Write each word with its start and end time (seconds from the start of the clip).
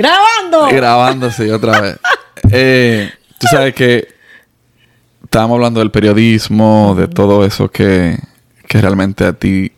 ¡Grabando! 0.00 0.68
Grabando, 0.74 1.30
sí, 1.30 1.48
otra 1.50 1.80
vez. 1.80 1.98
Eh, 2.50 3.10
tú 3.38 3.46
sabes 3.50 3.74
que 3.74 4.08
estábamos 5.24 5.56
hablando 5.56 5.80
del 5.80 5.90
periodismo, 5.90 6.94
de 6.96 7.06
todo 7.08 7.44
eso 7.44 7.70
que, 7.70 8.18
que 8.66 8.80
realmente 8.80 9.24
a 9.24 9.32
ti, 9.32 9.72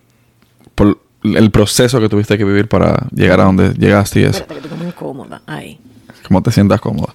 por 0.74 0.98
el 1.24 1.50
proceso 1.50 2.00
que 2.00 2.08
tuviste 2.08 2.38
que 2.38 2.44
vivir 2.44 2.68
para 2.68 3.06
llegar 3.12 3.40
a 3.40 3.44
donde 3.44 3.74
llegaste 3.74 4.20
y 4.20 4.22
eso. 4.24 4.38
Espérate, 4.38 4.60
que 4.68 4.68
estoy 4.74 4.84
muy 4.86 4.92
cómoda. 4.92 5.42
Ahí. 5.46 5.78
Cómo 6.26 6.42
te 6.42 6.50
sientas 6.52 6.80
cómoda. 6.80 7.14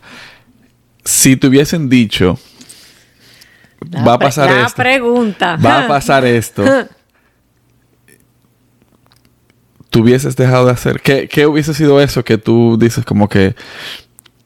Si 1.04 1.38
te 1.38 1.48
hubiesen 1.48 1.88
dicho, 1.89 2.38
La 3.92 4.04
va 4.04 4.14
a 4.16 4.20
pasar 4.20 4.50
esto. 4.52 4.76
pregunta. 4.76 5.55
Va 5.58 5.86
a 5.86 5.88
pasar 5.88 6.26
esto. 6.26 6.64
¿Tú 9.90 10.02
hubieses 10.02 10.36
dejado 10.36 10.66
de 10.66 10.72
hacer? 10.72 11.02
¿Qué, 11.02 11.28
qué 11.28 11.48
hubiese 11.48 11.74
sido 11.74 12.02
eso 12.02 12.24
que 12.24 12.38
tú 12.38 12.78
dices 12.80 13.06
como 13.06 13.30
que 13.30 13.56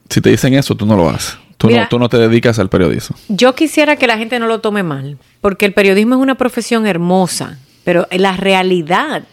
si 0.08 0.20
te 0.20 0.30
dicen 0.30 0.54
eso, 0.54 0.74
tú 0.76 0.86
no 0.86 0.96
lo 0.96 1.08
haces? 1.08 1.38
Tú, 1.56 1.68
Mira. 1.68 1.82
no, 1.82 1.88
tú 1.88 1.98
no 1.98 2.08
te 2.08 2.18
dedicas 2.18 2.58
al 2.58 2.68
periodismo. 2.68 3.16
Yo 3.28 3.54
quisiera 3.54 3.96
que 3.96 4.06
la 4.06 4.18
gente 4.18 4.38
no 4.38 4.46
lo 4.46 4.60
tome 4.60 4.82
mal, 4.82 5.18
porque 5.40 5.64
el 5.64 5.72
periodismo 5.72 6.16
es 6.16 6.20
una 6.20 6.34
profesión 6.34 6.86
hermosa, 6.86 7.58
pero 7.84 8.06
la 8.10 8.36
realidad, 8.36 9.24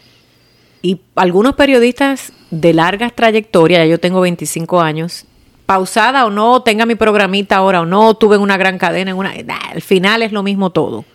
y 0.81 1.01
algunos 1.15 1.55
periodistas 1.55 2.31
de 2.51 2.73
largas 2.73 3.15
trayectorias, 3.15 3.79
ya 3.79 3.85
yo 3.85 3.99
tengo 3.99 4.21
25 4.21 4.79
años, 4.79 5.25
pausada 5.65 6.25
o 6.25 6.29
no, 6.29 6.61
tenga 6.63 6.85
mi 6.85 6.95
programita 6.95 7.57
ahora 7.57 7.81
o 7.81 7.85
no, 7.85 8.15
tuve 8.15 8.35
en 8.35 8.41
una 8.41 8.57
gran 8.57 8.77
cadena, 8.77 9.11
en 9.11 9.17
una, 9.17 9.31
al 9.71 9.81
final 9.81 10.23
es 10.23 10.31
lo 10.31 10.41
mismo 10.41 10.71
todo. 10.71 11.05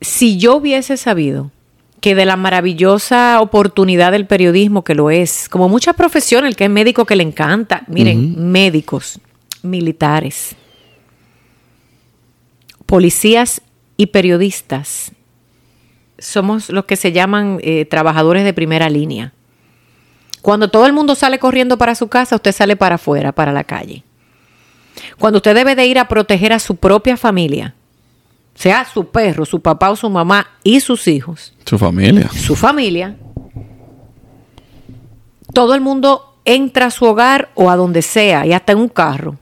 Si 0.00 0.36
yo 0.38 0.56
hubiese 0.56 0.96
sabido 0.96 1.50
que 2.00 2.14
de 2.14 2.24
la 2.24 2.36
maravillosa 2.36 3.40
oportunidad 3.40 4.12
del 4.12 4.26
periodismo 4.26 4.84
que 4.84 4.94
lo 4.94 5.10
es, 5.10 5.48
como 5.48 5.68
muchas 5.68 5.96
profesiones, 5.96 6.50
el 6.50 6.56
que 6.56 6.64
es 6.64 6.70
médico 6.70 7.04
que 7.04 7.16
le 7.16 7.22
encanta, 7.22 7.82
miren, 7.88 8.50
médicos, 8.52 9.20
militares, 9.62 10.54
policías 12.84 13.62
y 13.96 14.06
periodistas, 14.06 15.12
somos 16.18 16.70
los 16.70 16.84
que 16.84 16.96
se 16.96 17.12
llaman 17.12 17.58
eh, 17.62 17.84
trabajadores 17.84 18.44
de 18.44 18.54
primera 18.54 18.88
línea. 18.88 19.32
Cuando 20.42 20.70
todo 20.70 20.86
el 20.86 20.92
mundo 20.92 21.14
sale 21.14 21.38
corriendo 21.38 21.76
para 21.76 21.94
su 21.94 22.08
casa, 22.08 22.36
usted 22.36 22.52
sale 22.52 22.76
para 22.76 22.94
afuera, 22.94 23.32
para 23.32 23.52
la 23.52 23.64
calle. 23.64 24.04
Cuando 25.18 25.38
usted 25.38 25.54
debe 25.54 25.74
de 25.74 25.86
ir 25.86 25.98
a 25.98 26.08
proteger 26.08 26.52
a 26.52 26.58
su 26.58 26.76
propia 26.76 27.16
familia, 27.16 27.74
sea 28.56 28.84
su 28.84 29.06
perro, 29.08 29.44
su 29.44 29.60
papá 29.60 29.90
o 29.90 29.96
su 29.96 30.10
mamá 30.10 30.48
y 30.64 30.80
sus 30.80 31.06
hijos, 31.06 31.54
Su 31.64 31.78
familia. 31.78 32.28
su 32.30 32.56
familia, 32.56 33.16
todo 35.52 35.74
el 35.74 35.80
mundo 35.80 36.34
entra 36.44 36.86
a 36.86 36.90
su 36.90 37.04
hogar 37.04 37.50
o 37.54 37.70
a 37.70 37.76
donde 37.76 38.02
sea 38.02 38.46
y 38.46 38.52
hasta 38.52 38.72
en 38.72 38.78
un 38.78 38.88
carro 38.88 39.36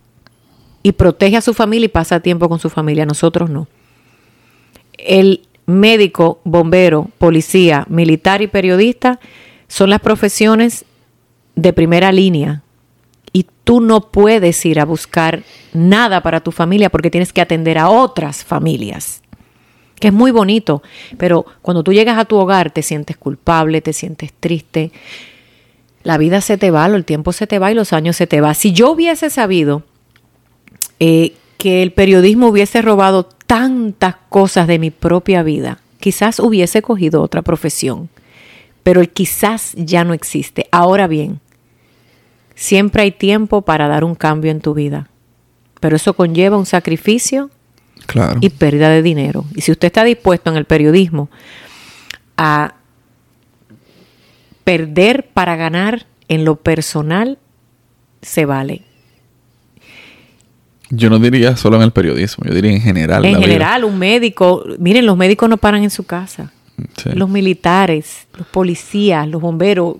y 0.82 0.92
protege 0.92 1.36
a 1.36 1.40
su 1.40 1.54
familia 1.54 1.86
y 1.86 1.88
pasa 1.88 2.20
tiempo 2.20 2.48
con 2.48 2.58
su 2.58 2.68
familia. 2.68 3.06
Nosotros 3.06 3.48
no. 3.48 3.68
El 4.98 5.46
médico, 5.66 6.40
bombero, 6.44 7.08
policía, 7.18 7.86
militar 7.88 8.42
y 8.42 8.48
periodista 8.48 9.18
son 9.66 9.90
las 9.90 10.00
profesiones 10.00 10.84
de 11.54 11.72
primera 11.72 12.12
línea. 12.12 12.63
Tú 13.64 13.80
no 13.80 14.12
puedes 14.12 14.64
ir 14.66 14.78
a 14.78 14.84
buscar 14.84 15.42
nada 15.72 16.22
para 16.22 16.40
tu 16.40 16.52
familia 16.52 16.90
porque 16.90 17.10
tienes 17.10 17.32
que 17.32 17.40
atender 17.40 17.78
a 17.78 17.88
otras 17.88 18.44
familias 18.44 19.22
que 20.04 20.08
es 20.08 20.14
muy 20.14 20.32
bonito, 20.32 20.82
pero 21.16 21.46
cuando 21.62 21.82
tú 21.82 21.92
llegas 21.92 22.18
a 22.18 22.24
tu 22.24 22.36
hogar 22.36 22.70
te 22.70 22.82
sientes 22.82 23.16
culpable, 23.16 23.80
te 23.80 23.92
sientes 23.92 24.32
triste, 24.38 24.92
la 26.02 26.18
vida 26.18 26.40
se 26.42 26.58
te 26.58 26.70
va, 26.70 26.86
el 26.86 27.04
tiempo 27.04 27.32
se 27.32 27.46
te 27.46 27.58
va 27.58 27.72
y 27.72 27.74
los 27.74 27.92
años 27.92 28.16
se 28.16 28.26
te 28.26 28.40
va. 28.40 28.54
Si 28.54 28.72
yo 28.72 28.90
hubiese 28.90 29.30
sabido 29.30 29.82
eh, 31.00 31.34
que 31.56 31.82
el 31.82 31.92
periodismo 31.92 32.48
hubiese 32.48 32.82
robado 32.82 33.24
tantas 33.24 34.16
cosas 34.28 34.66
de 34.66 34.78
mi 34.78 34.90
propia 34.90 35.42
vida, 35.42 35.80
quizás 36.00 36.38
hubiese 36.38 36.82
cogido 36.82 37.22
otra 37.22 37.40
profesión, 37.40 38.10
pero 38.82 39.00
el 39.00 39.08
quizás 39.08 39.72
ya 39.76 40.04
no 40.04 40.12
existe. 40.12 40.68
Ahora 40.70 41.06
bien, 41.06 41.40
siempre 42.54 43.02
hay 43.02 43.12
tiempo 43.12 43.62
para 43.62 43.88
dar 43.88 44.04
un 44.04 44.14
cambio 44.14 44.50
en 44.50 44.60
tu 44.60 44.74
vida, 44.74 45.08
pero 45.80 45.96
eso 45.96 46.14
conlleva 46.14 46.56
un 46.56 46.66
sacrificio 46.66 47.50
Claro. 48.06 48.38
y 48.42 48.50
pérdida 48.50 48.90
de 48.90 49.02
dinero. 49.02 49.44
Y 49.54 49.62
si 49.62 49.72
usted 49.72 49.86
está 49.86 50.04
dispuesto 50.04 50.50
en 50.50 50.56
el 50.56 50.66
periodismo 50.66 51.30
a 52.36 52.74
perder 54.64 55.28
para 55.32 55.56
ganar 55.56 56.06
en 56.28 56.44
lo 56.44 56.56
personal, 56.56 57.38
se 58.22 58.44
vale. 58.46 58.82
Yo 60.90 61.10
no 61.10 61.18
diría 61.18 61.56
solo 61.56 61.76
en 61.76 61.82
el 61.82 61.90
periodismo, 61.92 62.44
yo 62.46 62.54
diría 62.54 62.70
en 62.72 62.80
general. 62.80 63.24
En 63.24 63.32
vida. 63.32 63.40
general, 63.40 63.84
un 63.84 63.98
médico, 63.98 64.64
miren, 64.78 65.06
los 65.06 65.16
médicos 65.16 65.48
no 65.48 65.56
paran 65.56 65.82
en 65.82 65.90
su 65.90 66.04
casa. 66.04 66.52
Sí. 66.96 67.10
Los 67.14 67.28
militares, 67.28 68.26
los 68.36 68.46
policías, 68.48 69.26
los 69.28 69.40
bomberos, 69.40 69.96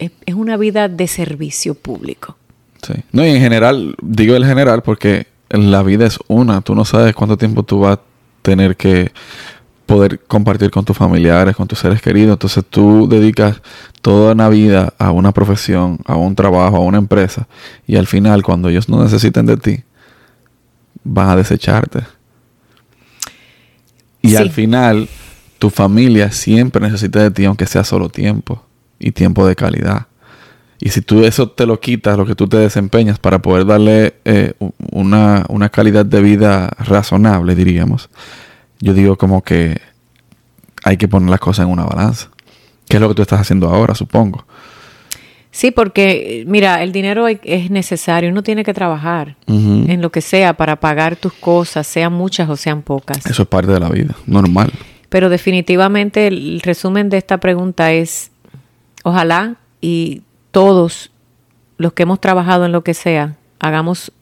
es, 0.00 0.34
una 0.34 0.56
vida 0.56 0.88
de 0.88 1.06
servicio 1.06 1.74
público. 1.74 2.36
Sí. 2.82 2.94
No, 3.12 3.24
y 3.24 3.30
en 3.30 3.40
general, 3.40 3.94
digo 4.02 4.34
el 4.34 4.44
general 4.44 4.82
porque 4.82 5.26
la 5.50 5.82
vida 5.82 6.06
es 6.06 6.18
una. 6.28 6.62
Tú 6.62 6.74
no 6.74 6.84
sabes 6.84 7.14
cuánto 7.14 7.36
tiempo 7.36 7.62
tú 7.62 7.80
vas 7.80 7.98
a 7.98 8.00
tener 8.42 8.76
que 8.76 9.12
poder 9.84 10.20
compartir 10.20 10.70
con 10.70 10.84
tus 10.84 10.96
familiares, 10.96 11.56
con 11.56 11.68
tus 11.68 11.80
seres 11.80 12.00
queridos. 12.00 12.34
Entonces 12.34 12.64
tú 12.68 13.08
dedicas 13.08 13.60
toda 14.00 14.32
una 14.32 14.48
vida 14.48 14.94
a 14.98 15.10
una 15.10 15.32
profesión, 15.32 15.98
a 16.06 16.16
un 16.16 16.34
trabajo, 16.34 16.76
a 16.76 16.80
una 16.80 16.98
empresa. 16.98 17.46
Y 17.86 17.96
al 17.96 18.06
final, 18.06 18.42
cuando 18.42 18.68
ellos 18.68 18.88
no 18.88 19.02
necesiten 19.02 19.46
de 19.46 19.56
ti, 19.56 19.82
van 21.04 21.30
a 21.30 21.36
desecharte. 21.36 22.00
Y 24.22 24.30
Sí. 24.30 24.36
al 24.36 24.50
final, 24.50 25.08
tu 25.58 25.70
familia 25.70 26.30
siempre 26.30 26.80
necesita 26.80 27.20
de 27.22 27.30
ti, 27.30 27.44
aunque 27.44 27.66
sea 27.66 27.84
solo 27.84 28.08
tiempo. 28.08 28.62
Y 29.00 29.10
tiempo 29.10 29.46
de 29.46 29.56
calidad. 29.56 30.06
Y 30.78 30.90
si 30.90 31.02
tú 31.02 31.24
eso 31.24 31.50
te 31.50 31.66
lo 31.66 31.80
quitas, 31.80 32.16
lo 32.16 32.24
que 32.24 32.36
tú 32.36 32.46
te 32.46 32.56
desempeñas 32.56 33.18
para 33.18 33.40
poder 33.40 33.66
darle 33.66 34.14
eh, 34.24 34.52
una, 34.92 35.44
una 35.48 35.68
calidad 35.68 36.06
de 36.06 36.22
vida 36.22 36.70
razonable, 36.78 37.54
diríamos, 37.54 38.08
yo 38.78 38.94
digo 38.94 39.16
como 39.16 39.42
que 39.42 39.80
hay 40.84 40.96
que 40.96 41.08
poner 41.08 41.28
las 41.28 41.40
cosas 41.40 41.66
en 41.66 41.72
una 41.72 41.84
balanza. 41.84 42.30
Que 42.88 42.96
es 42.96 43.00
lo 43.00 43.08
que 43.08 43.14
tú 43.14 43.22
estás 43.22 43.40
haciendo 43.40 43.68
ahora, 43.68 43.94
supongo. 43.94 44.44
Sí, 45.52 45.72
porque, 45.72 46.44
mira, 46.46 46.82
el 46.82 46.92
dinero 46.92 47.26
es 47.28 47.70
necesario, 47.70 48.30
uno 48.30 48.42
tiene 48.42 48.64
que 48.64 48.72
trabajar 48.72 49.36
en 49.48 50.00
lo 50.00 50.10
que 50.10 50.20
sea 50.20 50.54
para 50.54 50.76
pagar 50.76 51.16
tus 51.16 51.32
cosas, 51.32 51.86
sean 51.86 52.12
muchas 52.12 52.48
o 52.48 52.56
sean 52.56 52.82
pocas. 52.82 53.26
Eso 53.26 53.42
es 53.42 53.48
parte 53.48 53.72
de 53.72 53.80
la 53.80 53.88
vida, 53.88 54.14
normal. 54.26 54.72
Pero 55.08 55.28
definitivamente 55.28 56.28
el 56.28 56.60
resumen 56.62 57.08
de 57.08 57.18
esta 57.18 57.38
pregunta 57.38 57.92
es, 57.92 58.29
ojalá 59.04 59.56
y 59.80 60.22
todos 60.50 61.10
los 61.76 61.92
que 61.92 62.02
hemos 62.02 62.20
trabajado 62.20 62.64
en 62.66 62.72
lo 62.72 62.82
que 62.84 62.94
sea, 62.94 63.36
hagamos 63.58 64.12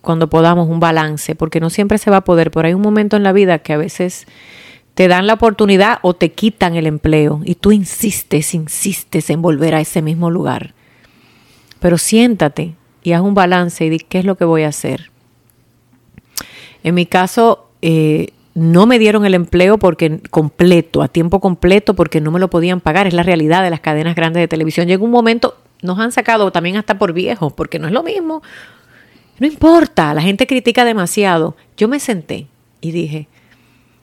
cuando 0.00 0.30
podamos 0.30 0.68
un 0.68 0.80
balance, 0.80 1.34
porque 1.34 1.60
no 1.60 1.70
siempre 1.70 1.98
se 1.98 2.10
va 2.10 2.18
a 2.18 2.24
poder, 2.24 2.50
pero 2.50 2.68
hay 2.68 2.74
un 2.74 2.82
momento 2.82 3.16
en 3.16 3.22
la 3.22 3.32
vida 3.32 3.58
que 3.58 3.72
a 3.72 3.76
veces 3.76 4.26
te 4.94 5.08
dan 5.08 5.26
la 5.26 5.34
oportunidad 5.34 5.98
o 6.02 6.14
te 6.14 6.32
quitan 6.32 6.74
el 6.74 6.86
empleo 6.86 7.40
y 7.44 7.54
tú 7.54 7.72
insistes, 7.72 8.54
insistes 8.54 9.30
en 9.30 9.42
volver 9.42 9.74
a 9.74 9.80
ese 9.80 10.02
mismo 10.02 10.30
lugar. 10.30 10.74
Pero 11.80 11.98
siéntate 11.98 12.74
y 13.02 13.12
haz 13.12 13.22
un 13.22 13.34
balance 13.34 13.84
y 13.84 13.90
di 13.90 13.98
qué 13.98 14.18
es 14.18 14.24
lo 14.24 14.36
que 14.36 14.44
voy 14.44 14.62
a 14.62 14.68
hacer. 14.68 15.10
En 16.82 16.94
mi 16.94 17.06
caso, 17.06 17.68
eh, 17.82 18.32
no 18.58 18.86
me 18.86 18.98
dieron 18.98 19.24
el 19.24 19.34
empleo 19.34 19.78
porque 19.78 20.20
completo, 20.30 21.02
a 21.02 21.08
tiempo 21.08 21.40
completo, 21.40 21.94
porque 21.94 22.20
no 22.20 22.32
me 22.32 22.40
lo 22.40 22.50
podían 22.50 22.80
pagar. 22.80 23.06
Es 23.06 23.14
la 23.14 23.22
realidad 23.22 23.62
de 23.62 23.70
las 23.70 23.80
cadenas 23.80 24.16
grandes 24.16 24.40
de 24.40 24.48
televisión. 24.48 24.88
Llega 24.88 25.04
un 25.04 25.12
momento, 25.12 25.56
nos 25.80 25.98
han 26.00 26.10
sacado 26.10 26.50
también 26.50 26.76
hasta 26.76 26.98
por 26.98 27.12
viejos, 27.12 27.52
porque 27.52 27.78
no 27.78 27.86
es 27.86 27.92
lo 27.92 28.02
mismo. 28.02 28.42
No 29.38 29.46
importa, 29.46 30.12
la 30.12 30.22
gente 30.22 30.48
critica 30.48 30.84
demasiado. 30.84 31.56
Yo 31.76 31.86
me 31.86 32.00
senté 32.00 32.48
y 32.80 32.90
dije, 32.90 33.28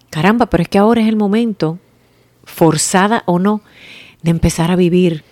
caramba, 0.10 0.46
pero 0.46 0.64
es 0.64 0.70
que 0.70 0.78
ahora 0.78 1.02
es 1.02 1.10
el 1.10 1.18
momento, 1.18 1.78
forzada 2.46 3.24
o 3.26 3.40
no, 3.40 3.62
de 4.22 4.32
empezar 4.32 4.72
a 4.72 4.78
vivir. 4.78 5.26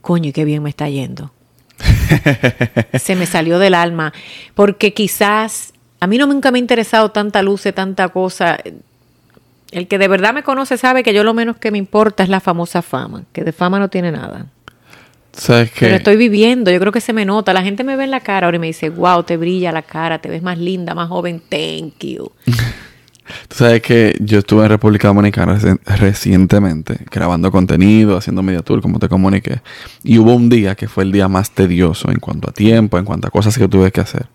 Coño, 0.00 0.30
y 0.30 0.32
qué 0.32 0.44
bien 0.44 0.64
me 0.64 0.70
está 0.70 0.88
yendo. 0.88 1.32
Se 2.98 3.14
me 3.14 3.26
salió 3.26 3.60
del 3.60 3.74
alma, 3.74 4.12
porque 4.54 4.92
quizás 4.92 5.72
a 6.00 6.06
mí 6.06 6.18
no 6.18 6.26
nunca 6.26 6.50
me 6.50 6.58
ha 6.58 6.60
interesado 6.60 7.10
tanta 7.10 7.42
luz, 7.42 7.62
tanta 7.74 8.08
cosa. 8.08 8.58
El 9.70 9.86
que 9.86 9.98
de 9.98 10.08
verdad 10.08 10.34
me 10.34 10.42
conoce 10.42 10.78
sabe 10.78 11.02
que 11.02 11.12
yo 11.12 11.22
lo 11.22 11.34
menos 11.34 11.56
que 11.58 11.70
me 11.70 11.78
importa 11.78 12.22
es 12.22 12.28
la 12.28 12.40
famosa 12.40 12.82
fama, 12.82 13.24
que 13.32 13.44
de 13.44 13.52
fama 13.52 13.78
no 13.78 13.88
tiene 13.88 14.10
nada. 14.10 14.46
¿Sabes 15.32 15.70
qué? 15.70 15.86
Pero 15.86 15.96
estoy 15.96 16.16
viviendo, 16.16 16.70
yo 16.70 16.80
creo 16.80 16.90
que 16.90 17.00
se 17.00 17.12
me 17.12 17.24
nota. 17.24 17.52
La 17.52 17.62
gente 17.62 17.84
me 17.84 17.96
ve 17.96 18.04
en 18.04 18.10
la 18.10 18.20
cara 18.20 18.46
ahora 18.46 18.56
y 18.56 18.60
me 18.60 18.66
dice, 18.66 18.90
wow, 18.90 19.22
te 19.22 19.36
brilla 19.36 19.70
la 19.70 19.82
cara, 19.82 20.18
te 20.18 20.28
ves 20.28 20.42
más 20.42 20.58
linda, 20.58 20.94
más 20.94 21.08
joven, 21.08 21.40
thank 21.48 21.98
you. 22.00 22.32
Tú 23.48 23.56
sabes 23.58 23.80
que 23.82 24.16
yo 24.18 24.40
estuve 24.40 24.64
en 24.64 24.70
República 24.70 25.06
Dominicana 25.06 25.56
recientemente 25.86 26.98
grabando 27.10 27.52
contenido, 27.52 28.16
haciendo 28.16 28.42
media 28.42 28.62
tour, 28.62 28.82
como 28.82 28.98
te 28.98 29.08
comuniqué. 29.08 29.60
Y 30.02 30.18
hubo 30.18 30.34
un 30.34 30.48
día 30.48 30.74
que 30.74 30.88
fue 30.88 31.04
el 31.04 31.12
día 31.12 31.28
más 31.28 31.52
tedioso 31.52 32.10
en 32.10 32.18
cuanto 32.18 32.50
a 32.50 32.52
tiempo, 32.52 32.98
en 32.98 33.04
cuanto 33.04 33.28
a 33.28 33.30
cosas 33.30 33.56
que 33.56 33.68
tuve 33.68 33.92
que 33.92 34.00
hacer. 34.00 34.26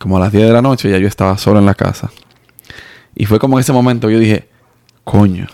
Como 0.00 0.16
a 0.16 0.20
las 0.20 0.32
10 0.32 0.46
de 0.46 0.52
la 0.54 0.62
noche 0.62 0.90
ya 0.90 0.96
yo 0.96 1.06
estaba 1.06 1.36
solo 1.36 1.58
en 1.58 1.66
la 1.66 1.74
casa. 1.74 2.10
Y 3.14 3.26
fue 3.26 3.38
como 3.38 3.58
en 3.58 3.60
ese 3.60 3.72
momento 3.74 4.08
yo 4.08 4.18
dije, 4.18 4.48
coño. 5.04 5.46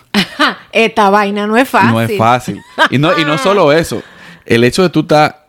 Esta 0.71 1.09
vaina 1.09 1.45
no 1.45 1.57
es 1.57 1.67
fácil. 1.67 1.91
No 1.91 2.01
es 2.01 2.17
fácil. 2.17 2.61
Y 2.89 2.97
no, 2.97 3.17
y 3.19 3.25
no 3.25 3.37
solo 3.43 3.73
eso. 3.73 4.01
El 4.45 4.63
hecho 4.63 4.83
de 4.83 4.89
tú 4.89 5.01
estar 5.01 5.47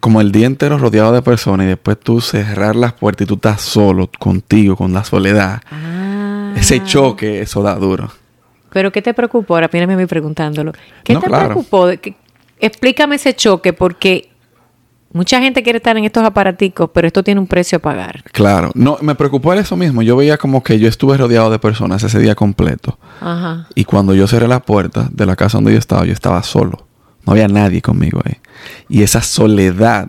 como 0.00 0.22
el 0.22 0.32
día 0.32 0.46
entero 0.46 0.78
rodeado 0.78 1.12
de 1.12 1.20
personas 1.20 1.66
y 1.66 1.68
después 1.68 2.00
tú 2.00 2.22
cerrar 2.22 2.74
las 2.74 2.94
puertas 2.94 3.26
y 3.26 3.28
tú 3.28 3.34
estás 3.34 3.60
solo 3.60 4.08
contigo, 4.18 4.76
con 4.76 4.94
la 4.94 5.04
soledad. 5.04 5.60
Ah. 5.70 6.54
Ese 6.56 6.82
choque, 6.84 7.42
eso 7.42 7.62
da 7.62 7.74
duro. 7.74 8.10
Pero 8.70 8.90
¿qué 8.90 9.02
te 9.02 9.12
preocupó? 9.12 9.56
Ahora 9.56 9.68
mírame 9.70 9.92
a 9.92 9.96
mí 9.98 10.06
preguntándolo. 10.06 10.72
¿Qué 11.04 11.14
te 11.16 11.28
preocupó? 11.28 11.90
explícame 12.60 13.16
ese 13.16 13.34
choque 13.34 13.74
porque 13.74 14.30
mucha 15.12 15.40
gente 15.40 15.62
quiere 15.62 15.78
estar 15.78 15.96
en 15.96 16.04
estos 16.04 16.24
aparaticos, 16.24 16.90
pero 16.92 17.06
esto 17.06 17.22
tiene 17.22 17.40
un 17.40 17.46
precio 17.46 17.78
a 17.78 17.80
pagar. 17.80 18.22
Claro. 18.32 18.70
No, 18.74 18.98
me 19.00 19.14
preocupó 19.14 19.52
eso 19.54 19.76
mismo. 19.76 20.02
Yo 20.02 20.16
veía 20.16 20.36
como 20.36 20.62
que 20.62 20.78
yo 20.78 20.88
estuve 20.88 21.16
rodeado 21.16 21.50
de 21.50 21.58
personas 21.58 22.02
ese 22.02 22.18
día 22.18 22.34
completo. 22.34 22.98
Ajá. 23.20 23.66
Y 23.74 23.84
cuando 23.84 24.14
yo 24.14 24.26
cerré 24.26 24.48
la 24.48 24.60
puerta 24.60 25.08
de 25.10 25.26
la 25.26 25.36
casa 25.36 25.58
donde 25.58 25.72
yo 25.72 25.78
estaba, 25.78 26.04
yo 26.04 26.12
estaba 26.12 26.42
solo. 26.42 26.86
No 27.24 27.32
había 27.32 27.48
nadie 27.48 27.82
conmigo 27.82 28.20
ahí. 28.24 28.36
Y 28.88 29.02
esa 29.02 29.22
soledad 29.22 30.08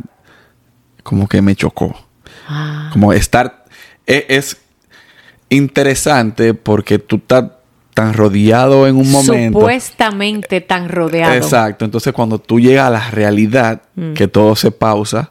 como 1.03 1.27
que 1.27 1.41
me 1.41 1.55
chocó. 1.55 1.95
Ah. 2.47 2.89
Como 2.93 3.13
estar... 3.13 3.65
E, 4.05 4.25
es, 4.29 4.57
interesante 5.49 6.53
porque 6.53 6.99
tú 6.99 7.17
estás 7.17 7.45
tan 7.93 8.13
rodeado 8.13 8.87
en 8.87 8.95
un 8.95 9.11
momento. 9.11 9.59
Supuestamente 9.59 10.61
tan 10.61 10.89
rodeado. 10.89 11.33
Exacto. 11.33 11.85
Entonces 11.85 12.13
cuando 12.13 12.39
tú 12.39 12.59
llegas 12.59 12.87
a 12.87 12.89
la 12.91 13.09
realidad, 13.11 13.81
mm. 13.95 14.13
que 14.13 14.27
todo 14.27 14.55
se 14.55 14.71
pausa, 14.71 15.29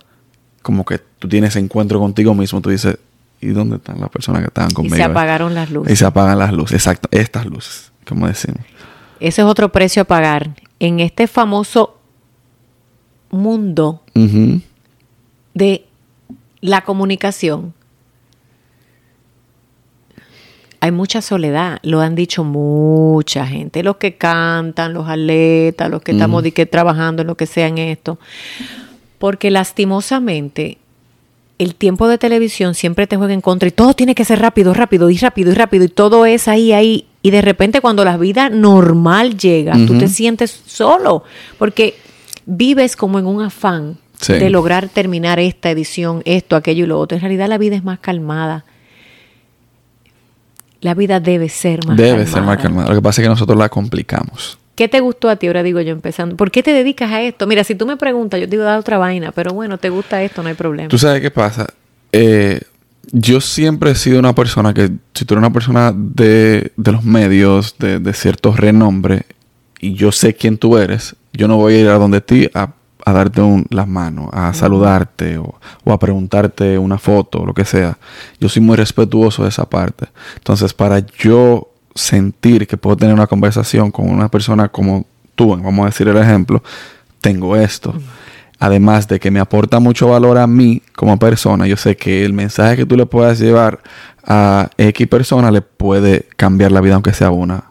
como 0.63 0.85
que 0.85 0.99
tú 1.19 1.29
tienes 1.29 1.57
encuentro 1.57 1.99
contigo 1.99 2.35
mismo, 2.35 2.61
tú 2.61 2.71
dices, 2.71 2.99
¿y 3.41 3.49
dónde 3.49 3.77
están 3.77 4.01
las 4.01 4.11
personas 4.11 4.43
que 4.43 4.49
estaban 4.49 4.71
conmigo? 4.73 4.97
Y 4.97 4.99
se 4.99 5.05
apagaron 5.05 5.55
las 5.55 5.71
luces. 5.71 5.93
Y 5.93 5.97
se 5.97 6.05
apagan 6.05 6.39
las 6.39 6.53
luces, 6.53 6.75
exacto. 6.75 7.09
Estas 7.13 7.47
luces, 7.47 7.93
como 8.07 8.27
decimos. 8.27 8.61
Ese 9.21 9.43
es 9.43 9.47
otro 9.47 9.71
precio 9.71 10.03
a 10.03 10.05
pagar 10.05 10.51
en 10.79 11.01
este 11.01 11.27
famoso 11.27 11.99
mundo 13.31 14.03
de 15.55 15.85
la 16.61 16.83
comunicación, 16.83 17.75
hay 20.81 20.93
mucha 20.93 21.23
soledad, 21.23 21.79
lo 21.83 22.01
han 22.01 22.15
dicho 22.15 22.45
mucha 22.45 23.47
gente, 23.47 23.83
los 23.83 23.97
que 23.97 24.17
cantan, 24.17 24.93
los 24.93 25.09
atletas, 25.09 25.91
los 25.91 26.03
que 26.03 26.13
estamos 26.13 26.45
trabajando 26.71 27.23
en 27.23 27.29
lo 27.29 27.37
que 27.37 27.47
sea 27.47 27.67
en 27.67 27.79
esto, 27.79 28.19
porque 29.19 29.51
lastimosamente 29.51 30.79
el 31.59 31.75
tiempo 31.75 32.07
de 32.07 32.19
televisión 32.19 32.75
siempre 32.75 33.07
te 33.07 33.17
juega 33.17 33.35
en 33.35 33.41
contra 33.41 33.69
y 33.69 33.73
todo 33.73 33.95
tiene 33.95 34.15
que 34.15 34.25
ser 34.25 34.39
rápido, 34.39 34.73
rápido 34.75 35.11
y 35.11 35.17
rápido 35.17 35.51
y 35.51 35.55
rápido 35.55 35.85
y 35.85 35.89
todo 35.89 36.25
es 36.25 36.47
ahí, 36.47 36.73
ahí. 36.73 37.07
Y 37.21 37.31
de 37.33 37.43
repente 37.43 37.81
cuando 37.81 38.05
la 38.05 38.17
vida 38.17 38.49
normal 38.49 39.37
llega, 39.37 39.75
tú 39.87 39.99
te 39.99 40.07
sientes 40.07 40.63
solo 40.67 41.25
porque 41.59 41.97
vives 42.47 42.95
como 42.97 43.19
en 43.19 43.27
un 43.27 43.43
afán 43.43 43.99
de 44.27 44.51
lograr 44.51 44.89
terminar 44.89 45.41
esta 45.41 45.71
edición, 45.71 46.23
esto, 46.25 46.55
aquello 46.55 46.85
y 46.85 46.87
lo 46.87 47.01
otro. 47.01 47.17
En 47.17 47.23
realidad 47.23 47.49
la 47.49 47.59
vida 47.59 47.75
es 47.75 47.83
más 47.83 47.99
calmada. 47.99 48.65
La 50.81 50.95
vida 50.95 51.21
debe 51.21 51.49
ser 51.49 51.79
más 51.87 51.97
calmada. 51.97 52.17
Debe 52.17 52.27
ser 52.27 52.43
más 52.43 52.59
calmada. 52.59 52.89
Lo 52.89 52.95
que 52.95 53.03
pasa 53.03 53.21
es 53.21 53.27
que 53.27 53.31
nosotros 53.31 53.59
la 53.59 53.69
complicamos. 53.69 54.59
¿Qué 54.75 54.87
te 54.87 55.01
gustó 55.01 55.29
a 55.29 55.37
ti? 55.37 55.49
Ahora 55.49 55.65
digo 55.65 55.81
yo 55.81 55.91
empezando. 55.91 56.37
¿Por 56.37 56.53
qué 56.53 56.63
te 56.63 56.73
dedicas 56.73 57.11
a 57.11 57.21
esto? 57.23 57.47
Mira, 57.49 57.65
si 57.65 57.75
tú 57.75 57.85
me 57.85 57.97
preguntas, 57.97 58.39
yo 58.39 58.47
te 58.47 58.53
digo 58.53 58.63
dar 58.63 58.79
otra 58.79 58.97
vaina, 58.97 59.33
pero 59.33 59.53
bueno, 59.53 59.79
te 59.79 59.91
gusta 59.91 60.23
esto, 60.23 60.43
no 60.43 60.51
hay 60.51 60.55
problema. 60.55 60.89
¿Tú 60.89 60.99
sabes 60.99 61.21
qué 61.21 61.33
pasa? 61.33 61.67
Eh, 62.13 62.61
yo 63.11 63.41
siempre 63.41 63.91
he 63.91 63.95
sido 63.97 64.21
una 64.21 64.35
persona 64.35 64.73
que, 64.73 64.91
si 65.15 65.25
tú 65.25 65.35
eres 65.35 65.41
una 65.41 65.53
persona 65.53 65.93
de, 65.97 66.71
los 66.77 67.03
medios, 67.03 67.77
de, 67.79 67.99
de 67.99 68.13
cierto 68.13 68.53
renombre, 68.53 69.27
y 69.81 69.95
yo 69.95 70.13
sé 70.13 70.35
quién 70.35 70.59
tú 70.59 70.79
eres, 70.79 71.17
yo 71.33 71.49
no 71.49 71.57
voy 71.57 71.75
a 71.75 71.81
ir 71.81 71.89
a 71.89 71.99
donde 71.99 72.21
ti 72.21 72.49
a, 72.55 72.75
darte 73.13 73.41
un, 73.41 73.67
las 73.71 73.89
manos, 73.89 74.29
a 74.33 74.53
saludarte 74.53 75.39
o, 75.39 75.55
o, 75.85 75.93
a 75.93 75.99
preguntarte 75.99 76.79
una 76.79 76.99
foto, 76.99 77.45
lo 77.45 77.55
que 77.55 77.65
sea. 77.65 77.99
Yo 78.41 78.49
soy 78.49 78.63
muy 78.63 78.77
respetuoso 78.77 79.43
de 79.43 79.49
esa 79.49 79.69
parte. 79.69 80.09
Entonces, 80.37 80.75
para 80.75 81.01
yo 81.01 81.69
sentir 81.95 82.67
que 82.67 82.77
puedo 82.77 82.97
tener 82.97 83.15
una 83.15 83.27
conversación 83.27 83.91
con 83.91 84.09
una 84.09 84.29
persona 84.29 84.69
como 84.69 85.07
tú, 85.35 85.57
vamos 85.57 85.83
a 85.83 85.87
decir 85.87 86.09
el 86.09 86.17
ejemplo, 86.17 86.63
tengo 87.21 87.57
esto. 87.57 87.95
Además 88.61 89.07
de 89.07 89.21
que 89.21 89.31
me 89.31 89.39
aporta 89.39 89.79
mucho 89.79 90.09
valor 90.09 90.39
a 90.39 90.47
mí 90.47 90.83
como 90.97 91.17
persona, 91.19 91.67
yo 91.67 91.77
sé 91.77 91.97
que 91.97 92.25
el 92.25 92.33
mensaje 92.33 92.77
que 92.77 92.87
tú 92.87 92.97
le 92.97 93.07
puedas 93.07 93.39
llevar 93.39 93.81
a 94.27 94.69
X 94.77 95.07
persona 95.07 95.51
le 95.51 95.63
puede 95.63 96.27
cambiar 96.37 96.73
la 96.73 96.81
vida, 96.81 96.95
aunque 96.95 97.13
sea 97.13 97.31
una, 97.31 97.65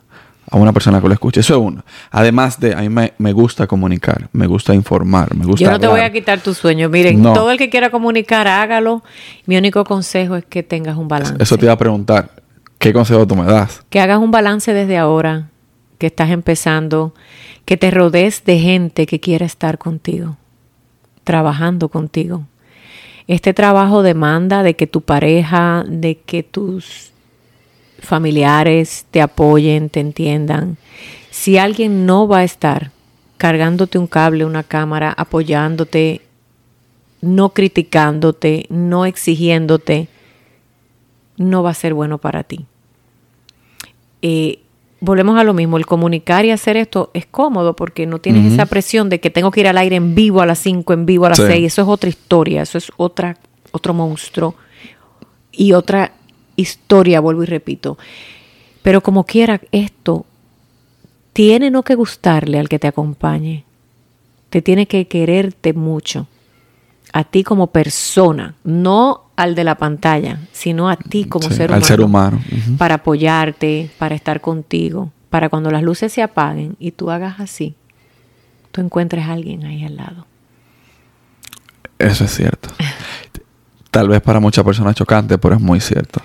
a 0.49 0.57
una 0.57 0.71
persona 0.71 1.01
que 1.01 1.07
lo 1.07 1.13
escuche. 1.13 1.41
Eso 1.41 1.55
es 1.55 1.59
uno. 1.59 1.83
Además 2.11 2.59
de, 2.59 2.73
a 2.73 2.81
mí 2.81 2.89
me, 2.89 3.33
gusta 3.33 3.67
comunicar, 3.67 4.29
me 4.31 4.47
gusta 4.47 4.73
informar, 4.73 5.35
me 5.35 5.45
gusta. 5.45 5.63
Yo 5.63 5.71
no 5.71 5.79
te 5.79 5.88
voy 5.88 6.01
a 6.01 6.11
quitar 6.11 6.39
tu 6.39 6.53
sueño. 6.53 6.89
Miren, 6.89 7.21
todo 7.21 7.51
el 7.51 7.57
que 7.57 7.69
quiera 7.69 7.89
comunicar, 7.89 8.47
hágalo. 8.47 9.03
Mi 9.45 9.57
único 9.57 9.83
consejo 9.83 10.35
es 10.35 10.45
que 10.45 10.63
tengas 10.63 10.97
un 10.97 11.07
balance. 11.07 11.35
Eso 11.39 11.57
te 11.57 11.65
iba 11.65 11.73
a 11.73 11.77
preguntar. 11.77 12.31
¿Qué 12.77 12.94
consejo 12.94 13.27
tú 13.27 13.35
me 13.35 13.45
das? 13.45 13.83
Que 13.89 13.99
hagas 13.99 14.19
un 14.19 14.31
balance 14.31 14.71
desde 14.73 14.97
ahora, 14.97 15.49
que 15.97 16.07
estás 16.07 16.29
empezando, 16.29 17.13
que 17.65 17.75
te 17.75 17.91
rodees 17.91 18.45
de 18.45 18.59
gente 18.59 19.07
que 19.07 19.19
quiera 19.19 19.45
estar 19.45 19.77
contigo, 19.77 20.38
trabajando 21.23 21.89
contigo. 21.89 22.43
Este 23.27 23.53
trabajo 23.53 24.03
demanda 24.03 24.63
de 24.63 24.75
que 24.75 24.88
tu 24.88 25.01
pareja, 25.01 25.83
de 25.88 26.19
que 26.19 26.43
tus 26.43 27.11
familiares 27.99 29.05
te 29.11 29.21
apoyen, 29.21 29.89
te 29.89 29.99
entiendan. 29.99 30.77
Si 31.31 31.57
alguien 31.57 32.05
no 32.05 32.27
va 32.27 32.39
a 32.39 32.44
estar 32.44 32.91
cargándote 33.38 33.97
un 33.97 34.07
cable, 34.07 34.45
una 34.45 34.63
cámara, 34.63 35.13
apoyándote, 35.15 36.21
no 37.21 37.49
criticándote, 37.49 38.65
no 38.69 39.05
exigiéndote, 39.05 40.07
no 41.38 41.63
va 41.63 41.71
a 41.71 41.75
ser 41.75 41.94
bueno 41.94 42.17
para 42.17 42.44
ti. 42.44 42.65
Eh, 44.21 44.59
volvemos 45.00 45.38
a 45.38 45.43
lo 45.43 45.53
mismo, 45.53 45.77
el 45.77 45.85
comunicar 45.85 46.45
y 46.45 46.51
hacer 46.51 46.77
esto 46.77 47.11
es 47.13 47.25
cómodo 47.25 47.75
porque 47.75 48.05
no 48.05 48.19
tienes 48.19 48.53
esa 48.53 48.65
presión 48.65 49.09
de 49.09 49.19
que 49.19 49.29
tengo 49.29 49.51
que 49.51 49.59
ir 49.59 49.67
al 49.67 49.77
aire 49.77 49.95
en 49.95 50.15
vivo 50.15 50.41
a 50.41 50.45
las 50.45 50.59
5, 50.59 50.93
en 50.93 51.05
vivo 51.05 51.25
a 51.25 51.29
las 51.29 51.38
6, 51.38 51.65
eso 51.65 51.81
es 51.83 51.88
otra 51.88 52.10
historia, 52.10 52.63
eso 52.63 52.77
es 52.77 52.91
otra, 52.98 53.38
otro 53.72 53.93
monstruo 53.93 54.55
y 55.51 55.74
otra 55.74 56.13
historia, 56.57 57.21
vuelvo 57.21 57.43
y 57.43 57.45
repito. 57.45 57.97
Pero 58.81 59.01
como 59.01 59.23
quiera, 59.23 59.61
esto 59.71 60.25
tiene 61.31 61.71
no 61.71 61.83
que 61.83 61.95
gustarle 61.95 62.59
al 62.59 62.67
que 62.67 62.79
te 62.79 62.87
acompañe, 62.87 63.63
te 64.49 64.61
tiene 64.61 64.87
que 64.87 65.07
quererte 65.07 65.71
mucho, 65.71 66.27
a 67.13 67.23
ti 67.23 67.43
como 67.43 67.67
persona, 67.67 68.55
no 68.63 69.27
al 69.35 69.55
de 69.55 69.63
la 69.63 69.75
pantalla, 69.75 70.39
sino 70.51 70.89
a 70.89 70.97
ti 70.97 71.25
como 71.25 71.49
ser, 71.49 71.69
humano, 71.69 71.85
ser 71.85 72.01
humano. 72.01 72.41
Para 72.77 72.95
apoyarte, 72.95 73.89
para 73.97 74.15
estar 74.15 74.41
contigo, 74.41 75.11
para 75.29 75.49
cuando 75.49 75.69
las 75.69 75.83
luces 75.83 76.11
se 76.11 76.23
apaguen 76.23 76.75
y 76.79 76.91
tú 76.91 77.11
hagas 77.11 77.39
así, 77.39 77.75
tú 78.71 78.81
encuentres 78.81 79.25
a 79.25 79.33
alguien 79.33 79.63
ahí 79.63 79.85
al 79.85 79.95
lado. 79.95 80.25
Eso 81.99 82.25
es 82.25 82.35
cierto. 82.35 82.69
Tal 83.91 84.09
vez 84.09 84.21
para 84.21 84.39
muchas 84.39 84.63
personas 84.65 84.95
chocante, 84.95 85.37
pero 85.37 85.55
es 85.55 85.61
muy 85.61 85.79
cierto. 85.79 86.21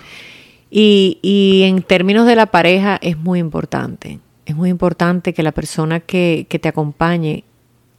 Y, 0.74 1.18
y, 1.20 1.64
en 1.64 1.82
términos 1.82 2.26
de 2.26 2.34
la 2.34 2.46
pareja 2.46 2.98
es 3.02 3.18
muy 3.18 3.38
importante. 3.38 4.20
Es 4.46 4.56
muy 4.56 4.70
importante 4.70 5.34
que 5.34 5.42
la 5.42 5.52
persona 5.52 6.00
que, 6.00 6.46
que 6.48 6.58
te 6.58 6.66
acompañe, 6.66 7.44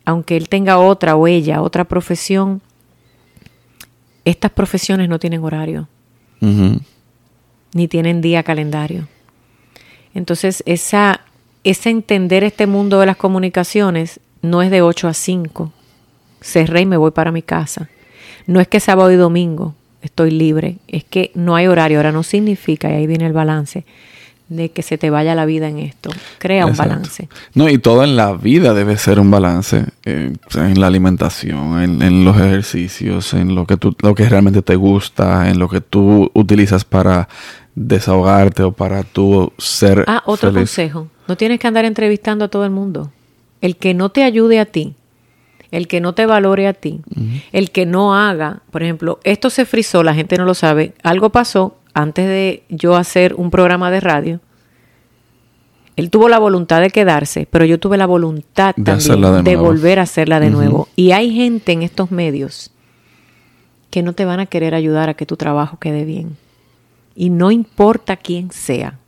aunque 0.06 0.36
él 0.36 0.50
tenga 0.50 0.80
otra 0.80 1.16
o 1.16 1.28
ella, 1.28 1.62
otra 1.62 1.84
profesión, 1.84 2.64
estas 4.26 4.50
profesiones 4.50 5.08
no 5.08 5.20
tienen 5.20 5.44
horario, 5.44 5.88
ni 6.40 7.88
tienen 7.88 8.22
día 8.22 8.42
calendario. 8.42 9.08
Entonces, 10.16 10.64
esa, 10.66 11.22
ese 11.64 11.92
entender 11.92 12.44
este 12.44 12.66
mundo 12.66 13.00
de 13.00 13.06
las 13.06 13.18
comunicaciones 13.18 14.20
no 14.42 14.64
es 14.64 14.72
de 14.72 14.82
8 14.82 15.10
a 15.10 15.14
5. 15.14 15.72
Cerré 16.42 16.82
y 16.82 16.86
me 16.88 16.98
voy 16.98 17.12
para 17.12 17.32
mi 17.32 17.44
casa. 17.44 17.88
No 18.48 18.60
es 18.60 18.68
que 18.68 18.80
sábado 18.80 19.12
y 19.12 19.16
domingo 19.16 19.76
estoy 20.04 20.32
libre, 20.32 20.78
es 20.88 21.04
que 21.04 21.32
no 21.34 21.56
hay 21.56 21.68
horario. 21.68 21.98
Ahora 21.98 22.12
no 22.12 22.24
significa, 22.24 22.90
y 22.92 22.94
ahí 22.94 23.08
viene 23.08 23.26
el 23.26 23.34
balance, 23.34 23.86
de 24.50 24.70
que 24.70 24.84
se 24.84 24.98
te 25.00 25.10
vaya 25.10 25.34
la 25.34 25.46
vida 25.46 25.68
en 25.70 25.80
esto. 25.80 26.12
Crea 26.38 26.66
un 26.68 26.76
balance. 26.76 27.28
No, 27.56 27.70
y 27.70 27.78
todo 27.80 28.04
en 28.04 28.16
la 28.16 28.34
vida 28.34 28.74
debe 28.76 28.98
ser 28.98 29.20
un 29.20 29.32
balance. 29.32 29.86
Eh, 30.06 30.34
en 30.56 30.80
la 30.80 30.88
alimentación, 30.88 31.82
en, 31.82 32.24
los 32.26 32.36
ejercicios, 32.38 33.34
en 33.34 33.56
lo 33.56 33.66
que, 33.66 33.78
tú, 33.78 33.96
lo 34.02 34.14
que 34.14 34.28
realmente 34.30 34.62
te 34.62 34.76
gusta, 34.76 35.50
en 35.50 35.58
lo 35.58 35.70
que 35.70 35.82
tú 35.82 36.30
utilizas 36.36 36.86
para 36.86 37.28
desahogarte 37.74 38.64
o 38.64 38.72
para 38.72 39.04
tú 39.04 39.52
ser 39.58 40.04
Ah, 40.08 40.22
otro 40.26 40.52
feliz. 40.52 40.70
consejo. 40.70 41.08
No 41.28 41.36
tienes 41.38 41.60
que 41.60 41.68
andar 41.68 41.86
entrevistando 41.86 42.46
a 42.46 42.48
todo 42.50 42.66
el 42.66 42.72
mundo. 42.72 43.12
El 43.62 43.78
que 43.78 43.94
no 43.94 44.10
te 44.10 44.24
ayude 44.24 44.60
a 44.60 44.66
ti, 44.66 44.94
el 45.74 45.88
que 45.88 46.02
no 46.02 46.14
te 46.14 46.28
valore 46.28 46.68
a 46.68 46.74
ti, 46.74 47.02
el 47.52 47.72
que 47.72 47.88
no 47.88 48.16
haga, 48.16 48.62
por 48.70 48.84
ejemplo, 48.84 49.20
esto 49.24 49.50
se 49.50 49.66
frizó, 49.66 50.04
la 50.04 50.14
gente 50.14 50.38
no 50.38 50.46
lo 50.46 50.54
sabe, 50.54 50.94
algo 51.02 51.32
pasó 51.32 51.80
antes 51.96 52.28
de 52.28 52.64
yo 52.70 52.96
hacer 52.96 53.34
un 53.34 53.50
programa 53.50 53.90
de 53.90 54.00
radio. 54.00 54.40
Él 55.96 56.12
tuvo 56.12 56.30
la 56.30 56.38
voluntad 56.38 56.80
de 56.80 56.92
quedarse, 56.92 57.48
pero 57.50 57.66
yo 57.66 57.80
tuve 57.80 57.98
la 57.98 58.06
voluntad 58.06 58.76
De 58.76 58.84
también 58.84 59.44
de 59.44 59.56
volver 59.56 59.98
a 59.98 60.04
hacerla 60.04 60.40
de 60.40 60.52
nuevo. 60.52 60.90
Y 60.96 61.12
hay 61.12 61.34
gente 61.34 61.72
en 61.72 61.82
estos 61.82 62.12
medios 62.12 62.70
que 63.90 64.04
no 64.04 64.14
te 64.14 64.26
van 64.26 64.40
a 64.40 64.46
querer 64.46 64.76
ayudar 64.76 65.10
a 65.10 65.16
que 65.16 65.26
tu 65.26 65.38
trabajo 65.38 65.80
quede 65.80 66.06
bien. 66.06 66.38
Y 67.16 67.32
no 67.32 67.50
importa 67.50 68.18
quién 68.18 68.52
sea, 68.52 69.00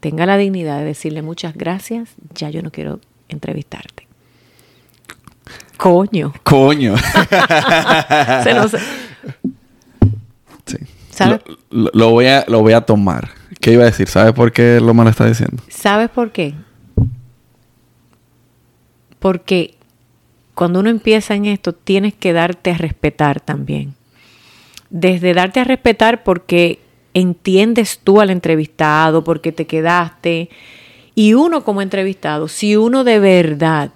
tenga 0.00 0.24
la 0.24 0.38
dignidad 0.38 0.78
de 0.78 0.86
decirle 0.86 1.20
muchas 1.20 1.54
gracias, 1.54 2.14
ya 2.34 2.48
yo 2.48 2.62
no 2.62 2.70
quiero 2.70 3.00
entrevistarte. 3.28 4.09
Coño. 5.76 6.32
Coño. 6.42 6.94
Se 8.44 8.54
nos- 8.54 8.72
Sí. 10.66 10.76
¿Sabe? 11.10 11.40
Lo, 11.70 11.90
lo- 11.92 12.10
voy 12.10 12.26
a, 12.26 12.44
lo 12.48 12.60
voy 12.60 12.72
a 12.74 12.80
tomar. 12.82 13.30
¿Qué 13.60 13.72
iba 13.72 13.82
a 13.82 13.86
decir? 13.86 14.08
¿Sabes 14.08 14.32
por 14.32 14.52
qué 14.52 14.80
lo 14.80 14.94
mal 14.94 15.08
está 15.08 15.26
diciendo? 15.26 15.62
¿Sabes 15.68 16.08
por 16.10 16.32
qué? 16.32 16.54
Porque 19.18 19.74
cuando 20.54 20.80
uno 20.80 20.90
empieza 20.90 21.34
en 21.34 21.46
esto, 21.46 21.72
tienes 21.74 22.14
que 22.14 22.32
darte 22.32 22.70
a 22.70 22.78
respetar 22.78 23.40
también. 23.40 23.94
Desde 24.90 25.34
darte 25.34 25.60
a 25.60 25.64
respetar 25.64 26.22
porque 26.24 26.80
entiendes 27.14 28.00
tú 28.02 28.20
al 28.20 28.30
entrevistado, 28.30 29.22
porque 29.24 29.52
te 29.52 29.66
quedaste. 29.66 30.48
Y 31.14 31.34
uno 31.34 31.64
como 31.64 31.82
entrevistado, 31.82 32.48
si 32.48 32.76
uno 32.76 33.04
de 33.04 33.18
verdad 33.18 33.90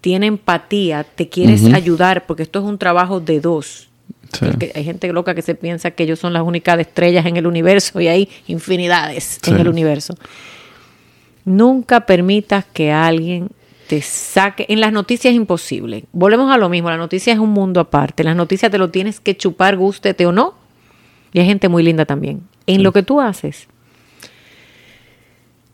tiene 0.00 0.26
empatía, 0.26 1.04
te 1.04 1.28
quieres 1.28 1.64
ayudar, 1.72 2.26
porque 2.26 2.42
esto 2.42 2.58
es 2.60 2.64
un 2.64 2.78
trabajo 2.78 3.20
de 3.20 3.40
dos. 3.40 3.88
Sí. 4.32 4.46
Hay 4.74 4.84
gente 4.84 5.12
loca 5.12 5.34
que 5.34 5.42
se 5.42 5.54
piensa 5.54 5.90
que 5.90 6.04
ellos 6.04 6.18
son 6.18 6.32
las 6.32 6.42
únicas 6.42 6.78
estrellas 6.78 7.26
en 7.26 7.36
el 7.36 7.46
universo 7.46 8.00
y 8.00 8.08
hay 8.08 8.28
infinidades 8.46 9.40
en 9.46 9.58
el 9.58 9.68
universo. 9.68 10.14
Nunca 11.44 12.06
permitas 12.06 12.64
que 12.72 12.92
alguien 12.92 13.48
te 13.88 14.02
saque. 14.02 14.66
En 14.68 14.80
las 14.80 14.92
noticias 14.92 15.32
es 15.32 15.36
imposible. 15.36 16.04
Volvemos 16.12 16.52
a 16.52 16.58
lo 16.58 16.68
mismo. 16.68 16.90
La 16.90 16.96
noticia 16.96 17.32
es 17.32 17.40
un 17.40 17.50
mundo 17.50 17.80
aparte. 17.80 18.22
Las 18.22 18.36
noticias 18.36 18.70
te 18.70 18.78
lo 18.78 18.90
tienes 18.90 19.18
que 19.18 19.36
chupar, 19.36 19.76
gústete 19.76 20.26
o 20.26 20.32
no. 20.32 20.54
Y 21.32 21.40
hay 21.40 21.46
gente 21.46 21.68
muy 21.68 21.82
linda 21.82 22.04
también. 22.04 22.42
En 22.66 22.84
lo 22.84 22.92
que 22.92 23.02
tú 23.02 23.20
haces, 23.20 23.66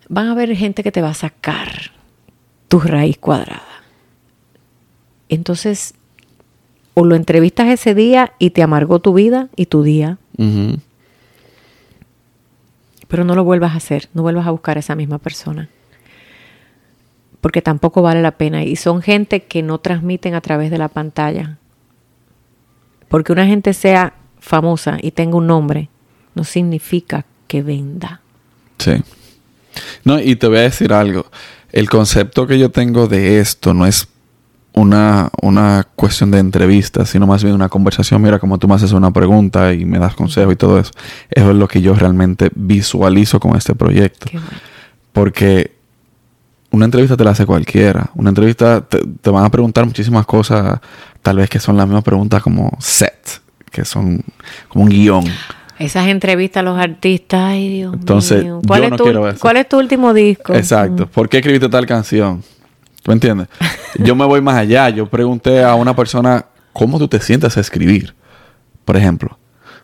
van 0.08 0.28
a 0.28 0.32
haber 0.32 0.56
gente 0.56 0.82
que 0.82 0.92
te 0.92 1.02
va 1.02 1.10
a 1.10 1.14
sacar 1.14 1.92
tu 2.68 2.80
raíz 2.80 3.18
cuadrada. 3.18 3.75
Entonces, 5.28 5.94
o 6.94 7.04
lo 7.04 7.14
entrevistas 7.14 7.68
ese 7.68 7.94
día 7.94 8.32
y 8.38 8.50
te 8.50 8.62
amargó 8.62 9.00
tu 9.00 9.12
vida 9.12 9.48
y 9.56 9.66
tu 9.66 9.82
día, 9.82 10.18
pero 13.08 13.24
no 13.24 13.34
lo 13.34 13.44
vuelvas 13.44 13.72
a 13.72 13.76
hacer, 13.76 14.08
no 14.14 14.22
vuelvas 14.22 14.46
a 14.46 14.50
buscar 14.50 14.76
a 14.76 14.80
esa 14.80 14.94
misma 14.94 15.18
persona. 15.18 15.68
Porque 17.40 17.62
tampoco 17.62 18.02
vale 18.02 18.22
la 18.22 18.32
pena. 18.32 18.64
Y 18.64 18.76
son 18.76 19.02
gente 19.02 19.44
que 19.44 19.62
no 19.62 19.78
transmiten 19.78 20.34
a 20.34 20.40
través 20.40 20.70
de 20.70 20.78
la 20.78 20.88
pantalla. 20.88 21.58
Porque 23.08 23.32
una 23.32 23.46
gente 23.46 23.72
sea 23.72 24.14
famosa 24.40 24.98
y 25.00 25.12
tenga 25.12 25.36
un 25.36 25.46
nombre, 25.46 25.88
no 26.34 26.44
significa 26.44 27.24
que 27.46 27.62
venda. 27.62 28.20
Sí. 28.78 29.02
No, 30.04 30.18
y 30.18 30.36
te 30.36 30.48
voy 30.48 30.58
a 30.58 30.62
decir 30.62 30.92
algo. 30.92 31.26
El 31.70 31.88
concepto 31.88 32.46
que 32.46 32.58
yo 32.58 32.70
tengo 32.70 33.06
de 33.06 33.38
esto 33.38 33.74
no 33.74 33.86
es 33.86 34.08
una, 34.76 35.30
una 35.40 35.86
cuestión 35.96 36.30
de 36.30 36.38
entrevista, 36.38 37.06
sino 37.06 37.26
más 37.26 37.42
bien 37.42 37.54
una 37.54 37.70
conversación. 37.70 38.20
Mira, 38.20 38.38
como 38.38 38.58
tú 38.58 38.68
me 38.68 38.74
haces 38.74 38.92
una 38.92 39.10
pregunta 39.10 39.72
y 39.72 39.86
me 39.86 39.98
das 39.98 40.14
consejo 40.14 40.52
y 40.52 40.56
todo 40.56 40.78
eso. 40.78 40.92
Eso 41.30 41.50
es 41.50 41.56
lo 41.56 41.66
que 41.66 41.80
yo 41.80 41.94
realmente 41.94 42.50
visualizo 42.54 43.40
con 43.40 43.56
este 43.56 43.74
proyecto. 43.74 44.26
Qué 44.30 44.38
bueno. 44.38 44.58
Porque 45.14 45.72
una 46.70 46.84
entrevista 46.84 47.16
te 47.16 47.24
la 47.24 47.30
hace 47.30 47.46
cualquiera. 47.46 48.10
Una 48.14 48.28
entrevista 48.28 48.82
te, 48.82 48.98
te 48.98 49.30
van 49.30 49.46
a 49.46 49.50
preguntar 49.50 49.86
muchísimas 49.86 50.26
cosas, 50.26 50.78
tal 51.22 51.38
vez 51.38 51.48
que 51.48 51.58
son 51.58 51.78
las 51.78 51.86
mismas 51.86 52.04
preguntas 52.04 52.42
como 52.42 52.70
set, 52.78 53.40
que 53.70 53.86
son 53.86 54.22
como 54.68 54.84
un 54.84 54.90
guion. 54.90 55.24
Esas 55.78 56.06
entrevistas 56.08 56.60
a 56.60 56.64
los 56.64 56.78
artistas, 56.78 57.40
ay 57.40 57.68
Dios 57.68 57.94
Entonces, 57.94 58.44
mío. 58.44 58.60
¿Cuál, 58.66 58.80
yo 58.80 58.84
es 58.84 58.90
no 58.90 58.96
tu, 58.98 59.04
quiero 59.04 59.28
eso. 59.28 59.38
¿Cuál 59.40 59.56
es 59.56 59.68
tu 59.68 59.78
último 59.78 60.12
disco? 60.12 60.54
Exacto. 60.54 61.06
¿Por 61.06 61.30
qué 61.30 61.38
escribiste 61.38 61.70
tal 61.70 61.86
canción? 61.86 62.42
¿Tú 63.06 63.12
entiendes? 63.12 63.46
Yo 64.00 64.16
me 64.16 64.24
voy 64.24 64.40
más 64.40 64.56
allá. 64.56 64.88
Yo 64.88 65.06
pregunté 65.06 65.62
a 65.62 65.76
una 65.76 65.94
persona, 65.94 66.44
¿cómo 66.72 66.98
tú 66.98 67.06
te 67.06 67.20
sientes 67.20 67.56
a 67.56 67.60
escribir? 67.60 68.16
Por 68.84 68.96
ejemplo. 68.96 69.38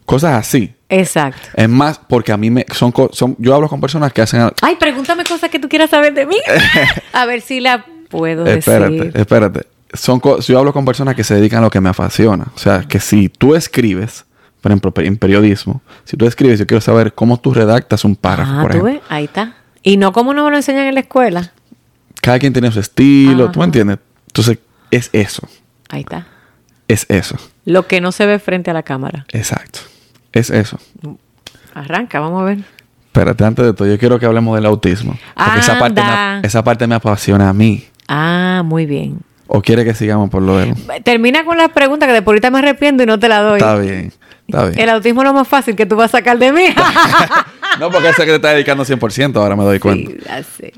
Cosas 0.04 0.34
así. 0.34 0.74
Exacto. 0.88 1.40
Es 1.54 1.68
más, 1.68 2.00
porque 2.08 2.32
a 2.32 2.36
mí 2.36 2.50
me... 2.50 2.66
Son, 2.74 2.92
son 3.12 3.36
Yo 3.38 3.54
hablo 3.54 3.68
con 3.68 3.80
personas 3.80 4.12
que 4.12 4.22
hacen... 4.22 4.50
Ay, 4.60 4.74
pregúntame 4.74 5.22
cosas 5.22 5.50
que 5.50 5.60
tú 5.60 5.68
quieras 5.68 5.90
saber 5.90 6.14
de 6.14 6.26
mí. 6.26 6.34
a 7.12 7.24
ver 7.24 7.42
si 7.42 7.60
la 7.60 7.86
puedo 8.08 8.44
Espérate, 8.44 8.90
decir. 8.92 9.12
espérate. 9.14 9.66
Son 9.94 10.20
yo 10.40 10.58
hablo 10.58 10.72
con 10.72 10.84
personas 10.84 11.14
que 11.14 11.22
se 11.22 11.36
dedican 11.36 11.60
a 11.60 11.62
lo 11.62 11.70
que 11.70 11.80
me 11.80 11.90
apasiona. 11.90 12.48
O 12.56 12.58
sea, 12.58 12.80
que 12.88 12.98
si 12.98 13.28
tú 13.28 13.54
escribes, 13.54 14.24
por 14.60 14.72
ejemplo, 14.72 14.92
en 14.96 15.16
periodismo, 15.16 15.80
si 16.02 16.16
tú 16.16 16.26
escribes, 16.26 16.58
yo 16.58 16.66
quiero 16.66 16.80
saber 16.80 17.12
cómo 17.14 17.38
tú 17.38 17.54
redactas 17.54 18.04
un 18.04 18.16
párrafo, 18.16 18.50
Ah, 18.52 18.62
por 18.62 18.72
tú 18.72 18.78
ejemplo. 18.78 18.94
ves, 18.94 19.02
ahí 19.08 19.24
está. 19.26 19.54
Y 19.84 19.96
no 19.96 20.12
como 20.12 20.34
no 20.34 20.44
me 20.44 20.50
lo 20.50 20.56
enseñan 20.56 20.86
en 20.86 20.94
la 20.94 21.00
escuela. 21.02 21.52
Cada 22.22 22.38
quien 22.38 22.52
tiene 22.52 22.70
su 22.70 22.80
estilo, 22.80 23.46
¿tú 23.46 23.50
Ajá. 23.50 23.58
me 23.58 23.64
entiendes? 23.66 23.98
Entonces, 24.28 24.58
es 24.92 25.10
eso. 25.12 25.46
Ahí 25.90 26.02
está. 26.02 26.26
Es 26.86 27.04
eso. 27.10 27.36
Lo 27.64 27.86
que 27.88 28.00
no 28.00 28.12
se 28.12 28.26
ve 28.26 28.38
frente 28.38 28.70
a 28.70 28.74
la 28.74 28.84
cámara. 28.84 29.26
Exacto. 29.32 29.80
Es 30.32 30.48
eso. 30.48 30.78
Arranca, 31.74 32.20
vamos 32.20 32.42
a 32.42 32.44
ver. 32.44 32.58
Espérate, 33.06 33.44
antes 33.44 33.64
de 33.66 33.72
todo, 33.74 33.88
yo 33.88 33.98
quiero 33.98 34.18
que 34.20 34.26
hablemos 34.26 34.54
del 34.54 34.66
autismo. 34.66 35.18
Porque 35.34 35.58
esa 35.60 35.78
parte, 35.78 36.00
me, 36.00 36.46
esa 36.46 36.62
parte 36.62 36.86
me 36.86 36.94
apasiona 36.94 37.48
a 37.48 37.52
mí. 37.52 37.84
Ah, 38.08 38.62
muy 38.64 38.86
bien. 38.86 39.18
¿O 39.48 39.60
quiere 39.60 39.84
que 39.84 39.92
sigamos 39.92 40.30
por 40.30 40.42
lo 40.42 40.58
del...? 40.58 40.74
Termina 41.04 41.44
con 41.44 41.58
las 41.58 41.70
preguntas 41.70 42.06
que 42.06 42.12
de 42.14 42.22
por 42.22 42.32
ahorita 42.32 42.50
me 42.50 42.60
arrepiento 42.60 43.02
y 43.02 43.06
no 43.06 43.18
te 43.18 43.28
la 43.28 43.40
doy. 43.40 43.58
Está 43.58 43.76
bien. 43.76 44.12
Está 44.46 44.66
bien. 44.66 44.78
El 44.78 44.88
autismo 44.90 45.22
es 45.22 45.26
lo 45.26 45.34
más 45.34 45.48
fácil 45.48 45.76
que 45.76 45.86
tú 45.86 45.96
vas 45.96 46.14
a 46.14 46.18
sacar 46.18 46.38
de 46.38 46.52
mí. 46.52 46.64
No, 47.80 47.90
porque 47.90 48.10
ese 48.10 48.26
que 48.26 48.32
te 48.32 48.34
está 48.34 48.50
dedicando 48.50 48.84
100%, 48.84 49.34
ahora 49.36 49.56
me 49.56 49.64
doy 49.64 49.78
cuenta. 49.78 50.10
Sí, 50.10 50.18
ya 50.26 50.42
sé. 50.42 50.74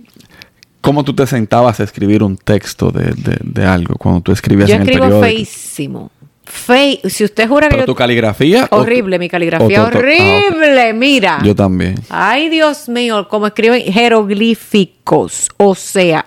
¿Cómo 0.84 1.02
tú 1.02 1.14
te 1.14 1.26
sentabas 1.26 1.80
a 1.80 1.84
escribir 1.84 2.22
un 2.22 2.36
texto 2.36 2.90
de, 2.90 3.04
de- 3.14 3.38
de 3.42 3.64
algo 3.66 3.94
cuando 3.96 4.20
tú 4.20 4.32
escribías 4.32 4.68
Yo 4.68 4.76
en 4.76 4.82
el 4.82 4.88
escribo 4.88 5.06
periódico? 5.06 5.34
feísimo. 5.34 6.10
Fe, 6.44 7.00
si 7.08 7.24
usted 7.24 7.48
jura 7.48 7.68
que 7.68 7.76
¿Pero 7.76 7.82
yo... 7.84 7.86
tu 7.86 7.94
caligrafía? 7.94 8.68
Horrible, 8.70 9.18
mi 9.18 9.30
caligrafía. 9.30 9.80
ah, 9.82 9.86
horrible, 9.86 10.92
mira. 10.92 11.40
Yo 11.42 11.54
también. 11.54 11.94
Ay, 12.10 12.50
Dios 12.50 12.86
mío, 12.90 13.26
como 13.28 13.46
escriben 13.46 13.82
jeroglíficos. 13.90 15.48
O 15.56 15.74
sea, 15.74 16.26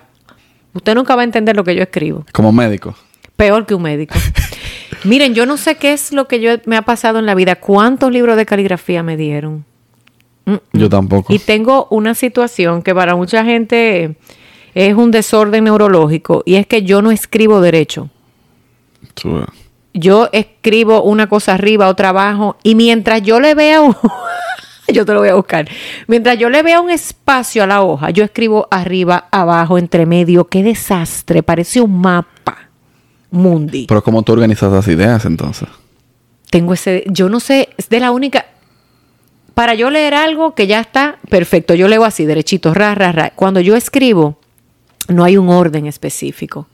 usted 0.74 0.94
nunca 0.94 1.14
va 1.14 1.20
a 1.22 1.24
entender 1.24 1.54
lo 1.56 1.62
que 1.64 1.74
yo 1.76 1.82
escribo. 1.82 2.24
Como 2.32 2.50
médico. 2.52 2.94
Peor 3.36 3.64
que 3.66 3.74
un 3.74 3.82
médico. 3.82 4.14
Miren, 5.04 5.34
yo 5.34 5.46
no 5.46 5.56
sé 5.56 5.76
qué 5.76 5.92
es 5.92 6.12
lo 6.12 6.26
que 6.26 6.40
yo 6.40 6.50
me 6.66 6.76
ha 6.76 6.82
pasado 6.82 7.20
en 7.20 7.26
la 7.26 7.36
vida. 7.36 7.56
¿Cuántos 7.56 8.10
libros 8.10 8.36
de 8.36 8.44
caligrafía 8.44 9.04
me 9.04 9.16
dieron? 9.16 9.64
Mm, 10.46 10.56
Yo 10.72 10.88
tampoco. 10.88 11.32
Y 11.32 11.38
tengo 11.38 11.86
una 11.90 12.14
situación 12.16 12.82
que 12.82 12.92
para 12.94 13.14
mucha 13.14 13.44
gente 13.44 14.16
es 14.86 14.94
un 14.94 15.10
desorden 15.10 15.64
neurológico 15.64 16.44
y 16.46 16.54
es 16.54 16.64
que 16.64 16.84
yo 16.84 17.02
no 17.02 17.10
escribo 17.10 17.60
derecho. 17.60 18.10
Yo 19.92 20.28
escribo 20.30 21.02
una 21.02 21.28
cosa 21.28 21.54
arriba, 21.54 21.88
otra 21.88 22.10
abajo 22.10 22.56
y 22.62 22.76
mientras 22.76 23.22
yo 23.22 23.40
le 23.40 23.56
vea 23.56 23.80
un... 23.80 23.96
yo 24.94 25.04
te 25.04 25.12
lo 25.14 25.18
voy 25.18 25.30
a 25.30 25.34
buscar. 25.34 25.68
Mientras 26.06 26.38
yo 26.38 26.48
le 26.48 26.62
vea 26.62 26.80
un 26.80 26.90
espacio 26.90 27.64
a 27.64 27.66
la 27.66 27.82
hoja, 27.82 28.10
yo 28.10 28.22
escribo 28.22 28.68
arriba, 28.70 29.26
abajo, 29.32 29.78
entre 29.78 30.06
medio. 30.06 30.44
Qué 30.46 30.62
desastre, 30.62 31.42
parece 31.42 31.80
un 31.80 32.00
mapa 32.00 32.68
mundi. 33.32 33.86
Pero 33.88 34.04
¿cómo 34.04 34.22
tú 34.22 34.32
organizas 34.32 34.72
las 34.72 34.86
ideas 34.86 35.24
entonces? 35.24 35.68
Tengo 36.50 36.72
ese, 36.74 37.02
yo 37.08 37.28
no 37.28 37.40
sé, 37.40 37.70
es 37.76 37.88
de 37.88 37.98
la 37.98 38.12
única. 38.12 38.46
Para 39.54 39.74
yo 39.74 39.90
leer 39.90 40.14
algo 40.14 40.54
que 40.54 40.68
ya 40.68 40.78
está 40.78 41.18
perfecto, 41.28 41.74
yo 41.74 41.88
leo 41.88 42.04
así, 42.04 42.26
derechito, 42.26 42.74
ra, 42.74 42.94
ra, 42.94 43.10
ra. 43.10 43.32
Cuando 43.34 43.58
yo 43.58 43.74
escribo, 43.74 44.38
no 45.08 45.24
hay 45.24 45.36
un 45.36 45.48
orden 45.48 45.86
específico. 45.86 46.66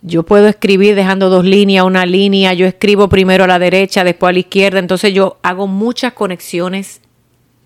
Yo 0.00 0.22
puedo 0.22 0.46
escribir 0.46 0.94
dejando 0.94 1.28
dos 1.28 1.44
líneas, 1.44 1.84
una 1.84 2.06
línea, 2.06 2.54
yo 2.54 2.66
escribo 2.66 3.08
primero 3.08 3.44
a 3.44 3.46
la 3.48 3.58
derecha, 3.58 4.04
después 4.04 4.30
a 4.30 4.32
la 4.32 4.38
izquierda, 4.38 4.78
entonces 4.78 5.12
yo 5.12 5.38
hago 5.42 5.66
muchas 5.66 6.12
conexiones 6.12 7.00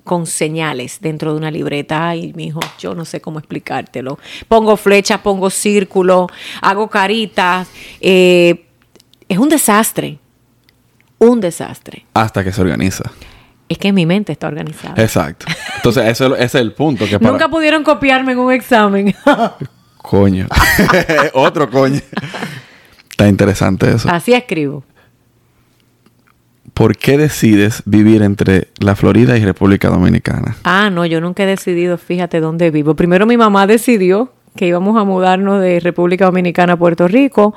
con 0.04 0.26
señales 0.26 0.98
dentro 1.00 1.32
de 1.32 1.38
una 1.38 1.50
libreta. 1.50 2.08
Ay, 2.08 2.32
mijo, 2.34 2.60
yo 2.78 2.94
no 2.94 3.04
sé 3.04 3.20
cómo 3.20 3.38
explicártelo. 3.38 4.18
Pongo 4.48 4.76
flechas, 4.76 5.20
pongo 5.20 5.50
círculos, 5.50 6.26
hago 6.60 6.88
caritas. 6.88 7.68
eh, 8.00 8.64
es 9.28 9.38
un 9.38 9.48
desastre. 9.48 10.18
Un 11.18 11.40
desastre. 11.40 12.04
Hasta 12.14 12.42
que 12.42 12.52
se 12.52 12.60
organiza. 12.60 13.10
Es 13.68 13.78
que 13.78 13.92
mi 13.92 14.04
mente 14.04 14.32
está 14.32 14.48
organizada. 14.48 15.00
Exacto. 15.02 15.46
Entonces, 15.76 16.06
eso, 16.06 16.34
ese 16.34 16.44
es 16.44 16.54
el 16.56 16.72
punto. 16.72 17.06
Que 17.06 17.18
para... 17.20 17.30
Nunca 17.30 17.48
pudieron 17.48 17.84
copiarme 17.84 18.32
en 18.32 18.38
un 18.38 18.52
examen. 18.52 19.14
coño. 20.02 20.46
Otro 21.32 21.70
coño. 21.70 22.00
Está 23.10 23.28
interesante 23.28 23.90
eso. 23.90 24.08
Así 24.10 24.34
escribo. 24.34 24.84
¿Por 26.74 26.96
qué 26.96 27.18
decides 27.18 27.82
vivir 27.84 28.22
entre 28.22 28.68
la 28.80 28.96
Florida 28.96 29.36
y 29.36 29.44
República 29.44 29.88
Dominicana? 29.88 30.56
Ah, 30.64 30.90
no, 30.90 31.04
yo 31.04 31.20
nunca 31.20 31.42
he 31.42 31.46
decidido, 31.46 31.98
fíjate 31.98 32.40
dónde 32.40 32.70
vivo. 32.70 32.94
Primero 32.96 33.26
mi 33.26 33.36
mamá 33.36 33.66
decidió 33.66 34.32
que 34.56 34.66
íbamos 34.66 35.00
a 35.00 35.04
mudarnos 35.04 35.60
de 35.60 35.80
República 35.80 36.24
Dominicana 36.26 36.74
a 36.74 36.76
Puerto 36.76 37.08
Rico. 37.08 37.54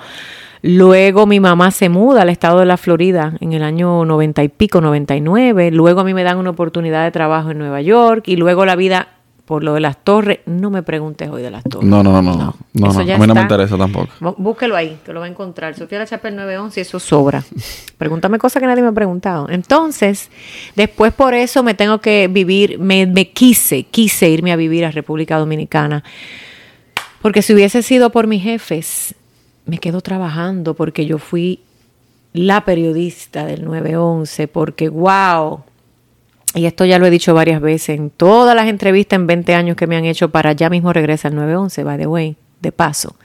Luego 0.61 1.27
mi 1.27 1.39
mamá 1.39 1.71
se 1.71 1.89
muda 1.89 2.23
al 2.23 2.29
estado 2.29 2.59
de 2.59 2.65
la 2.65 2.77
Florida 2.77 3.35
en 3.39 3.53
el 3.53 3.63
año 3.63 4.03
90 4.03 4.43
y 4.43 4.49
pico, 4.49 4.81
99. 4.81 5.71
Luego 5.71 6.01
a 6.01 6.03
mí 6.03 6.13
me 6.13 6.23
dan 6.23 6.37
una 6.37 6.49
oportunidad 6.49 7.03
de 7.03 7.11
trabajo 7.11 7.51
en 7.51 7.59
Nueva 7.59 7.81
York 7.81 8.27
y 8.27 8.35
luego 8.35 8.65
la 8.65 8.75
vida 8.75 9.09
por 9.45 9.63
lo 9.63 9.73
de 9.73 9.79
las 9.79 9.97
torres. 10.03 10.39
No 10.45 10.69
me 10.69 10.83
preguntes 10.83 11.29
hoy 11.29 11.41
de 11.41 11.51
las 11.51 11.63
torres. 11.63 11.87
No, 11.87 12.03
no, 12.03 12.11
no, 12.11 12.21
no. 12.21 12.35
no, 12.35 12.55
no, 12.73 12.99
a 12.99 13.03
mí 13.17 13.27
no 13.27 13.35
me 13.35 13.41
interesa 13.41 13.77
tampoco. 13.77 14.09
Búsquelo 14.37 14.75
ahí, 14.75 14.97
te 15.05 15.13
lo 15.13 15.19
va 15.19 15.27
a 15.27 15.29
encontrar. 15.29 15.75
Sofía 15.75 15.99
La 15.99 16.05
Chapel 16.05 16.35
911 16.35 16.79
y 16.79 16.81
eso 16.81 16.99
sobra. 16.99 17.43
Pregúntame 17.97 18.39
cosas 18.39 18.59
que 18.59 18.67
nadie 18.67 18.81
me 18.81 18.89
ha 18.89 18.93
preguntado. 18.93 19.47
Entonces, 19.49 20.29
después 20.75 21.13
por 21.13 21.33
eso 21.33 21.63
me 21.63 21.75
tengo 21.75 21.99
que 21.99 22.27
vivir, 22.27 22.79
me, 22.79 23.05
me 23.05 23.29
quise, 23.29 23.83
quise 23.83 24.29
irme 24.29 24.51
a 24.51 24.55
vivir 24.55 24.83
a 24.85 24.91
República 24.91 25.37
Dominicana. 25.37 26.03
Porque 27.21 27.41
si 27.41 27.53
hubiese 27.53 27.81
sido 27.81 28.11
por 28.11 28.27
mis 28.27 28.43
jefes, 28.43 29.15
me 29.65 29.77
quedo 29.77 30.01
trabajando 30.01 30.73
porque 30.73 31.05
yo 31.05 31.17
fui 31.17 31.61
la 32.33 32.65
periodista 32.65 33.45
del 33.45 33.63
911, 33.63 34.47
porque 34.47 34.89
wow, 34.89 35.61
y 36.55 36.65
esto 36.65 36.85
ya 36.85 36.97
lo 36.97 37.05
he 37.05 37.09
dicho 37.09 37.33
varias 37.33 37.61
veces, 37.61 37.97
en 37.97 38.09
todas 38.09 38.55
las 38.55 38.67
entrevistas 38.67 39.17
en 39.17 39.27
20 39.27 39.53
años 39.53 39.75
que 39.75 39.87
me 39.87 39.95
han 39.95 40.05
hecho 40.05 40.31
para 40.31 40.53
ya 40.53 40.69
mismo 40.69 40.93
regresa 40.93 41.27
al 41.27 41.35
911, 41.35 41.83
by 41.83 41.97
the 41.97 42.07
way, 42.07 42.37
de 42.61 42.71
paso. 42.71 43.15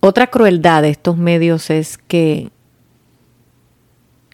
Otra 0.00 0.28
crueldad 0.28 0.82
de 0.82 0.90
estos 0.90 1.16
medios 1.16 1.70
es 1.70 1.98
que, 1.98 2.50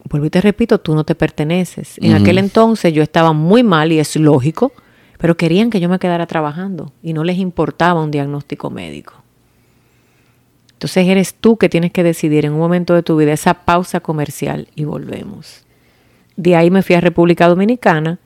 vuelvo 0.09 0.27
y 0.27 0.29
te 0.29 0.41
repito, 0.41 0.79
tú 0.79 0.93
no 0.93 1.03
te 1.03 1.15
perteneces. 1.15 1.97
En 1.99 2.13
aquel 2.13 2.37
entonces 2.37 2.93
yo 2.93 3.01
estaba 3.01 3.33
muy 3.33 3.63
mal 3.63 3.91
y 3.91 3.99
es 3.99 4.15
lógico 4.15 4.71
pero 5.17 5.37
querían 5.37 5.69
que 5.69 5.79
yo 5.79 5.89
me 5.89 5.99
quedara 5.99 6.27
trabajando 6.27 6.91
y 7.01 7.13
no 7.13 7.23
les 7.23 7.37
importaba 7.37 8.01
un 8.01 8.11
diagnóstico 8.11 8.69
médico. 8.69 9.13
Entonces 10.73 11.07
eres 11.07 11.33
tú 11.33 11.57
que 11.57 11.69
tienes 11.69 11.91
que 11.91 12.03
decidir 12.03 12.45
en 12.45 12.53
un 12.53 12.59
momento 12.59 12.93
de 12.93 13.03
tu 13.03 13.15
vida 13.15 13.33
esa 13.33 13.65
pausa 13.65 14.01
comercial 14.01 14.67
y 14.75 14.83
volvemos. 14.83 15.64
De 16.37 16.55
ahí 16.55 16.69
me 16.69 16.83
fui 16.83 16.95
a 16.95 17.01
República 17.01 17.47
Dominicana, 17.47 18.19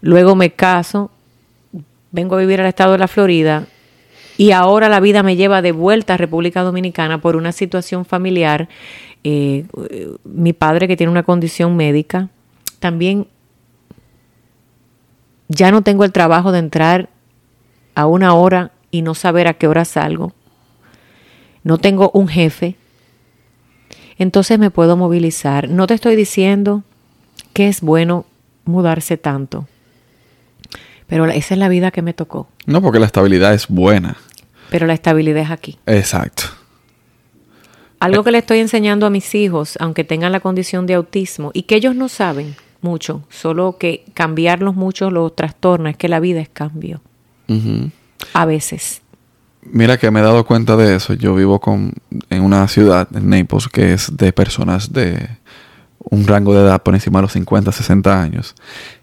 luego 0.00 0.34
me 0.34 0.50
caso, 0.50 1.10
vengo 2.10 2.36
a 2.36 2.40
vivir 2.40 2.60
al 2.60 2.66
estado 2.66 2.92
de 2.92 2.98
la 2.98 3.08
Florida 3.08 3.66
y 4.36 4.52
ahora 4.52 4.88
la 4.88 5.00
vida 5.00 5.22
me 5.22 5.36
lleva 5.36 5.62
de 5.62 5.72
vuelta 5.72 6.14
a 6.14 6.16
República 6.16 6.62
Dominicana 6.62 7.20
por 7.20 7.34
una 7.34 7.50
situación 7.52 8.04
familiar. 8.04 8.68
Eh, 9.24 9.66
mi 10.24 10.52
padre 10.52 10.86
que 10.86 10.96
tiene 10.96 11.10
una 11.10 11.24
condición 11.24 11.76
médica, 11.76 12.28
también 12.78 13.26
ya 15.48 15.72
no 15.72 15.82
tengo 15.82 16.04
el 16.04 16.12
trabajo 16.12 16.52
de 16.52 16.60
entrar 16.60 17.08
a 17.96 18.06
una 18.06 18.34
hora 18.34 18.70
y 18.92 19.02
no 19.02 19.14
saber 19.14 19.48
a 19.48 19.54
qué 19.54 19.66
hora 19.66 19.84
salgo. 19.84 20.32
No 21.64 21.78
tengo 21.78 22.12
un 22.14 22.28
jefe. 22.28 22.76
Entonces 24.18 24.58
me 24.58 24.70
puedo 24.70 24.96
movilizar. 24.96 25.68
No 25.68 25.88
te 25.88 25.94
estoy 25.94 26.14
diciendo 26.14 26.84
es 27.66 27.80
bueno 27.80 28.26
mudarse 28.64 29.16
tanto. 29.16 29.66
Pero 31.08 31.26
esa 31.26 31.54
es 31.54 31.58
la 31.58 31.68
vida 31.68 31.90
que 31.90 32.02
me 32.02 32.12
tocó. 32.12 32.48
No, 32.66 32.82
porque 32.82 33.00
la 33.00 33.06
estabilidad 33.06 33.54
es 33.54 33.66
buena. 33.66 34.16
Pero 34.70 34.86
la 34.86 34.92
estabilidad 34.92 35.42
es 35.42 35.50
aquí. 35.50 35.78
Exacto. 35.86 36.44
Algo 37.98 38.22
que 38.22 38.30
le 38.30 38.38
estoy 38.38 38.58
enseñando 38.58 39.06
a 39.06 39.10
mis 39.10 39.34
hijos, 39.34 39.76
aunque 39.80 40.04
tengan 40.04 40.30
la 40.30 40.40
condición 40.40 40.86
de 40.86 40.94
autismo, 40.94 41.50
y 41.54 41.62
que 41.62 41.76
ellos 41.76 41.96
no 41.96 42.08
saben, 42.08 42.54
mucho, 42.80 43.24
solo 43.28 43.76
que 43.78 44.04
cambiarlos 44.14 44.76
mucho 44.76 45.10
los 45.10 45.34
trastorna, 45.34 45.90
es 45.90 45.96
que 45.96 46.08
la 46.08 46.20
vida 46.20 46.40
es 46.40 46.48
cambio. 46.48 47.00
A 48.34 48.44
veces. 48.44 49.00
Mira 49.62 49.96
que 49.96 50.10
me 50.10 50.20
he 50.20 50.22
dado 50.22 50.44
cuenta 50.44 50.76
de 50.76 50.94
eso. 50.94 51.14
Yo 51.14 51.34
vivo 51.34 51.60
con, 51.60 51.94
en 52.30 52.42
una 52.42 52.68
ciudad, 52.68 53.08
en 53.14 53.30
Naples, 53.30 53.68
que 53.68 53.94
es 53.94 54.16
de 54.16 54.32
personas 54.32 54.92
de 54.92 55.28
un 55.98 56.26
rango 56.26 56.54
de 56.54 56.60
edad 56.60 56.82
por 56.82 56.94
encima 56.94 57.18
de 57.18 57.22
los 57.22 57.32
50, 57.32 57.72
60 57.72 58.22
años. 58.22 58.54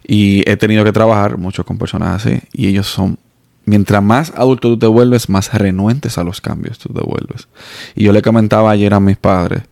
Y 0.06 0.48
he 0.50 0.56
tenido 0.56 0.84
que 0.84 0.92
trabajar 0.92 1.38
mucho 1.38 1.64
con 1.64 1.78
personas 1.78 2.24
así. 2.24 2.40
Y 2.52 2.68
ellos 2.68 2.86
son, 2.86 3.18
mientras 3.64 4.02
más 4.02 4.32
adulto 4.36 4.68
tú 4.68 4.78
te 4.78 4.86
vuelves, 4.86 5.28
más 5.28 5.52
renuentes 5.52 6.18
a 6.18 6.24
los 6.24 6.40
cambios 6.40 6.78
tú 6.78 6.92
te 6.92 7.02
vuelves. 7.02 7.48
Y 7.94 8.04
yo 8.04 8.12
le 8.12 8.22
comentaba 8.22 8.70
ayer 8.70 8.94
a 8.94 9.00
mis 9.00 9.16
padres, 9.16 9.62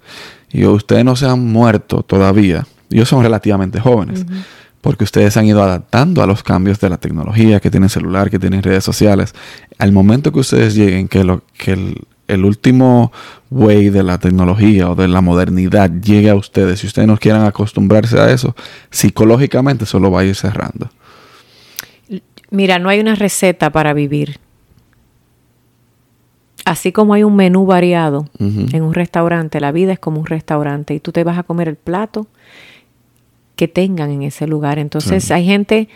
y 0.51 0.61
yo, 0.61 0.73
ustedes 0.73 1.05
no 1.05 1.17
se 1.17 1.27
han 1.27 1.41
muerto 1.41 2.03
todavía 2.03 2.65
ellos 2.95 3.09
son 3.09 3.23
relativamente 3.23 3.81
jóvenes, 3.81 4.25
porque 4.81 5.03
ustedes 5.03 5.37
han 5.37 5.47
ido 5.47 5.63
adaptando 5.63 6.23
a 6.23 6.27
los 6.27 6.45
cambios 6.45 6.79
de 6.79 6.91
la 6.91 6.99
tecnología, 6.99 7.59
que 7.59 7.71
tienen 7.71 7.89
celular, 7.89 8.31
que 8.31 8.39
tienen 8.39 8.63
redes 8.63 8.85
sociales. 8.85 9.35
Al 9.79 9.91
momento 9.91 10.33
que 10.33 10.39
ustedes 10.39 10.77
lleguen, 10.77 11.09
que, 11.09 11.25
lo, 11.25 11.43
que 11.59 11.73
el, 11.73 12.03
último 12.45 13.13
way 13.51 13.91
de 13.91 14.03
la 14.03 14.19
tecnología 14.19 14.91
o 14.91 14.95
de 14.95 15.09
la 15.09 15.21
modernidad 15.21 15.91
llegue 15.91 16.31
a 16.31 16.35
ustedes, 16.35 16.81
si 16.81 16.87
ustedes 16.87 17.07
no 17.07 17.17
quieran 17.17 17.45
acostumbrarse 17.45 18.19
a 18.19 18.31
eso, 18.31 18.55
psicológicamente 18.91 19.87
solo 19.87 20.11
va 20.11 20.21
a 20.21 20.25
ir 20.25 20.35
cerrando. 20.35 20.91
Mira, 22.51 22.79
no 22.79 22.89
hay 22.89 23.01
una 23.01 23.15
receta 23.15 23.71
para 23.71 23.93
vivir. 23.93 24.39
Así 26.65 26.93
como 26.93 27.13
hay 27.13 27.25
un 27.25 27.37
menú 27.37 27.67
variado 27.67 28.29
en 28.39 28.83
un 28.83 28.95
restaurante, 28.95 29.61
la 29.61 29.71
vida 29.71 29.93
es 29.93 29.99
como 29.99 30.21
un 30.21 30.27
restaurante 30.27 30.95
y 30.95 31.01
tú 31.01 31.13
te 31.13 31.23
vas 31.23 31.37
a 31.37 31.43
comer 31.43 31.69
el 31.69 31.77
plato 31.77 32.27
que 33.57 33.69
tengan 33.69 34.11
en 34.11 34.23
ese 34.23 34.47
lugar. 34.47 34.79
Entonces 34.79 35.31
hay 35.31 35.45
gente 35.45 35.89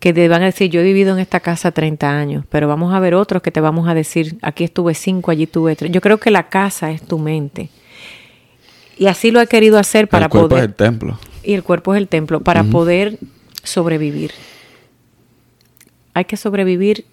que 0.00 0.12
te 0.12 0.28
van 0.28 0.42
a 0.42 0.46
decir, 0.46 0.70
yo 0.70 0.80
he 0.80 0.84
vivido 0.84 1.12
en 1.12 1.20
esta 1.20 1.40
casa 1.40 1.70
30 1.70 2.10
años, 2.10 2.44
pero 2.48 2.66
vamos 2.66 2.92
a 2.92 3.00
ver 3.00 3.14
otros 3.14 3.42
que 3.42 3.50
te 3.50 3.60
vamos 3.60 3.88
a 3.88 3.94
decir, 3.94 4.38
aquí 4.42 4.64
estuve 4.64 4.94
5, 4.94 5.30
allí 5.30 5.44
estuve 5.44 5.76
3. 5.76 5.92
Yo 5.92 6.00
creo 6.00 6.18
que 6.18 6.30
la 6.30 6.48
casa 6.48 6.90
es 6.90 7.02
tu 7.02 7.18
mente. 7.18 7.70
Y 8.98 9.06
así 9.06 9.30
lo 9.30 9.40
he 9.40 9.46
querido 9.46 9.78
hacer 9.78 10.08
para 10.08 10.28
poder... 10.28 10.42
El 10.42 10.48
cuerpo 10.48 10.56
es 10.56 10.64
el 10.64 10.74
templo. 10.74 11.18
Y 11.42 11.54
el 11.54 11.62
cuerpo 11.62 11.94
es 11.94 11.98
el 11.98 12.08
templo, 12.08 12.40
para 12.40 12.64
poder 12.64 13.18
sobrevivir. 13.62 14.32
Hay 16.14 16.24
que 16.24 16.36
sobrevivir 16.36 17.04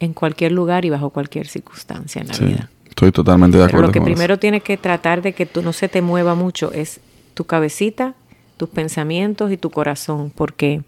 en 0.00 0.14
cualquier 0.14 0.52
lugar 0.52 0.84
y 0.84 0.90
bajo 0.90 1.10
cualquier 1.10 1.46
circunstancia 1.46 2.22
en 2.22 2.28
la 2.28 2.38
vida. 2.38 2.70
Estoy 2.88 3.12
totalmente 3.12 3.56
de 3.56 3.64
acuerdo. 3.64 3.92
Pero 3.92 4.00
lo 4.00 4.06
que 4.06 4.12
primero 4.12 4.38
tienes 4.38 4.62
que 4.62 4.76
tratar 4.76 5.22
de 5.22 5.32
que 5.32 5.46
tú 5.46 5.62
no 5.62 5.72
se 5.72 5.88
te 5.88 6.02
mueva 6.02 6.34
mucho 6.34 6.72
es 6.72 7.00
tu 7.34 7.44
cabecita 7.44 8.14
tus 8.62 8.68
pensamientos 8.68 9.50
y 9.50 9.56
tu 9.56 9.70
corazón, 9.70 10.30
porque 10.30 10.82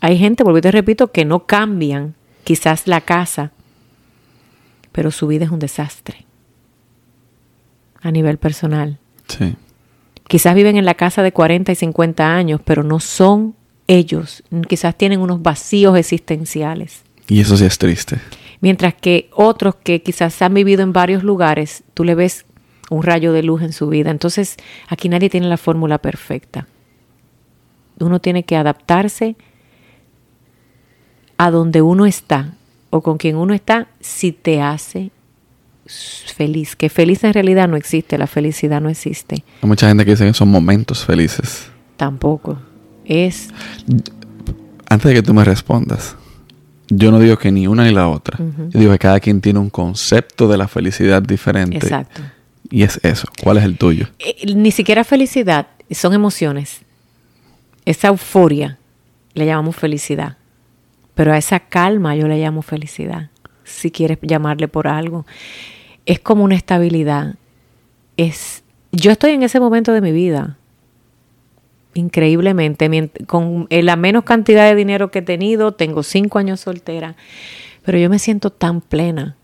hay 0.00 0.18
gente, 0.18 0.42
vuelvo 0.42 0.58
y 0.58 0.62
te 0.62 0.70
repito, 0.70 1.12
que 1.12 1.24
no 1.24 1.46
cambian 1.46 2.14
quizás 2.44 2.86
la 2.86 3.00
casa, 3.00 3.52
pero 4.92 5.10
su 5.10 5.26
vida 5.26 5.44
es 5.44 5.50
un 5.50 5.58
desastre 5.58 6.26
a 8.00 8.10
nivel 8.10 8.38
personal. 8.38 8.98
Sí. 9.26 9.54
Quizás 10.28 10.54
viven 10.54 10.76
en 10.76 10.84
la 10.84 10.94
casa 10.94 11.22
de 11.22 11.32
40 11.32 11.72
y 11.72 11.74
50 11.74 12.34
años, 12.34 12.60
pero 12.64 12.82
no 12.82 13.00
son 13.00 13.54
ellos. 13.86 14.42
Quizás 14.68 14.96
tienen 14.96 15.20
unos 15.20 15.42
vacíos 15.42 15.96
existenciales. 15.96 17.02
Y 17.28 17.40
eso 17.40 17.56
sí 17.56 17.64
es 17.64 17.78
triste. 17.78 18.18
Mientras 18.60 18.94
que 18.94 19.30
otros 19.32 19.74
que 19.76 20.02
quizás 20.02 20.40
han 20.42 20.54
vivido 20.54 20.82
en 20.82 20.92
varios 20.92 21.22
lugares, 21.22 21.84
tú 21.94 22.04
le 22.04 22.14
ves 22.14 22.44
un 22.90 23.02
rayo 23.02 23.32
de 23.32 23.42
luz 23.42 23.62
en 23.62 23.72
su 23.72 23.88
vida. 23.88 24.10
Entonces, 24.10 24.56
aquí 24.88 25.08
nadie 25.08 25.30
tiene 25.30 25.48
la 25.48 25.56
fórmula 25.56 25.98
perfecta. 25.98 26.66
Uno 28.00 28.20
tiene 28.20 28.44
que 28.44 28.56
adaptarse 28.56 29.36
a 31.38 31.50
donde 31.50 31.80
uno 31.82 32.04
está 32.04 32.52
o 32.90 33.00
con 33.00 33.16
quien 33.16 33.36
uno 33.36 33.54
está 33.54 33.88
si 34.00 34.32
te 34.32 34.60
hace 34.60 35.10
feliz. 35.86 36.76
Que 36.76 36.88
feliz 36.88 37.24
en 37.24 37.32
realidad 37.32 37.68
no 37.68 37.76
existe, 37.76 38.18
la 38.18 38.26
felicidad 38.26 38.80
no 38.80 38.88
existe. 38.88 39.44
Hay 39.62 39.68
mucha 39.68 39.88
gente 39.88 40.04
que 40.04 40.10
dice 40.12 40.26
que 40.26 40.34
son 40.34 40.48
momentos 40.48 41.04
felices. 41.04 41.70
Tampoco. 41.96 42.58
Es... 43.04 43.48
Antes 44.88 45.08
de 45.08 45.14
que 45.14 45.22
tú 45.22 45.34
me 45.34 45.44
respondas, 45.44 46.16
yo 46.88 47.10
no 47.10 47.18
digo 47.20 47.36
que 47.38 47.52
ni 47.52 47.66
una 47.66 47.84
ni 47.84 47.92
la 47.92 48.08
otra. 48.08 48.38
Yo 48.38 48.80
digo 48.80 48.92
que 48.92 48.98
cada 48.98 49.20
quien 49.20 49.40
tiene 49.40 49.58
un 49.58 49.70
concepto 49.70 50.48
de 50.48 50.56
la 50.56 50.66
felicidad 50.68 51.22
diferente. 51.22 51.76
Exacto. 51.76 52.22
Y 52.70 52.82
es 52.82 52.98
eso. 53.02 53.28
¿Cuál 53.42 53.58
es 53.58 53.64
el 53.64 53.76
tuyo? 53.76 54.08
Eh, 54.18 54.54
ni 54.54 54.70
siquiera 54.70 55.04
felicidad, 55.04 55.68
son 55.90 56.14
emociones. 56.14 56.80
Esa 57.84 58.08
euforia 58.08 58.78
le 59.34 59.46
llamamos 59.46 59.76
felicidad. 59.76 60.37
Pero 61.18 61.32
a 61.32 61.36
esa 61.36 61.58
calma 61.58 62.14
yo 62.14 62.28
le 62.28 62.38
llamo 62.38 62.62
felicidad, 62.62 63.30
si 63.64 63.90
quieres 63.90 64.18
llamarle 64.22 64.68
por 64.68 64.86
algo. 64.86 65.26
Es 66.06 66.20
como 66.20 66.44
una 66.44 66.54
estabilidad. 66.54 67.34
Es, 68.16 68.62
yo 68.92 69.10
estoy 69.10 69.32
en 69.32 69.42
ese 69.42 69.58
momento 69.58 69.92
de 69.92 70.00
mi 70.00 70.12
vida. 70.12 70.58
increíblemente. 71.94 73.10
Con 73.26 73.66
eh, 73.68 73.82
la 73.82 73.96
menos 73.96 74.22
cantidad 74.22 74.68
de 74.68 74.76
dinero 74.76 75.10
que 75.10 75.18
he 75.18 75.22
tenido, 75.22 75.72
tengo 75.72 76.04
cinco 76.04 76.38
años 76.38 76.60
soltera, 76.60 77.16
pero 77.84 77.98
yo 77.98 78.08
me 78.08 78.20
siento 78.20 78.50
tan 78.50 78.80
plena. 78.80 79.34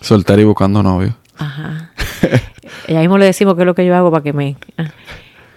Soltar 0.00 0.38
y 0.38 0.44
buscando 0.44 0.84
novio. 0.84 1.16
Ajá. 1.36 1.90
y 2.86 2.94
ahí 2.94 3.00
mismo 3.00 3.18
le 3.18 3.24
decimos 3.24 3.56
qué 3.56 3.62
es 3.62 3.66
lo 3.66 3.74
que 3.74 3.84
yo 3.84 3.96
hago 3.96 4.12
para 4.12 4.22
que 4.22 4.32
me... 4.32 4.56
ah. 4.76 4.92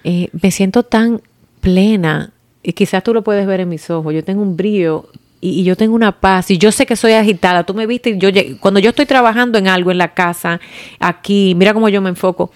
Eh, 0.06 0.30
me 0.41 0.50
siento 0.50 0.82
tan 0.82 1.21
plena 1.60 2.32
y 2.63 2.74
quizás 2.74 3.04
tú 3.04 3.13
lo 3.13 3.24
puedes 3.24 3.45
ver 3.45 3.60
en 3.60 3.69
mis 3.69 3.91
ojos. 3.91 4.12
Yo 4.12 4.24
tengo 4.24 4.41
un 4.41 4.58
brillo 4.58 5.08
y, 5.41 5.63
yo 5.63 5.75
tengo 5.75 5.95
una 5.95 6.13
paz 6.19 6.51
y 6.51 6.58
yo 6.58 6.71
sé 6.71 6.86
que 6.86 6.95
soy 6.95 7.13
agitada. 7.13 7.63
Tú 7.63 7.73
me 7.73 7.88
viste, 7.88 8.17
yo 8.17 8.30
cuando 8.60 8.80
yo 8.80 8.91
estoy 8.91 9.08
trabajando 9.08 9.58
en 9.58 9.67
algo 9.67 9.91
en 9.91 9.97
la 9.97 10.13
casa, 10.13 10.62
aquí, 10.99 11.56
mira 11.56 11.73
cómo 11.73 11.89
yo 11.89 12.01
me 12.01 12.10
enfoco. 12.10 12.51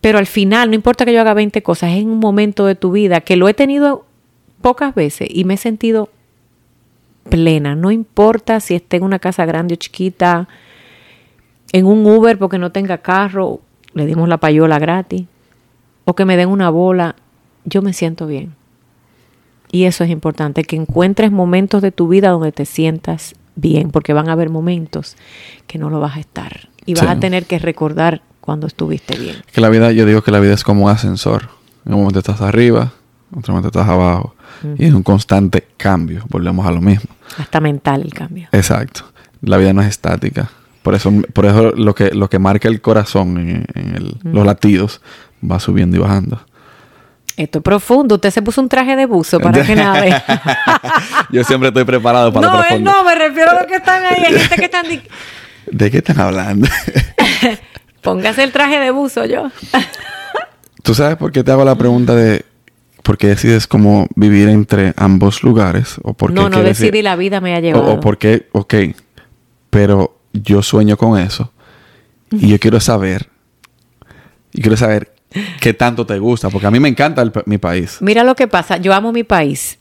Pero 0.00 0.18
al 0.18 0.26
final, 0.26 0.68
no 0.68 0.74
importa 0.74 1.04
que 1.04 1.12
yo 1.12 1.20
haga 1.20 1.32
20 1.34 1.62
cosas, 1.62 1.92
es 1.92 1.98
en 1.98 2.10
un 2.10 2.18
momento 2.18 2.66
de 2.66 2.74
tu 2.74 2.92
vida 2.92 3.20
que 3.20 3.36
lo 3.36 3.48
he 3.48 3.54
tenido 3.54 4.04
pocas 4.60 4.94
veces 4.94 5.28
y 5.30 5.44
me 5.44 5.54
he 5.54 5.56
sentido 5.56 6.10
plena. 7.28 7.74
No 7.74 7.90
importa 7.90 8.60
si 8.60 8.74
esté 8.74 8.98
en 8.98 9.04
una 9.04 9.18
casa 9.18 9.44
grande 9.46 9.74
o 9.74 9.76
chiquita, 9.76 10.48
en 11.72 11.86
un 11.86 12.04
Uber 12.06 12.38
porque 12.38 12.58
no 12.58 12.72
tenga 12.72 12.98
carro, 12.98 13.60
le 13.94 14.06
dimos 14.06 14.28
la 14.28 14.38
payola 14.38 14.78
gratis, 14.78 15.24
o 16.04 16.14
que 16.14 16.24
me 16.24 16.36
den 16.36 16.48
una 16.48 16.68
bola, 16.68 17.16
yo 17.64 17.80
me 17.80 17.92
siento 17.92 18.26
bien. 18.26 18.54
Y 19.72 19.84
eso 19.84 20.04
es 20.04 20.10
importante, 20.10 20.62
que 20.62 20.76
encuentres 20.76 21.32
momentos 21.32 21.82
de 21.82 21.90
tu 21.90 22.06
vida 22.06 22.28
donde 22.28 22.52
te 22.52 22.64
sientas 22.66 23.34
bien, 23.56 23.90
porque 23.90 24.12
van 24.12 24.28
a 24.28 24.32
haber 24.32 24.48
momentos 24.50 25.16
que 25.66 25.78
no 25.78 25.90
lo 25.90 25.98
vas 25.98 26.16
a 26.16 26.20
estar. 26.20 26.68
Y 26.86 26.94
vas 26.94 27.04
Sí. 27.04 27.08
a 27.08 27.18
tener 27.18 27.46
que 27.46 27.58
recordar 27.58 28.22
cuando 28.40 28.66
estuviste 28.66 29.18
bien. 29.18 29.36
Que 29.52 29.60
la 29.60 29.68
vida, 29.70 29.90
yo 29.92 30.04
digo 30.06 30.22
que 30.22 30.30
la 30.30 30.40
vida 30.40 30.52
es 30.54 30.62
como 30.62 30.84
un 30.84 30.90
ascensor. 30.90 31.48
En 31.86 31.94
un 31.94 32.00
momento 32.00 32.18
estás 32.20 32.40
arriba, 32.42 32.92
en 33.32 33.38
otro 33.40 33.54
momento 33.54 33.68
estás 33.68 33.88
abajo. 33.88 34.34
Y 34.78 34.84
es 34.84 34.92
un 34.94 35.02
constante 35.02 35.66
cambio. 35.76 36.24
Volvemos 36.28 36.66
a 36.66 36.70
lo 36.72 36.80
mismo. 36.80 37.10
Hasta 37.38 37.58
mental 37.60 38.02
el 38.02 38.12
cambio. 38.14 38.48
Exacto. 38.52 39.02
La 39.40 39.56
vida 39.56 39.72
no 39.72 39.80
es 39.82 39.88
estática. 39.88 40.50
Por 40.82 40.94
eso, 40.94 41.12
por 41.32 41.46
eso 41.46 41.70
lo 41.72 41.94
que, 41.94 42.10
lo 42.12 42.28
que 42.28 42.38
marca 42.38 42.68
el 42.68 42.80
corazón 42.80 43.38
en, 43.38 43.64
en 43.74 43.94
el- 43.96 44.16
los 44.22 44.44
latidos 44.44 45.00
va 45.48 45.58
subiendo 45.60 45.96
y 45.96 46.00
bajando. 46.00 46.40
Esto 47.36 47.58
es 47.58 47.64
profundo. 47.64 48.16
Usted 48.16 48.30
se 48.30 48.42
puso 48.42 48.60
un 48.60 48.68
traje 48.68 48.94
de 48.94 49.06
buzo 49.06 49.40
para 49.40 49.62
que 49.64 49.74
nade. 49.74 50.14
Yo 51.30 51.42
siempre 51.44 51.68
estoy 51.68 51.84
preparado 51.84 52.32
para 52.32 52.46
lo 52.46 52.52
no, 52.52 52.58
él 52.58 52.66
profundo. 52.68 52.92
no, 52.92 53.04
me 53.04 53.14
refiero 53.14 53.50
a 53.52 53.54
los 53.54 53.66
que 53.66 53.76
están 53.76 54.04
ahí. 54.04 54.22
Hay 54.26 54.38
gente 54.38 54.56
que 54.56 54.64
están... 54.64 54.86
¿De 55.70 55.90
qué 55.90 55.98
están 55.98 56.20
hablando? 56.20 56.68
Póngase 58.02 58.42
el 58.42 58.52
traje 58.52 58.78
de 58.80 58.90
buzo 58.90 59.24
yo. 59.24 59.50
¿Tú 60.82 60.94
sabes 60.94 61.16
por 61.16 61.30
qué 61.32 61.44
te 61.44 61.52
hago 61.52 61.64
la 61.64 61.76
pregunta 61.76 62.14
de 62.14 62.44
por 63.02 63.16
qué 63.16 63.28
decides 63.28 63.66
como 63.66 64.08
vivir 64.16 64.48
entre 64.48 64.92
ambos 64.96 65.42
lugares? 65.42 65.96
¿O 66.02 66.12
por 66.14 66.30
qué 66.30 66.34
no, 66.34 66.48
no 66.50 66.58
ir- 66.60 66.64
decidí, 66.64 67.00
la 67.02 67.16
vida 67.16 67.40
me 67.40 67.54
ha 67.54 67.58
O, 67.58 67.60
llevado. 67.60 67.92
o 67.92 68.00
por 68.00 68.18
qué, 68.18 68.48
ok, 68.52 68.74
pero 69.70 70.18
yo 70.32 70.62
sueño 70.62 70.96
con 70.96 71.18
eso 71.18 71.52
y 72.32 72.48
yo 72.48 72.58
quiero 72.58 72.80
saber, 72.80 73.28
y 74.52 74.60
quiero 74.62 74.76
saber 74.76 75.11
qué 75.60 75.74
tanto 75.74 76.06
te 76.06 76.18
gusta, 76.18 76.50
porque 76.50 76.66
a 76.66 76.70
mí 76.70 76.80
me 76.80 76.88
encanta 76.88 77.24
mi 77.46 77.58
país. 77.58 77.98
Mira 78.00 78.24
lo 78.24 78.34
que 78.34 78.48
pasa, 78.48 78.76
yo 78.76 78.92
amo 78.92 79.12
mi 79.12 79.24
país, 79.24 79.78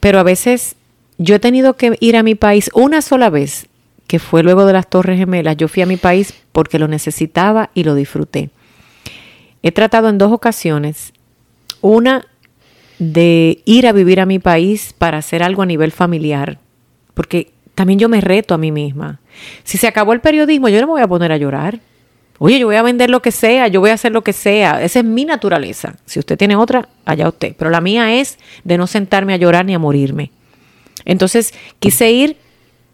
pero 0.00 0.18
a 0.18 0.22
veces 0.22 0.76
yo 1.18 1.34
he 1.34 1.38
tenido 1.38 1.74
que 1.74 1.96
ir 2.00 2.16
a 2.16 2.22
mi 2.22 2.34
país 2.34 2.70
una 2.74 3.02
sola 3.02 3.30
vez, 3.30 3.68
que 4.06 4.18
fue 4.18 4.42
luego 4.42 4.66
de 4.66 4.72
las 4.72 4.88
Torres 4.88 5.18
Gemelas. 5.18 5.56
Yo 5.56 5.68
fui 5.68 5.82
a 5.82 5.86
mi 5.86 5.96
país 5.96 6.34
porque 6.52 6.78
lo 6.78 6.88
necesitaba 6.88 7.70
y 7.74 7.84
lo 7.84 7.94
disfruté. 7.94 8.50
He 9.62 9.72
tratado 9.72 10.08
en 10.08 10.18
dos 10.18 10.30
ocasiones, 10.30 11.12
una 11.80 12.26
de 12.98 13.62
ir 13.64 13.86
a 13.86 13.92
vivir 13.92 14.20
a 14.20 14.26
mi 14.26 14.38
país 14.38 14.94
para 14.96 15.18
hacer 15.18 15.42
algo 15.42 15.62
a 15.62 15.66
nivel 15.66 15.90
familiar, 15.90 16.58
porque 17.14 17.52
también 17.74 17.98
yo 17.98 18.08
me 18.08 18.20
reto 18.20 18.54
a 18.54 18.58
mí 18.58 18.70
misma. 18.70 19.20
Si 19.64 19.78
se 19.78 19.88
acabó 19.88 20.12
el 20.12 20.20
periodismo, 20.20 20.68
yo 20.68 20.80
no 20.80 20.86
me 20.86 20.92
voy 20.92 21.02
a 21.02 21.08
poner 21.08 21.32
a 21.32 21.36
llorar. 21.36 21.80
Oye, 22.38 22.58
yo 22.58 22.66
voy 22.66 22.76
a 22.76 22.82
vender 22.82 23.10
lo 23.10 23.20
que 23.22 23.30
sea, 23.30 23.68
yo 23.68 23.80
voy 23.80 23.90
a 23.90 23.94
hacer 23.94 24.12
lo 24.12 24.22
que 24.22 24.32
sea. 24.32 24.82
Esa 24.82 24.98
es 25.00 25.04
mi 25.04 25.24
naturaleza. 25.24 25.94
Si 26.04 26.18
usted 26.18 26.36
tiene 26.36 26.56
otra, 26.56 26.88
allá 27.04 27.28
usted. 27.28 27.54
Pero 27.56 27.70
la 27.70 27.80
mía 27.80 28.14
es 28.14 28.38
de 28.64 28.76
no 28.76 28.86
sentarme 28.86 29.34
a 29.34 29.36
llorar 29.36 29.64
ni 29.64 29.74
a 29.74 29.78
morirme. 29.78 30.30
Entonces, 31.04 31.54
quise 31.78 32.10
ir. 32.10 32.36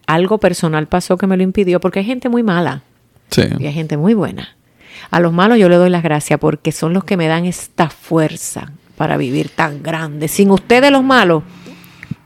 Algo 0.06 0.38
personal 0.38 0.88
pasó 0.88 1.16
que 1.16 1.26
me 1.28 1.36
lo 1.36 1.42
impidió 1.44 1.78
porque 1.80 2.00
hay 2.00 2.04
gente 2.04 2.28
muy 2.28 2.42
mala 2.42 2.82
Sí. 3.30 3.42
y 3.60 3.66
hay 3.66 3.72
gente 3.72 3.96
muy 3.96 4.12
buena. 4.14 4.56
A 5.10 5.20
los 5.20 5.32
malos 5.32 5.56
yo 5.58 5.68
le 5.68 5.76
doy 5.76 5.88
las 5.88 6.02
gracias 6.02 6.38
porque 6.40 6.72
son 6.72 6.92
los 6.92 7.04
que 7.04 7.16
me 7.16 7.28
dan 7.28 7.44
esta 7.44 7.88
fuerza 7.90 8.72
para 8.96 9.16
vivir 9.16 9.48
tan 9.50 9.82
grande. 9.84 10.26
Sin 10.28 10.50
ustedes 10.50 10.90
los 10.90 11.04
malos 11.04 11.44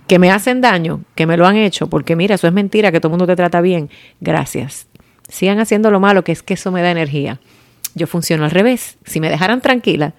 que 0.07 0.19
me 0.19 0.31
hacen 0.31 0.61
daño, 0.63 1.03
que 1.15 1.27
me 1.27 1.37
lo 1.37 1.47
han 1.47 1.57
hecho, 1.57 1.87
porque 1.89 2.17
mira, 2.17 2.35
eso 2.37 2.47
es 2.47 2.53
mentira, 2.55 2.91
que 2.91 3.01
todo 3.01 3.09
el 3.09 3.13
mundo 3.13 3.27
te 3.27 3.37
trata 3.37 3.61
bien. 3.61 3.91
Gracias. 4.21 4.87
Sigan 5.29 5.59
haciendo 5.59 5.91
lo 5.91 6.01
malo, 6.01 6.25
que 6.25 6.33
es 6.33 6.43
que 6.43 6.55
eso 6.55 6.71
me 6.71 6.83
da 6.83 6.91
energía. 6.91 7.41
Yo 7.95 8.07
funciono 8.07 8.45
al 8.45 8.51
revés. 8.51 8.99
Si 9.05 9.21
me 9.21 9.31
dejaran 9.31 9.61
tranquila, 9.61 10.15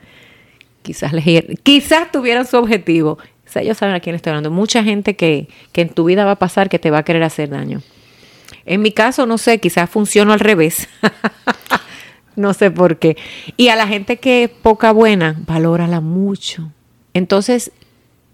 quizás 0.82 1.14
les, 1.14 1.44
quizás 1.64 2.12
tuvieran 2.12 2.46
su 2.46 2.58
objetivo. 2.58 3.18
O 3.46 3.50
sea, 3.50 3.62
ellos 3.62 3.78
saben 3.78 3.96
a 3.96 4.00
quién 4.00 4.16
estoy 4.16 4.32
hablando. 4.32 4.52
Mucha 4.52 4.84
gente 4.84 5.16
que, 5.16 5.48
que 5.72 5.82
en 5.82 5.90
tu 5.90 6.06
vida 6.06 6.26
va 6.26 6.32
a 6.32 6.40
pasar 6.40 6.70
que 6.70 6.80
te 6.80 6.92
va 6.92 7.00
a 7.00 7.04
querer 7.04 7.24
hacer 7.24 7.50
daño. 7.50 7.82
En 8.66 8.82
mi 8.82 8.92
caso, 8.92 9.26
no 9.26 9.38
sé, 9.38 9.60
quizás 9.60 9.90
funciono 9.90 10.34
al 10.34 10.40
revés. 10.40 10.88
no 12.36 12.54
sé 12.54 12.72
por 12.72 12.98
qué. 12.98 13.18
Y 13.58 13.70
a 13.70 13.76
la 13.76 13.88
gente 13.88 14.18
que 14.18 14.46
es 14.46 14.50
poca 14.50 14.92
buena, 14.92 15.36
valórala 15.46 16.02
mucho. 16.02 16.72
Entonces, 17.14 17.72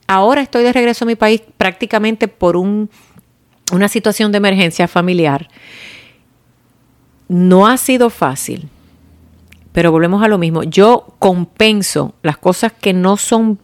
ahora 0.07 0.41
estoy 0.41 0.63
de 0.63 0.73
regreso 0.73 1.05
a 1.05 1.07
mi 1.07 1.15
país 1.15 1.41
prácticamente 1.57 2.27
por 2.27 2.55
un, 2.55 2.89
una 3.71 3.87
situación 3.87 4.31
de 4.31 4.37
emergencia 4.37 4.87
familiar. 4.87 5.49
No 7.33 7.65
ha 7.65 7.77
sido 7.77 8.09
fácil, 8.09 8.67
pero 9.71 9.89
volvemos 9.91 10.21
a 10.21 10.27
lo 10.27 10.37
mismo. 10.37 10.63
Yo 10.63 11.13
compenso 11.17 12.13
las 12.23 12.37
cosas 12.37 12.73
que 12.73 12.91
no 12.91 13.15
son 13.15 13.57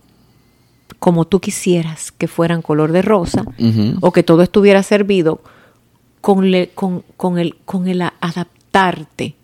como 0.99 1.25
tú 1.25 1.41
quisieras 1.41 2.13
que 2.13 2.30
fueran 2.30 2.62
color 2.62 2.93
de 2.93 3.01
rosa 3.01 3.43
o 4.01 4.12
que 4.13 4.23
todo 4.23 4.41
estuviera 4.41 4.84
servido 4.84 5.41
con, 6.21 6.49
le- 6.49 6.69
con, 6.69 7.03
con 7.17 7.38
el, 7.39 7.58
con 7.65 7.89
el 7.89 8.01
adaptarte, 8.01 9.36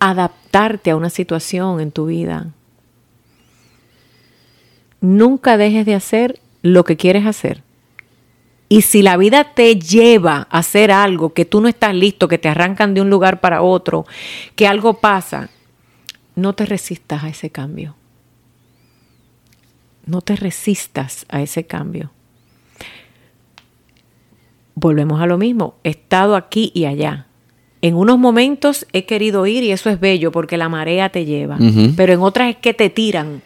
adaptarte 0.00 0.90
a 0.90 0.96
una 0.96 1.08
situación 1.08 1.80
en 1.80 1.92
tu 1.92 2.06
vida. 2.06 2.48
Nunca 5.00 5.56
dejes 5.56 5.86
de 5.86 5.94
hacer 5.94 6.40
lo 6.62 6.84
que 6.84 6.96
quieres 6.96 7.26
hacer. 7.26 7.62
Y 8.72 8.80
si 8.80 9.02
la 9.02 9.18
vida 9.18 9.52
te 9.52 9.78
lleva 9.78 10.46
a 10.48 10.60
hacer 10.60 10.92
algo 10.92 11.34
que 11.34 11.44
tú 11.44 11.60
no 11.60 11.68
estás 11.68 11.94
listo, 11.94 12.26
que 12.26 12.38
te 12.38 12.48
arrancan 12.48 12.94
de 12.94 13.02
un 13.02 13.10
lugar 13.10 13.38
para 13.42 13.60
otro, 13.60 14.06
que 14.56 14.66
algo 14.66 14.94
pasa, 14.94 15.50
no 16.36 16.54
te 16.54 16.64
resistas 16.64 17.22
a 17.22 17.28
ese 17.28 17.50
cambio. 17.50 17.96
No 20.06 20.22
te 20.22 20.36
resistas 20.36 21.26
a 21.28 21.42
ese 21.42 21.64
cambio. 21.64 22.12
Volvemos 24.74 25.20
a 25.20 25.26
lo 25.26 25.36
mismo. 25.36 25.74
He 25.84 25.90
estado 25.90 26.34
aquí 26.34 26.72
y 26.74 26.86
allá. 26.86 27.26
En 27.82 27.94
unos 27.94 28.18
momentos 28.18 28.86
he 28.94 29.04
querido 29.04 29.46
ir 29.46 29.64
y 29.64 29.72
eso 29.72 29.90
es 29.90 30.00
bello 30.00 30.32
porque 30.32 30.56
la 30.56 30.70
marea 30.70 31.10
te 31.10 31.26
lleva. 31.26 31.58
Pero 31.94 32.14
en 32.14 32.20
otras 32.20 32.48
es 32.48 32.56
que 32.56 32.72
te 32.72 32.88
tiran. 32.88 33.42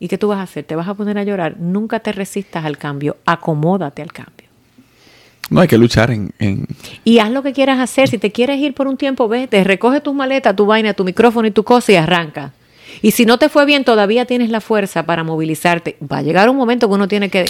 ¿Y 0.00 0.08
qué 0.08 0.16
tú 0.16 0.28
vas 0.28 0.38
a 0.38 0.44
hacer? 0.44 0.64
¿Te 0.64 0.76
vas 0.76 0.88
a 0.88 0.94
poner 0.94 1.18
a 1.18 1.24
llorar? 1.24 1.58
Nunca 1.58 2.00
te 2.00 2.12
resistas 2.12 2.64
al 2.64 2.78
cambio. 2.78 3.18
Acomódate 3.26 4.00
al 4.00 4.14
cambio. 4.14 4.35
No 5.50 5.60
hay 5.60 5.68
que 5.68 5.78
luchar 5.78 6.10
en, 6.10 6.32
en- 6.38 6.66
Y 7.04 7.18
haz 7.20 7.30
lo 7.30 7.42
que 7.42 7.52
quieras 7.52 7.78
hacer. 7.78 8.08
Si 8.08 8.18
te 8.18 8.32
quieres 8.32 8.58
ir 8.60 8.74
por 8.74 8.86
un 8.88 8.96
tiempo, 8.96 9.28
vete, 9.28 9.62
recoge 9.64 10.00
tus 10.00 10.14
maletas, 10.14 10.56
tu 10.56 10.66
vaina, 10.66 10.92
tu 10.94 11.04
micrófono 11.04 11.46
y 11.46 11.50
tu 11.52 11.62
cosa 11.64 11.92
y 11.92 11.96
arranca. 11.96 12.52
Y 13.02 13.12
si 13.12 13.26
no 13.26 13.38
te 13.38 13.48
fue 13.48 13.64
bien, 13.66 13.84
todavía 13.84 14.24
tienes 14.24 14.50
la 14.50 14.60
fuerza 14.60 15.04
para 15.04 15.22
movilizarte. 15.22 15.96
Va 16.10 16.18
a 16.18 16.22
llegar 16.22 16.48
un 16.48 16.56
momento 16.56 16.88
que 16.88 16.94
uno 16.94 17.06
tiene 17.08 17.28
que... 17.30 17.44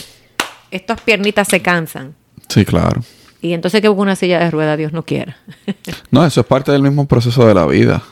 Estas 0.70 1.00
piernitas 1.00 1.48
se 1.48 1.62
cansan. 1.62 2.14
Sí, 2.48 2.64
claro. 2.64 3.02
Y 3.40 3.52
entonces 3.52 3.80
que 3.80 3.88
busque 3.88 4.02
una 4.02 4.16
silla 4.16 4.40
de 4.40 4.50
rueda, 4.50 4.76
Dios 4.76 4.92
no 4.92 5.04
quiera. 5.04 5.36
No, 6.10 6.24
eso 6.26 6.40
es 6.40 6.46
parte 6.46 6.72
del 6.72 6.82
mismo 6.82 7.06
proceso 7.06 7.46
de 7.46 7.54
la 7.54 7.66
vida. 7.66 8.02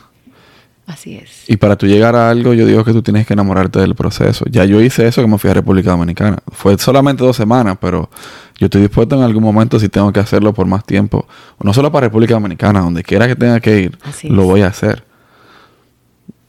Así 0.87 1.15
es. 1.15 1.49
Y 1.49 1.57
para 1.57 1.75
tú 1.75 1.87
llegar 1.87 2.15
a 2.15 2.29
algo, 2.29 2.53
yo 2.53 2.65
digo 2.65 2.83
que 2.83 2.91
tú 2.93 3.01
tienes 3.01 3.25
que 3.25 3.33
enamorarte 3.33 3.79
del 3.79 3.95
proceso. 3.95 4.45
Ya 4.49 4.65
yo 4.65 4.79
hice 4.81 5.07
eso 5.07 5.21
que 5.21 5.27
me 5.27 5.37
fui 5.39 5.49
a 5.49 5.53
República 5.55 5.91
Dominicana. 5.91 6.37
Fue 6.51 6.77
solamente 6.77 7.23
dos 7.23 7.35
semanas, 7.35 7.77
pero 7.81 8.09
yo 8.57 8.65
estoy 8.65 8.81
dispuesto 8.81 9.15
en 9.15 9.21
algún 9.23 9.43
momento, 9.43 9.79
si 9.79 9.89
tengo 9.89 10.11
que 10.13 10.19
hacerlo 10.19 10.53
por 10.53 10.65
más 10.65 10.83
tiempo, 10.85 11.27
no 11.61 11.73
solo 11.73 11.91
para 11.91 12.07
República 12.07 12.35
Dominicana, 12.35 12.81
donde 12.81 13.03
quiera 13.03 13.27
que 13.27 13.35
tenga 13.35 13.59
que 13.59 13.79
ir, 13.81 13.97
Así 14.03 14.29
lo 14.29 14.43
es. 14.43 14.47
voy 14.47 14.61
a 14.61 14.67
hacer. 14.67 15.03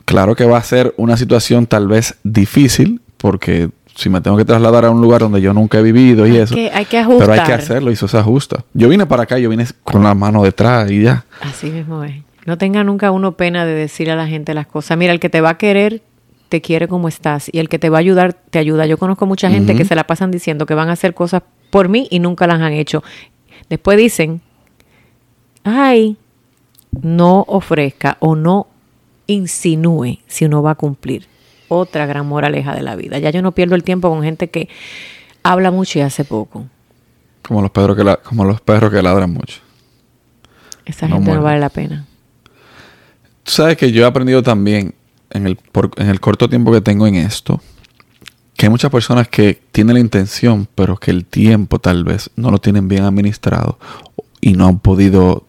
Claro 0.05 0.37
que 0.37 0.45
va 0.45 0.59
a 0.59 0.63
ser 0.63 0.95
una 0.97 1.17
situación 1.17 1.67
tal 1.67 1.89
vez 1.89 2.17
difícil, 2.23 3.01
porque 3.17 3.71
si 3.97 4.09
me 4.09 4.21
tengo 4.21 4.37
que 4.37 4.45
trasladar 4.45 4.85
a 4.85 4.91
un 4.91 5.01
lugar 5.01 5.21
donde 5.23 5.41
yo 5.41 5.53
nunca 5.53 5.79
he 5.79 5.83
vivido 5.83 6.27
y 6.27 6.33
Hay 6.33 6.37
eso, 6.39 6.55
que- 6.55 6.71
hay 6.73 6.85
que 6.85 6.99
pero 7.19 7.33
hay 7.33 7.39
que 7.41 7.53
ajustar. 7.53 7.53
hacerlo 7.61 7.91
y 7.91 7.95
eso 7.95 8.07
se 8.07 8.17
ajusta. 8.19 8.65
Yo 8.73 8.89
vine 8.89 9.07
para 9.07 9.25
acá, 9.25 9.39
yo 9.39 9.49
vine 9.49 9.67
con 9.83 10.05
la 10.05 10.15
mano 10.15 10.45
detrás 10.45 10.91
y 10.91 11.03
ya. 11.03 11.25
Así 11.41 11.71
mismo 11.71 12.05
es. 12.05 12.15
No 12.45 12.57
tenga 12.57 12.85
nunca 12.85 13.11
uno 13.11 13.33
pena 13.33 13.65
de 13.67 13.73
decir 13.75 14.09
a 14.11 14.15
la 14.17 14.29
gente 14.29 14.55
las 14.55 14.69
cosas. 14.69 14.97
Mira, 14.97 15.13
el 15.13 15.19
que 15.19 15.29
te 15.31 15.41
va 15.41 15.51
a 15.51 15.59
querer, 15.59 16.03
te 16.49 16.61
quiere 16.61 16.87
como 16.87 17.09
estás 17.09 17.49
y 17.53 17.59
el 17.59 17.69
que 17.69 17.81
te 17.81 17.89
va 17.91 17.99
a 17.99 18.01
ayudar 18.01 18.35
te 18.35 18.61
ayuda. 18.61 18.87
Yo 18.87 18.99
conozco 18.99 19.27
mucha 19.27 19.51
gente 19.51 19.75
que 19.75 19.85
se 19.85 19.97
la 19.97 20.05
pasan 20.07 20.31
diciendo 20.31 20.65
que 20.67 20.75
van 20.75 20.89
a 20.89 20.93
hacer 20.93 21.13
cosas 21.13 21.43
por 21.71 21.89
mí 21.89 22.09
y 22.11 22.19
nunca 22.19 22.47
las 22.47 22.61
han 22.61 22.73
hecho. 22.73 23.03
Después 23.69 23.99
dicen, 23.99 24.41
ay, 25.65 26.17
no 27.03 27.45
ofrezca 27.49 28.17
o 28.21 28.37
no 28.37 28.69
insinúe 29.27 30.19
si 30.27 30.45
uno 30.45 30.63
va 30.63 30.73
a 30.73 30.75
cumplir. 30.75 31.27
Otra 31.69 32.07
gran 32.07 32.27
moraleja 32.27 32.75
de 32.75 32.83
la 32.83 32.95
vida. 32.95 33.19
Ya 33.19 33.31
yo 33.31 33.43
no 33.43 33.53
pierdo 33.53 33.75
el 33.75 33.83
tiempo 33.83 34.09
con 34.09 34.23
gente 34.23 34.49
que 34.49 34.69
habla 35.43 35.71
mucho 35.71 35.99
y 35.99 36.03
hace 36.03 36.25
poco. 36.25 36.67
Como 37.43 37.63
los 37.63 37.71
perros 37.71 37.97
que, 37.97 38.05
la, 38.05 38.17
como 38.17 38.45
los 38.45 38.61
perros 38.61 38.93
que 38.93 39.03
ladran 39.03 39.33
mucho. 39.33 39.61
Esa 40.85 41.09
gente 41.09 41.33
no 41.33 41.43
vale 41.43 41.59
la 41.59 41.69
pena. 41.69 42.07
Tú 43.43 43.53
sabes 43.53 43.77
que 43.77 43.93
yo 43.93 44.05
he 44.05 44.07
aprendido 44.07 44.43
también 44.43 44.95
en 45.31 45.47
el, 45.47 45.59
en 45.97 46.09
el 46.09 46.21
corto 46.21 46.49
tiempo 46.49 46.73
que 46.73 46.81
tengo 46.81 47.07
en 47.07 47.17
esto, 47.17 47.61
que 48.57 48.67
hay 48.67 48.71
muchas 48.71 48.91
personas 48.91 49.29
que 49.29 49.61
tienen 49.73 49.95
la 49.95 50.01
intención, 50.01 50.67
pero 50.75 50.97
que 50.97 51.11
el 51.11 51.25
tiempo 51.25 51.79
tal 51.79 52.05
vez 52.05 52.31
no 52.37 52.51
lo 52.51 52.59
tienen 52.59 52.89
bien 52.89 53.05
administrado 53.05 53.79
y 54.41 54.55
no 54.55 54.67
han 54.67 54.79
podido 54.79 55.47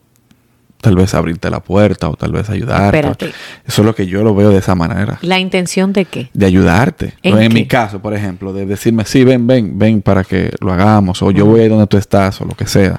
tal 0.82 0.96
vez 0.96 1.14
abrirte 1.14 1.50
la 1.50 1.62
puerta 1.62 2.10
o 2.10 2.16
tal 2.16 2.32
vez 2.32 2.50
ayudarte. 2.50 2.98
Espérate. 2.98 3.26
Eso 3.66 3.82
es 3.82 3.86
lo 3.86 3.96
que 3.96 4.08
yo 4.08 4.24
lo 4.24 4.36
veo 4.36 4.50
de 4.50 4.60
esa 4.60 4.76
manera. 4.76 5.18
¿La 5.22 5.40
intención 5.40 5.92
de 5.92 6.06
qué? 6.06 6.30
De 6.34 6.46
ayudarte. 6.46 7.14
¿En, 7.24 7.54
mi 7.54 7.66
caso, 7.66 8.00
por 8.00 8.14
ejemplo, 8.14 8.54
de 8.54 8.66
decirme, 8.66 9.06
sí, 9.06 9.24
ven, 9.24 9.48
ven, 9.48 9.78
ven 9.78 10.02
para 10.02 10.24
que 10.24 10.52
lo 10.60 10.72
hagamos, 10.72 11.22
o 11.22 11.32
yo 11.32 11.46
voy 11.46 11.62
ahí 11.62 11.68
donde 11.68 11.88
tú 11.88 11.98
estás, 11.98 12.40
o 12.42 12.46
lo 12.46 12.56
que 12.56 12.68
sea. 12.68 12.98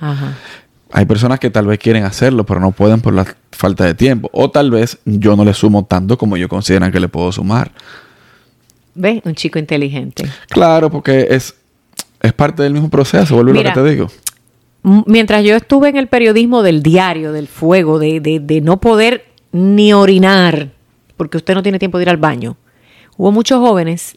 Hay 0.90 1.05
personas 1.05 1.38
que 1.38 1.51
tal 1.51 1.66
vez 1.66 1.79
quieren 1.79 2.05
hacerlo, 2.05 2.44
pero 2.44 2.61
no 2.61 2.73
pueden 2.73 3.01
por 3.01 3.12
la 3.12 3.27
falta 3.53 3.85
de 3.85 3.94
tiempo. 3.94 4.31
O 4.33 4.51
tal 4.51 4.71
vez 4.71 4.99
yo 5.05 5.37
no 5.37 5.44
le 5.44 5.55
sumo 5.55 5.85
tanto 5.85 6.16
como 6.16 6.37
ellos 6.37 6.49
consideran 6.49 6.90
que 6.90 6.99
le 6.99 7.09
puedo 7.09 7.31
sumar. 7.31 7.73
¿Ves? 8.98 9.22
Un 9.24 9.34
chico 9.34 9.58
inteligente. 9.58 10.24
Claro, 10.48 10.90
porque 10.90 11.28
es, 11.30 11.54
es 12.20 12.32
parte 12.32 12.62
del 12.62 12.72
mismo 12.72 12.90
proceso, 12.90 13.34
vuelvo 13.34 13.52
a 13.52 13.54
lo 13.54 13.62
que 13.62 13.70
te 13.70 13.84
digo 13.84 14.08
mientras 14.82 15.44
yo 15.44 15.54
estuve 15.56 15.88
en 15.88 15.96
el 15.96 16.06
periodismo 16.06 16.62
del 16.62 16.82
diario, 16.82 17.32
del 17.32 17.48
fuego, 17.48 17.98
de, 17.98 18.20
de, 18.20 18.61
no 18.61 18.80
poder 18.80 19.26
ni 19.52 19.92
orinar, 19.92 20.70
porque 21.16 21.37
usted 21.37 21.54
no 21.54 21.62
tiene 21.62 21.78
tiempo 21.78 21.98
de 21.98 22.02
ir 22.02 22.11
al 22.11 22.16
baño, 22.16 22.56
hubo 23.16 23.32
muchos 23.32 23.58
jóvenes 23.58 24.16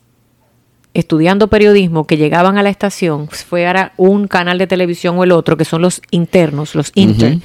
estudiando 0.93 1.47
periodismo 1.47 2.05
que 2.05 2.17
llegaban 2.17 2.57
a 2.57 2.63
la 2.63 2.69
estación, 2.69 3.29
fuera 3.29 3.93
un 3.97 4.27
canal 4.27 4.57
de 4.57 4.67
televisión 4.67 5.17
o 5.17 5.23
el 5.23 5.31
otro, 5.31 5.57
que 5.57 5.65
son 5.65 5.81
los 5.81 6.01
internos, 6.11 6.75
los 6.75 6.91
internos, 6.95 7.41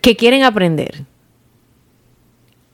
que 0.00 0.16
quieren 0.16 0.44
aprender. 0.44 1.04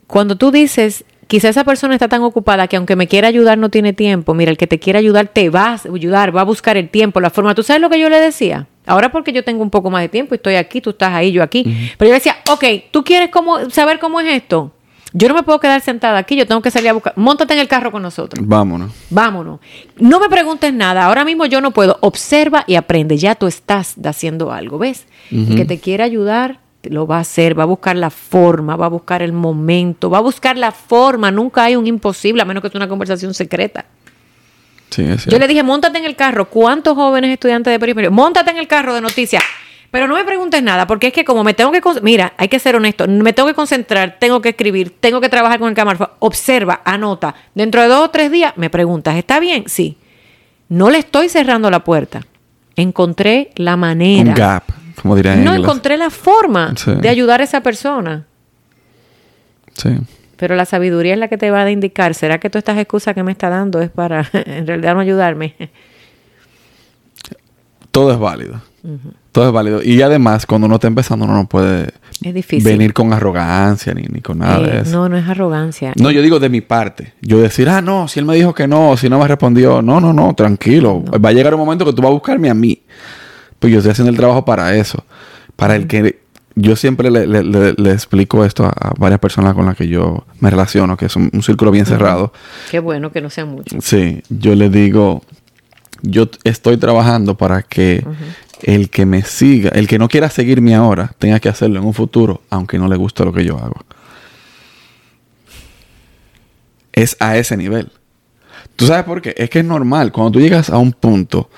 Cuando 0.07 0.37
tú 0.37 0.51
dices, 0.51 1.05
quizá 1.29 1.51
esa 1.51 1.63
persona 1.63 1.95
está 1.95 2.09
tan 2.09 2.23
ocupada 2.23 2.67
que 2.67 2.77
aunque 2.77 2.97
me 2.97 3.07
quiera 3.07 3.29
ayudar 3.29 3.59
no 3.59 3.69
tiene 3.69 3.93
tiempo. 3.93 4.35
Mira, 4.35 4.51
el 4.51 4.57
que 4.57 4.67
te 4.67 4.81
quiera 4.81 4.99
ayudar 4.99 5.29
te 5.29 5.51
va 5.51 5.75
a 5.75 5.81
ayudar, 5.95 6.37
va 6.37 6.41
a 6.41 6.45
buscar 6.45 6.77
el 6.77 6.89
tiempo, 6.89 7.21
la 7.21 7.31
forma. 7.31 7.55
¿Tú 7.55 7.63
sabes 7.63 7.81
lo 7.81 7.89
que 7.89 8.01
yo 8.01 8.09
le 8.09 8.19
decía? 8.19 8.67
Ahora 8.87 9.13
porque 9.13 9.33
yo 9.33 9.45
tengo 9.45 9.63
un 9.63 9.71
poco 9.71 9.91
más 9.91 10.03
de 10.03 10.09
tiempo 10.09 10.35
y 10.35 10.37
estoy 10.37 10.57
aquí, 10.57 10.81
tú 10.81 10.91
estás 10.91 11.13
ahí, 11.13 11.31
yo 11.31 11.43
aquí. 11.43 11.93
Pero 11.99 12.09
yo 12.09 12.15
decía, 12.15 12.37
ok, 12.51 12.65
¿tú 12.91 13.05
quieres 13.05 13.31
cómo, 13.31 13.71
saber 13.71 13.99
cómo 13.99 14.19
es 14.21 14.35
esto? 14.35 14.73
Yo 15.13 15.29
no 15.29 15.35
me 15.35 15.43
puedo 15.43 15.59
quedar 15.61 15.81
sentada 15.81 16.19
aquí, 16.19 16.37
yo 16.37 16.47
tengo 16.47 16.61
que 16.61 16.71
salir 16.71 16.91
a 16.91 16.93
buscar. 16.93 17.13
Móntate 17.17 17.55
en 17.55 17.61
el 17.61 17.69
carro 17.69 17.93
con 17.93 18.03
nosotros. 18.03 18.47
Vámonos. 18.47 18.93
Vámonos. 19.11 19.61
No 19.99 20.21
me 20.21 20.29
preguntes 20.29 20.73
nada, 20.73 21.05
ahora 21.05 21.25
mismo 21.25 21.47
yo 21.47 21.61
no 21.61 21.71
puedo. 21.71 21.99
Observa 22.01 22.65
y 22.67 22.75
aprende, 22.75 23.17
ya 23.17 23.35
tú 23.35 23.47
estás 23.47 23.97
haciendo 24.05 24.53
algo, 24.53 24.79
¿ves? 24.79 25.07
El 25.31 25.57
que 25.57 25.65
te 25.65 25.79
quiera 25.79 26.05
ayudar, 26.05 26.61
lo 26.91 27.07
va 27.07 27.17
a 27.17 27.21
hacer, 27.21 27.59
va 27.59 27.63
a 27.63 27.67
buscar 27.67 27.97
la 27.97 28.11
forma, 28.11 28.77
va 28.77 28.87
a 28.87 28.89
buscar 28.89 29.23
el 29.23 29.33
momento, 29.33 30.11
va 30.11 30.19
a 30.19 30.23
buscar 30.23 30.57
la 30.57 30.73
forma. 30.73 31.31
Nunca 31.31 31.65
hay 31.65 31.77
un 31.77 31.87
imposible, 31.87 32.43
a 32.43 32.45
menos 32.45 32.63
que 32.63 32.71
sea 32.71 32.79
una 32.79 32.89
conversación 32.89 33.35
secreta. 33.35 33.85
Yo 34.97 35.39
le 35.39 35.47
dije, 35.47 35.63
montate 35.63 35.99
en 35.99 36.05
el 36.05 36.17
carro. 36.17 36.49
¿Cuántos 36.49 36.95
jóvenes 36.95 37.31
estudiantes 37.31 37.73
de 37.73 37.79
periodismo? 37.79 38.15
Montate 38.15 38.51
en 38.51 38.57
el 38.57 38.67
carro 38.67 38.95
de 38.95 39.01
noticias. 39.01 39.43
Pero 39.91 40.07
no 40.07 40.15
me 40.15 40.25
preguntes 40.25 40.63
nada, 40.63 40.87
porque 40.87 41.09
es 41.09 41.13
que 41.13 41.25
como 41.25 41.45
me 41.45 41.55
tengo 41.55 41.73
que... 41.73 41.81
Mira, 42.03 42.35
hay 42.37 42.49
que 42.49 42.59
ser 42.59 42.77
honesto. 42.77 43.07
Me 43.07 43.33
tengo 43.33 43.49
que 43.49 43.55
concentrar, 43.55 44.17
tengo 44.19 44.43
que 44.43 44.51
escribir, 44.51 44.97
tengo 45.01 45.21
que 45.21 45.29
trabajar 45.29 45.59
con 45.59 45.69
el 45.69 45.75
camarógrafo. 45.75 46.13
Observa, 46.19 46.83
anota. 46.85 47.35
Dentro 47.55 47.81
de 47.81 47.89
dos 47.89 48.05
o 48.05 48.11
tres 48.11 48.31
días 48.31 48.53
me 48.57 48.69
preguntas, 48.71 49.17
¿está 49.17 49.41
bien? 49.41 49.65
Sí. 49.67 49.97
No 50.69 50.91
le 50.91 50.99
estoy 50.99 51.29
cerrando 51.29 51.71
la 51.71 51.85
puerta. 51.85 52.23
Encontré 52.77 53.51
la 53.57 53.77
manera. 53.77 54.31
Un 54.31 54.35
gap 54.35 54.65
no 55.05 55.55
encontré 55.55 55.97
la 55.97 56.11
forma 56.11 56.75
de 57.01 57.09
ayudar 57.09 57.41
a 57.41 57.45
esa 57.45 57.63
persona. 57.63 58.27
Sí. 59.75 59.91
Pero 60.37 60.55
la 60.55 60.65
sabiduría 60.65 61.15
es 61.15 61.19
la 61.19 61.29
que 61.29 61.37
te 61.37 61.51
va 61.51 61.63
a 61.63 61.71
indicar. 61.71 62.15
¿Será 62.15 62.39
que 62.39 62.49
todas 62.49 62.63
estas 62.63 62.79
excusas 62.79 63.15
que 63.15 63.23
me 63.25 63.33
está 63.33 63.49
dando 63.49 63.81
es 63.81 63.91
para 63.91 64.29
en 64.33 64.67
realidad 64.67 64.95
no 64.95 65.01
ayudarme? 65.01 65.55
Todo 67.91 68.13
es 68.13 68.19
válido. 68.19 68.63
Todo 69.33 69.49
es 69.49 69.53
válido. 69.53 69.83
Y 69.83 70.01
además, 70.03 70.47
cuando 70.47 70.67
uno 70.67 70.77
está 70.77 70.87
empezando, 70.87 71.25
uno 71.25 71.35
no 71.35 71.49
puede 71.49 71.93
venir 72.63 72.93
con 72.93 73.13
arrogancia 73.13 73.93
ni, 73.93 74.21
con 74.21 74.39
nada 74.39 74.61
de 74.61 74.79
eh, 74.79 74.81
eso. 74.83 74.93
No, 74.93 75.09
no 75.09 75.17
es 75.17 75.29
arrogancia. 75.29 75.93
No, 75.97 76.11
yo 76.13 76.23
digo 76.23 76.39
de 76.39 76.49
mi 76.49 76.61
parte. 76.61 77.15
Yo 77.21 77.41
decir, 77.41 77.69
ah, 77.69 77.83
no, 77.83 78.07
si 78.07 78.21
él 78.21 78.27
me 78.27 78.37
dijo 78.37 78.55
que 78.55 78.69
no, 78.69 78.97
si 78.97 79.09
no 79.09 79.19
me 79.19 79.27
respondió. 79.27 79.83
No, 79.83 80.01
no, 80.01 80.13
no, 80.13 80.35
tranquilo. 80.35 81.03
Va 81.05 81.31
a 81.31 81.33
llegar 81.33 81.55
un 81.55 81.61
momento 81.61 81.85
que 81.85 81.93
tú 81.93 82.01
vas 82.01 82.11
a 82.11 82.13
buscarme 82.13 82.49
a 82.49 82.55
mí. 82.55 82.83
Pues 83.59 83.73
yo 83.73 83.79
estoy 83.79 83.93
haciendo 83.93 84.11
el 84.11 84.17
trabajo 84.17 84.45
para 84.45 84.75
eso. 84.77 85.05
Para 85.57 85.77
el 85.77 85.87
que 85.87 86.21
yo 86.55 86.77
siempre 86.77 87.11
le, 87.11 87.93
explico 87.93 88.45
esto 88.45 88.65
a, 88.65 88.95
varias 88.99 89.21
personas 89.21 89.55
con 89.55 89.67
las 89.67 89.77
que 89.77 89.89
yo 89.89 90.25
me 90.41 90.51
relaciono, 90.51 90.97
que 90.97 91.07
es 91.07 91.17
un, 91.17 91.31
círculo 91.43 91.71
bien 91.71 91.87
cerrado. 91.87 92.33
Qué 92.71 92.81
bueno 92.81 93.13
que 93.13 93.21
no 93.21 93.31
sean 93.31 93.49
muchos. 93.49 93.85
Sí, 93.85 94.23
yo 94.29 94.55
le 94.55 94.69
digo, 94.69 95.23
yo 96.03 96.29
estoy 96.45 96.77
trabajando 96.77 97.37
para 97.37 97.63
que 97.63 98.05
el 98.63 98.91
que 98.91 99.07
me 99.07 99.23
siga, 99.23 99.71
el 99.71 99.87
que 99.87 99.99
no 99.99 100.09
quiera 100.09 100.31
seguirme 100.31 100.75
ahora, 100.75 101.13
tenga 101.19 101.39
que 101.39 101.49
hacerlo 101.49 101.79
en 101.79 101.87
un 101.87 101.95
futuro, 101.95 102.43
aunque 102.51 102.79
no 102.79 102.89
le 102.89 102.97
guste 102.97 103.25
lo 103.25 103.33
que 103.33 103.45
yo 103.45 103.57
hago. 103.59 103.77
Es 106.93 107.17
a 107.21 107.37
ese 107.37 107.57
nivel. 107.57 107.93
¿Tú 108.75 108.87
sabes 108.87 109.05
por 109.05 109.23
qué? 109.23 109.35
Es 109.37 109.51
que 109.51 109.61
es 109.61 109.65
normal. 109.65 110.11
Cuando 110.11 110.33
tú 110.33 110.41
llegas 110.41 110.71
a 110.71 110.79
un 110.79 110.93
punto 110.93 111.49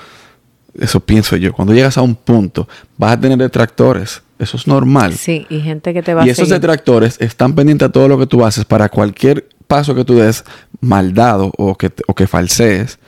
eso 0.78 1.00
pienso 1.00 1.37
yo. 1.37 1.52
Cuando 1.52 1.74
llegas 1.74 1.98
a 1.98 2.02
un 2.02 2.14
punto, 2.14 2.68
vas 2.96 3.12
a 3.12 3.20
tener 3.20 3.38
detractores. 3.38 4.22
Eso 4.38 4.56
es 4.56 4.66
normal. 4.66 5.12
Sí, 5.14 5.46
y 5.50 5.61
gente 5.61 5.92
que 5.92 6.02
te 6.02 6.14
va 6.14 6.26
y 6.26 6.30
esos 6.30 6.48
detractores 6.48 7.20
están 7.20 7.54
pendientes 7.54 7.88
a 7.88 7.92
todo 7.92 8.09
lo 8.09 8.18
que 8.18 8.26
tú 8.26 8.44
haces 8.44 8.64
para 8.64 8.88
cualquier 8.88 9.46
paso 9.66 9.94
que 9.94 10.04
tú 10.04 10.16
des 10.16 10.44
maldado 10.80 11.52
o 11.59 11.74
que, 11.74 11.92
o 12.06 12.14
que 12.14 12.26
falsees, 12.26 12.98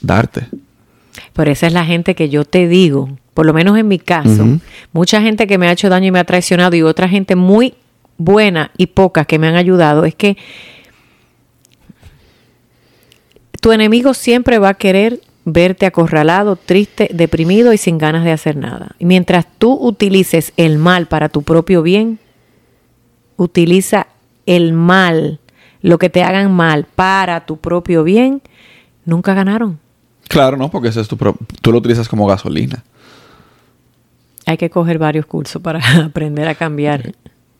darte. 0.00 0.48
Por 1.32 1.48
esa 1.48 1.68
es 1.68 1.72
la 1.72 1.84
gente 1.84 2.14
que 2.14 2.28
yo 2.28 2.44
te 2.44 2.66
digo, 2.66 3.08
por 3.34 3.46
lo 3.46 3.52
menos 3.52 3.78
en 3.78 3.86
mi 3.88 3.98
caso, 3.98 4.58
mucha 4.92 5.22
gente 5.22 5.46
que 5.46 5.58
me 5.58 5.68
ha 5.68 5.72
hecho 5.72 5.88
daño 5.88 6.08
y 6.08 6.10
me 6.10 6.18
ha 6.18 6.24
traicionado 6.24 6.76
y 6.76 6.82
otra 6.82 7.08
gente 7.08 7.36
muy 7.36 7.74
buena 8.18 8.70
y 8.76 8.86
poca 8.88 9.24
que 9.24 9.38
me 9.38 9.46
han 9.46 9.56
ayudado, 9.56 10.04
es 10.04 10.14
que 10.14 10.36
tu 13.60 13.72
enemigo 13.72 14.12
siempre 14.12 14.58
va 14.58 14.70
a 14.70 14.74
querer 14.74 15.20
verte 15.44 15.86
acorralado, 15.86 16.56
triste, 16.56 17.08
deprimido 17.12 17.72
y 17.72 17.78
sin 17.78 17.98
ganas 17.98 18.24
de 18.24 18.32
hacer 18.32 18.56
nada. 18.56 18.94
Y 18.98 19.04
mientras 19.04 19.46
tú 19.58 19.72
utilices 19.72 20.52
el 20.56 20.78
mal 20.78 21.06
para 21.06 21.28
tu 21.28 21.42
propio 21.42 21.82
bien, 21.82 22.18
utiliza 23.36 24.06
el 24.46 24.72
mal, 24.72 25.40
lo 25.80 25.98
que 25.98 26.10
te 26.10 26.22
hagan 26.22 26.52
mal 26.52 26.86
para 26.94 27.44
tu 27.46 27.58
propio 27.58 28.04
bien, 28.04 28.42
nunca 29.04 29.34
ganaron. 29.34 29.78
Claro, 30.28 30.56
no, 30.56 30.70
porque 30.70 30.88
ese 30.88 31.00
es 31.00 31.08
tu 31.08 31.16
tú 31.16 31.72
lo 31.72 31.78
utilizas 31.78 32.08
como 32.08 32.26
gasolina. 32.26 32.84
Hay 34.46 34.56
que 34.56 34.70
coger 34.70 34.98
varios 34.98 35.26
cursos 35.26 35.60
para 35.60 35.80
aprender 36.04 36.48
a 36.48 36.54
cambiar 36.54 37.14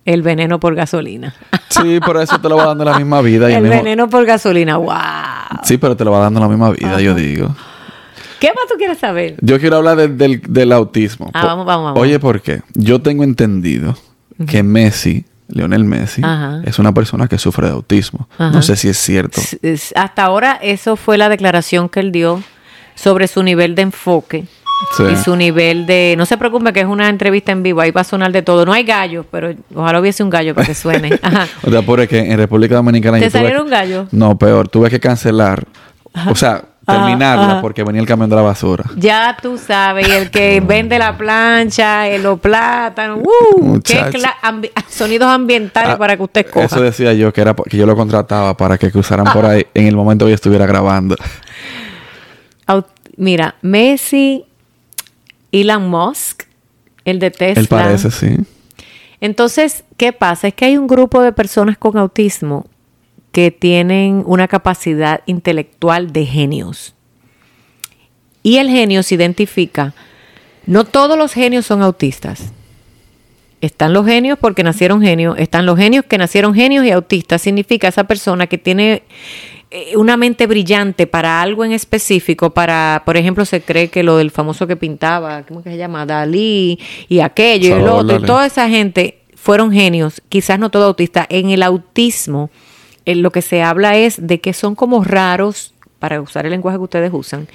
el 0.05 0.23
veneno 0.23 0.59
por 0.59 0.75
gasolina. 0.75 1.35
Sí, 1.69 2.01
por 2.01 2.17
eso 2.17 2.41
te 2.41 2.49
lo 2.49 2.57
va 2.57 2.67
dando 2.67 2.85
la 2.85 2.97
misma 2.97 3.21
vida. 3.21 3.51
el, 3.57 3.69
veneno 3.69 4.09
por 4.09 4.25
gasolina, 4.25 4.77
wow. 4.77 5.61
Sí, 5.63 5.79
pero 5.79 5.97
te 5.97 6.05
lo 6.05 6.11
va 6.11 6.21
dando 6.21 6.41
la 6.41 6.49
misma 6.49 6.71
vida, 6.71 7.01
yo 7.01 7.15
digo. 7.15 7.55
¿Qué 8.43 8.49
más 8.49 8.67
tú 8.69 8.75
quieres 8.77 8.99
saber? 8.99 9.37
Yo 9.41 9.61
quiero 9.61 9.77
hablar 9.77 9.97
del, 9.97 10.73
autismo. 10.73 11.31
Ah, 11.33 11.47
vamos, 11.47 11.65
vamos, 11.65 11.85
vamos. 11.85 12.01
Oye, 12.01 12.19
¿por 12.19 12.43
qué? 12.43 12.63
Yo 12.75 13.01
tengo 13.01 13.23
entendido 13.23 13.97
que 14.49 14.65
Messi, 14.65 15.25
Lionel 15.47 15.85
Messi, 15.85 16.23
es 16.65 16.81
una 16.81 16.93
persona 16.93 17.29
que 17.29 17.39
sufre 17.39 17.69
de 17.69 17.75
autismo. 17.75 18.29
No 18.41 18.61
sé 18.61 18.75
si 18.75 18.89
es 18.89 18.99
cierto. 18.99 19.41
hasta 19.95 20.25
ahora 20.25 20.59
eso 20.61 20.97
fue 20.97 21.19
la 21.19 21.29
declaración 21.29 21.89
que 21.89 22.01
él 22.01 22.11
dio 22.11 22.43
sobre 22.97 23.29
su 23.29 23.45
nivel 23.45 23.77
de 23.77 23.83
enfoque. 23.83 24.45
Y 25.09 25.15
su 25.23 25.37
nivel 25.37 25.87
de... 25.87 26.17
No 26.19 26.27
se 26.27 26.37
preocupe 26.37 26.73
que 26.73 26.81
es 26.81 26.87
una 26.87 27.09
entrevista 27.09 27.53
en 27.53 27.63
vivo, 27.63 27.81
ahí 27.81 27.93
va 27.93 28.01
a 28.01 28.05
sonar 28.05 28.33
de 28.33 28.43
todo. 28.43 28.67
No 28.67 28.73
hay 28.73 28.83
gallos, 28.83 29.25
pero 29.31 29.55
ojalá 29.73 30.01
hubiese 30.01 30.25
un 30.25 30.31
gallo 30.31 30.57
para 30.57 30.67
que 30.67 30.75
suene. 30.75 31.17
o 31.63 31.71
sea, 31.71 31.83
por 31.83 32.09
que 32.09 32.19
en 32.19 32.37
República 32.39 32.75
Dominicana... 32.75 33.21
¿Te 33.21 33.31
salieron 33.31 33.67
un 33.67 33.71
gallo? 33.71 34.09
No, 34.11 34.37
peor. 34.37 34.67
Tuve 34.67 34.91
que 34.91 34.99
cancelar. 34.99 35.65
O 36.29 36.35
sea, 36.35 36.65
terminarla 36.87 37.61
porque 37.61 37.85
venía 37.85 38.01
el 38.01 38.07
camión 38.07 38.29
de 38.29 38.37
la 38.37 38.43
basura. 38.43 38.85
Ya 38.97 39.37
tú 39.41 39.57
sabes, 39.59 40.09
y 40.09 40.11
el 40.13 40.31
que 40.31 40.61
vende 40.67 40.99
la 40.99 41.17
plancha, 41.17 42.09
el, 42.09 42.23
los 42.23 42.41
plátanos, 42.41 43.21
¡uh! 43.23 43.81
qué 43.85 44.01
cla- 44.11 44.35
ambi- 44.43 44.71
sonidos 44.89 45.29
ambientales 45.29 45.91
Ah, 45.95 45.99
para 45.99 46.17
que 46.17 46.23
usted 46.23 46.47
coja. 46.51 46.67
Eso 46.67 46.81
decía 46.83 47.13
yo, 47.13 47.33
que 47.33 47.41
era 47.41 47.55
que 47.55 47.77
yo 47.77 47.87
lo 47.87 47.95
contrataba 47.97 48.57
para 48.57 48.79
que 48.79 48.91
usaran 48.95 49.27
por 49.33 49.47
ahí 49.47 49.67
en 49.75 49.87
el 49.87 49.95
momento 49.97 50.25
que 50.25 50.31
yo 50.31 50.35
estuviera 50.35 50.67
grabando. 50.67 51.17
Mira, 53.19 53.57
Messi, 53.61 54.47
Elon 55.53 55.89
Musk, 55.89 56.45
el 57.05 57.19
de 57.19 57.31
Tesla. 57.31 57.61
Él 57.61 57.69
parece, 57.69 58.11
sí. 58.11 58.37
Entonces, 59.21 59.85
¿qué 59.99 60.13
pasa? 60.13 60.49
Es 60.49 60.55
que 60.55 60.65
hay 60.65 60.79
un 60.79 60.87
grupo 60.87 61.21
de 61.23 61.33
personas 61.33 61.77
con 61.77 61.97
autismo 61.99 62.65
que 63.33 63.51
tienen 63.51 64.23
una 64.27 64.47
capacidad 64.47 65.23
intelectual 65.27 66.13
de 66.13 66.27
genios. 66.27 66.95
Y 68.43 68.59
el 68.59 68.69
genio 68.69 69.03
se 69.03 69.15
identifica. 69.15 69.95
No 70.67 70.85
todos 70.85 71.19
los 71.19 71.33
genios 71.33 71.67
son 71.67 71.83
autistas. 71.83 72.53
Están 73.61 73.93
los 73.93 74.05
genios 74.07 74.39
porque 74.41 74.65
nacieron 74.65 75.01
genios, 75.01 75.37
están 75.39 75.67
los 75.67 75.79
genios 75.79 76.05
que 76.05 76.19
nacieron 76.19 76.53
genios 76.55 76.85
y 76.85 76.91
autistas. 76.91 77.41
Significa 77.43 77.89
esa 77.89 78.05
persona 78.05 78.49
que 78.49 78.59
tiene 78.59 79.05
eh, 79.71 79.97
una 79.97 80.17
mente 80.17 80.47
brillante 80.47 81.07
para 81.07 81.41
algo 81.41 81.65
en 81.65 81.73
específico, 81.73 82.51
para, 82.51 83.03
por 83.07 83.17
ejemplo, 83.17 83.45
se 83.45 83.63
cree 83.63 83.89
que 83.89 84.03
lo 84.03 84.19
del 84.19 84.31
famoso 84.31 84.67
que 84.67 84.77
pintaba, 84.77 85.45
¿cómo 85.45 85.63
que 85.63 85.71
se 85.71 85.77
llama? 85.79 86.05
Dalí 86.05 86.79
y 87.09 87.21
aquello 87.21 87.69
y 87.69 87.81
el 87.81 87.89
otro, 87.89 88.19
y 88.19 88.23
toda 88.23 88.47
esa 88.47 88.69
gente 88.69 89.21
fueron 89.35 89.73
genios, 89.73 90.21
quizás 90.29 90.59
no 90.59 90.71
todo 90.71 90.85
autista. 90.85 91.25
En 91.31 91.51
el 91.51 91.63
autismo, 91.63 92.51
eh, 93.07 93.15
lo 93.15 93.31
que 93.31 93.43
se 93.43 93.63
habla 93.63 93.97
es 93.97 94.27
de 94.27 94.41
que 94.41 94.53
son 94.53 94.75
como 94.75 95.03
raros, 95.05 95.75
para 95.99 96.21
usar 96.21 96.45
el 96.47 96.53
lenguaje 96.53 96.79
que 96.79 96.85
ustedes 96.85 97.11
usan, 97.13 97.49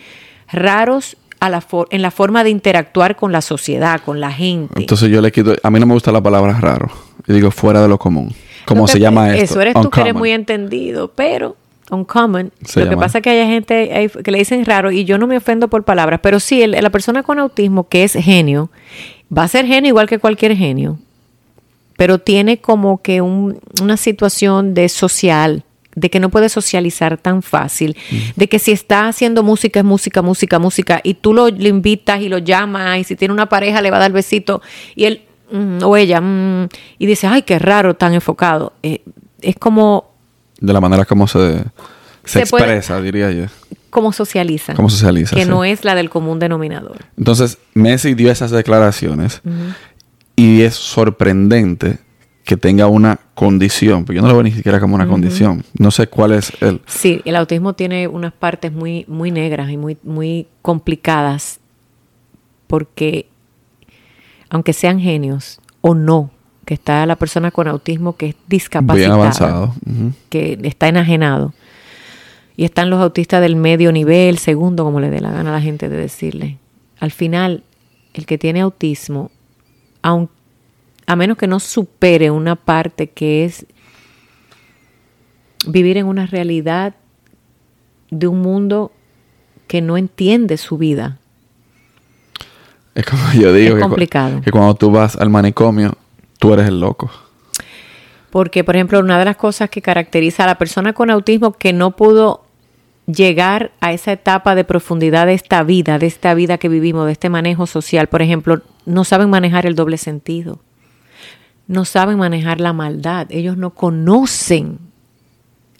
raros 0.51 1.17
a 1.39 1.49
la 1.49 1.61
for- 1.61 1.87
en 1.91 2.01
la 2.01 2.11
forma 2.11 2.43
de 2.43 2.49
interactuar 2.49 3.15
con 3.15 3.31
la 3.31 3.41
sociedad, 3.41 4.01
con 4.03 4.19
la 4.19 4.31
gente. 4.31 4.73
Entonces 4.79 5.09
yo 5.09 5.21
le 5.21 5.31
quito... 5.31 5.53
A 5.61 5.69
mí 5.69 5.79
no 5.79 5.85
me 5.85 5.93
gusta 5.93 6.11
la 6.11 6.21
palabra 6.21 6.53
raro. 6.59 6.89
Yo 7.27 7.33
digo 7.33 7.51
fuera 7.51 7.81
de 7.81 7.87
lo 7.87 7.97
común. 7.99 8.33
¿Cómo 8.65 8.81
Lo 8.81 8.85
que- 8.87 8.93
se 8.93 8.99
llama 8.99 9.31
esto? 9.35 9.43
Eso 9.53 9.61
eres 9.61 9.73
tú 9.75 9.89
que 9.89 9.99
eres 10.01 10.11
Uncommon. 10.13 10.19
muy 10.19 10.31
entendido, 10.31 11.11
pero 11.13 11.55
uncommon. 11.91 12.51
Se 12.65 12.83
lo 12.83 12.89
que 12.89 12.97
pasa 12.97 13.19
es 13.19 13.21
que 13.23 13.29
hay 13.29 13.47
gente 13.47 14.09
que 14.23 14.31
le 14.31 14.39
dicen 14.39 14.65
raro 14.65 14.91
y 14.91 15.05
yo 15.05 15.17
no 15.17 15.27
me 15.27 15.37
ofendo 15.37 15.67
por 15.69 15.83
palabras, 15.83 16.19
pero 16.23 16.39
sí, 16.39 16.61
el- 16.63 16.71
la 16.71 16.89
persona 16.89 17.23
con 17.23 17.39
autismo 17.39 17.87
que 17.87 18.03
es 18.03 18.13
genio, 18.13 18.69
va 19.35 19.43
a 19.43 19.47
ser 19.47 19.65
genio 19.67 19.89
igual 19.89 20.07
que 20.09 20.19
cualquier 20.19 20.55
genio, 20.57 20.97
pero 21.97 22.19
tiene 22.19 22.59
como 22.61 23.01
que 23.01 23.19
un- 23.21 23.59
una 23.81 23.97
situación 23.97 24.73
de 24.73 24.87
social, 24.87 25.63
de 25.95 26.09
que 26.09 26.19
no 26.19 26.29
puede 26.29 26.47
socializar 26.47 27.17
tan 27.17 27.41
fácil, 27.41 27.97
Mm. 28.11 28.15
de 28.35 28.47
que 28.49 28.59
si 28.59 28.71
está 28.71 29.07
haciendo 29.07 29.41
música 29.43 29.79
es 29.79 29.85
música, 29.85 30.21
música, 30.21 30.59
música, 30.59 31.01
y 31.03 31.15
tú 31.15 31.33
lo, 31.33 31.49
lo 31.49 31.67
invitas 31.67 32.21
y 32.21 32.29
lo 32.29 32.37
llamas, 32.37 32.99
y 32.99 33.03
si 33.03 33.15
tiene 33.15 33.33
una 33.33 33.49
pareja 33.49 33.81
le 33.81 33.89
va 33.91 33.97
a 33.97 34.01
dar 34.01 34.11
besito, 34.11 34.61
y 34.95 35.05
él 35.05 35.21
mm, 35.51 35.81
o 35.83 35.95
ella, 35.95 36.19
mm, 36.21 36.67
y 36.99 37.05
dice, 37.05 37.25
ay, 37.25 37.41
qué 37.43 37.57
raro, 37.57 37.95
tan 37.95 38.13
enfocado. 38.13 38.73
Eh, 38.83 39.01
es 39.41 39.55
como, 39.55 40.11
De 40.59 40.73
la 40.73 40.81
manera 40.81 41.05
como 41.05 41.25
se, 41.27 41.63
se, 42.25 42.41
Se 42.41 42.45
puede- 42.47 42.65
expresa, 42.65 43.01
diría 43.01 43.31
yo. 43.31 43.45
como 43.89 44.11
socializa. 44.11 44.73
Cómo 44.73 44.89
socializa, 44.89 45.35
Que 45.37 45.45
sí. 45.45 45.49
no 45.49 45.63
es 45.63 45.85
la 45.85 45.95
del 45.95 46.09
común 46.09 46.37
denominador. 46.39 46.97
Entonces, 47.17 47.57
Messi 47.73 48.13
dio 48.13 48.29
esas 48.29 48.51
declaraciones 48.51 49.41
y 50.37 50.61
es 50.61 50.75
sorprendente 50.75 51.97
que 52.45 52.55
tenga 52.55 52.87
una 52.87 53.19
condición, 53.33 54.05
porque 54.05 54.15
yo 54.15 54.21
no 54.21 54.29
lo 54.29 54.35
veo 54.35 54.43
ni 54.43 54.51
siquiera 54.51 54.79
como 54.79 54.95
una 54.95 55.05
condición. 55.05 55.65
No 55.77 55.91
sé 55.91 56.07
cuál 56.07 56.31
es 56.31 56.53
el... 56.61 56.79
Sí, 56.85 57.21
el 57.25 57.35
autismo 57.35 57.73
tiene 57.73 58.07
unas 58.07 58.31
partes 58.31 58.71
muy, 58.71 59.03
muy 59.09 59.31
negras 59.31 59.69
y 59.69 59.75
muy, 59.75 59.97
muy 60.01 60.47
complicadas 60.61 61.59
porque 62.67 63.27
aunque 64.49 64.71
sean 64.71 65.01
genios 65.01 65.59
o 65.81 65.93
no, 65.93 66.31
que 66.63 66.73
está 66.73 67.05
la 67.05 67.17
persona 67.17 67.51
con 67.51 67.67
autismo 67.67 68.15
que 68.15 68.27
es 68.27 68.35
discapacitada, 68.47 68.95
Bien 68.95 69.11
avanzado. 69.11 69.75
Que 70.29 70.57
está 70.63 70.87
enajenado, 70.87 71.53
y 72.57 72.65
están 72.65 72.89
los 72.89 72.99
autistas 72.99 73.39
del 73.39 73.55
medio 73.55 73.91
nivel, 73.91 74.39
segundo, 74.39 74.83
como 74.83 74.99
le 74.99 75.11
dé 75.11 75.21
la 75.21 75.31
gana 75.31 75.51
a 75.51 75.53
la 75.53 75.61
gente 75.61 75.89
de 75.89 75.97
decirle. 75.97 76.57
Al 76.99 77.11
final, 77.11 77.63
el 78.15 78.25
que 78.25 78.39
tiene 78.39 78.61
autismo, 78.61 79.29
aun- 80.01 80.29
a 81.05 81.15
menos 81.15 81.37
que 81.37 81.47
no 81.47 81.59
supere 81.59 82.31
una 82.31 82.55
parte 82.55 83.07
que 83.07 83.45
es 83.45 83.65
vivir 85.65 85.97
en 85.97 86.05
una 86.05 86.25
realidad 86.25 86.95
de 88.11 88.27
un 88.27 88.41
mundo 88.41 88.91
que 89.67 89.81
no 89.81 89.97
entiende 89.97 90.57
su 90.57 90.77
vida. 90.77 91.17
Es 92.95 93.05
como 93.05 93.21
yo 93.33 93.53
digo, 93.53 93.69
Es 93.69 93.75
que, 93.75 93.81
complicado. 93.81 94.41
que 94.41 94.51
cuando 94.51 94.73
tú 94.75 94.91
vas 94.91 95.15
al 95.15 95.29
manicomio, 95.29 95.93
tú 96.39 96.53
eres 96.53 96.67
el 96.67 96.79
loco. 96.79 97.11
Porque, 98.31 98.63
por 98.63 98.75
ejemplo, 98.75 98.99
una 98.99 99.19
de 99.19 99.25
las 99.25 99.37
cosas 99.37 99.69
que 99.69 99.81
caracteriza 99.81 100.43
a 100.43 100.47
la 100.47 100.57
persona 100.57 100.93
con 100.93 101.09
autismo 101.09 101.53
que 101.53 101.73
no 101.73 101.91
pudo 101.95 102.43
llegar 103.05 103.71
a 103.79 103.93
esa 103.93 104.11
etapa 104.11 104.53
de 104.55 104.63
profundidad 104.63 105.27
de 105.27 105.33
esta 105.33 105.63
vida, 105.63 105.97
de 105.99 106.07
esta 106.07 106.33
vida 106.33 106.57
que 106.57 106.67
vivimos, 106.69 107.05
de 107.05 107.13
este 107.13 107.29
manejo 107.29 107.65
social, 107.67 108.07
por 108.07 108.21
ejemplo, 108.21 108.61
no 108.87 109.03
saben 109.03 109.29
manejar 109.29 109.65
el 109.65 109.75
doble 109.75 109.97
sentido, 109.97 110.59
no 111.67 111.83
saben 111.83 112.17
manejar 112.17 112.61
la 112.61 112.71
maldad, 112.71 113.27
ellos 113.29 113.57
no 113.57 113.71
conocen 113.71 114.79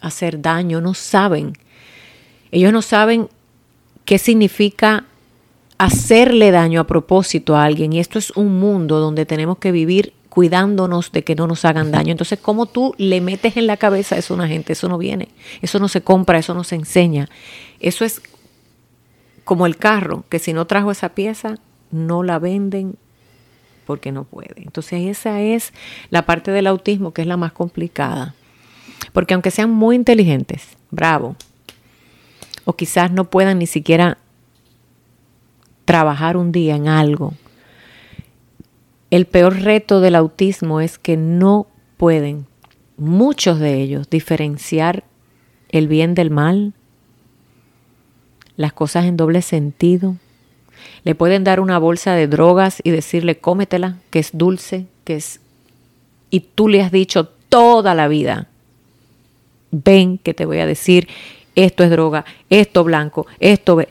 hacer 0.02 0.41
daño, 0.41 0.82
no 0.82 0.93
saben. 0.93 1.54
Ellos 2.52 2.74
no 2.74 2.82
saben 2.82 3.30
qué 4.06 4.17
significa 4.17 5.06
hacerle 5.78 6.52
daño 6.52 6.82
a 6.82 6.88
propósito 6.88 7.56
a 7.56 7.63
alguien. 7.63 7.93
Y 7.93 8.00
esto 8.00 8.20
es 8.20 8.32
un 8.32 8.60
mundo 8.60 9.00
donde 9.00 9.26
tenemos 9.26 9.58
que 9.58 9.72
vivir 9.72 10.13
cuidándonos 10.30 11.12
de 11.13 11.24
que 11.24 11.36
no 11.36 11.48
nos 11.48 11.65
hagan 11.65 11.91
daño. 11.91 12.12
Entonces, 12.12 12.39
¿cómo 12.39 12.65
tú 12.65 12.93
le 12.98 13.22
metes 13.22 13.58
en 13.58 13.67
la 13.67 13.78
cabeza 13.78 14.17
eso 14.17 14.34
a 14.34 14.38
una 14.38 14.48
gente? 14.48 14.74
Eso 14.74 14.89
no 14.89 14.98
viene. 14.98 15.30
Eso 15.62 15.80
no 15.80 15.88
se 15.88 16.02
compra, 16.02 16.38
eso 16.38 16.54
no 16.54 16.65
se 16.65 16.76
enseña. 16.76 17.30
Eso 17.80 18.06
es 18.06 18.22
como 19.43 19.65
el 19.65 19.78
carro, 19.78 20.26
que 20.30 20.39
si 20.39 20.52
no 20.52 20.67
trajo 20.67 20.91
esa 20.91 21.10
pieza, 21.10 21.58
no 21.91 22.23
la 22.23 22.39
venden 22.39 22.97
porque 23.86 24.12
no 24.12 24.26
puede. 24.26 24.62
Entonces, 24.63 25.08
esa 25.08 25.41
es 25.41 25.73
la 26.10 26.26
parte 26.26 26.52
del 26.52 26.67
autismo 26.67 27.13
que 27.13 27.21
es 27.21 27.28
la 27.28 27.38
más 27.38 27.54
complicada. 27.54 28.36
Porque 29.13 29.34
aunque 29.34 29.52
sean 29.52 29.71
muy 29.71 29.95
inteligentes, 29.95 30.78
bravo, 30.91 31.36
o 32.65 32.73
quizás 32.73 33.12
no 33.12 33.26
puedan 33.26 33.60
ni 33.60 33.67
siquiera 33.67 34.17
trabajar 35.86 36.36
un 36.36 36.52
día 36.52 36.76
en 36.76 36.88
algo, 36.89 37.34
el 39.10 39.26
peor 39.26 39.62
reto 39.62 40.02
del 40.02 40.15
autismo 40.15 40.82
es 40.82 41.00
que 41.00 41.15
no 41.15 41.67
pueden, 41.95 42.45
muchos 42.97 43.60
de 43.60 43.82
ellos, 43.82 44.10
diferenciar 44.10 45.06
el 45.69 45.88
bien 45.88 46.13
del 46.13 46.30
mal, 46.30 46.73
las 48.58 48.73
cosas 48.73 49.06
en 49.06 49.15
doble 49.15 49.41
sentido. 49.41 50.17
Le 51.04 51.15
pueden 51.15 51.43
dar 51.43 51.60
una 51.60 51.80
bolsa 51.80 52.13
de 52.13 52.28
drogas 52.28 52.82
y 52.84 52.91
decirle 52.91 53.38
cómetela, 53.38 53.97
que 54.10 54.19
es 54.19 54.32
dulce, 54.34 54.86
que 55.04 55.15
es... 55.15 55.39
Y 56.30 56.41
tú 56.41 56.67
le 56.67 56.82
has 56.82 56.91
dicho 56.91 57.30
toda 57.50 57.95
la 57.95 58.08
vida, 58.08 58.47
ven 59.71 60.17
que 60.17 60.34
te 60.34 60.45
voy 60.45 60.60
a 60.60 60.65
decir, 60.65 61.08
esto 61.56 61.84
es 61.84 61.89
droga, 61.89 62.26
esto 62.50 62.84
blanco, 62.84 63.28
esto... 63.39 63.76
ve-". 63.76 63.89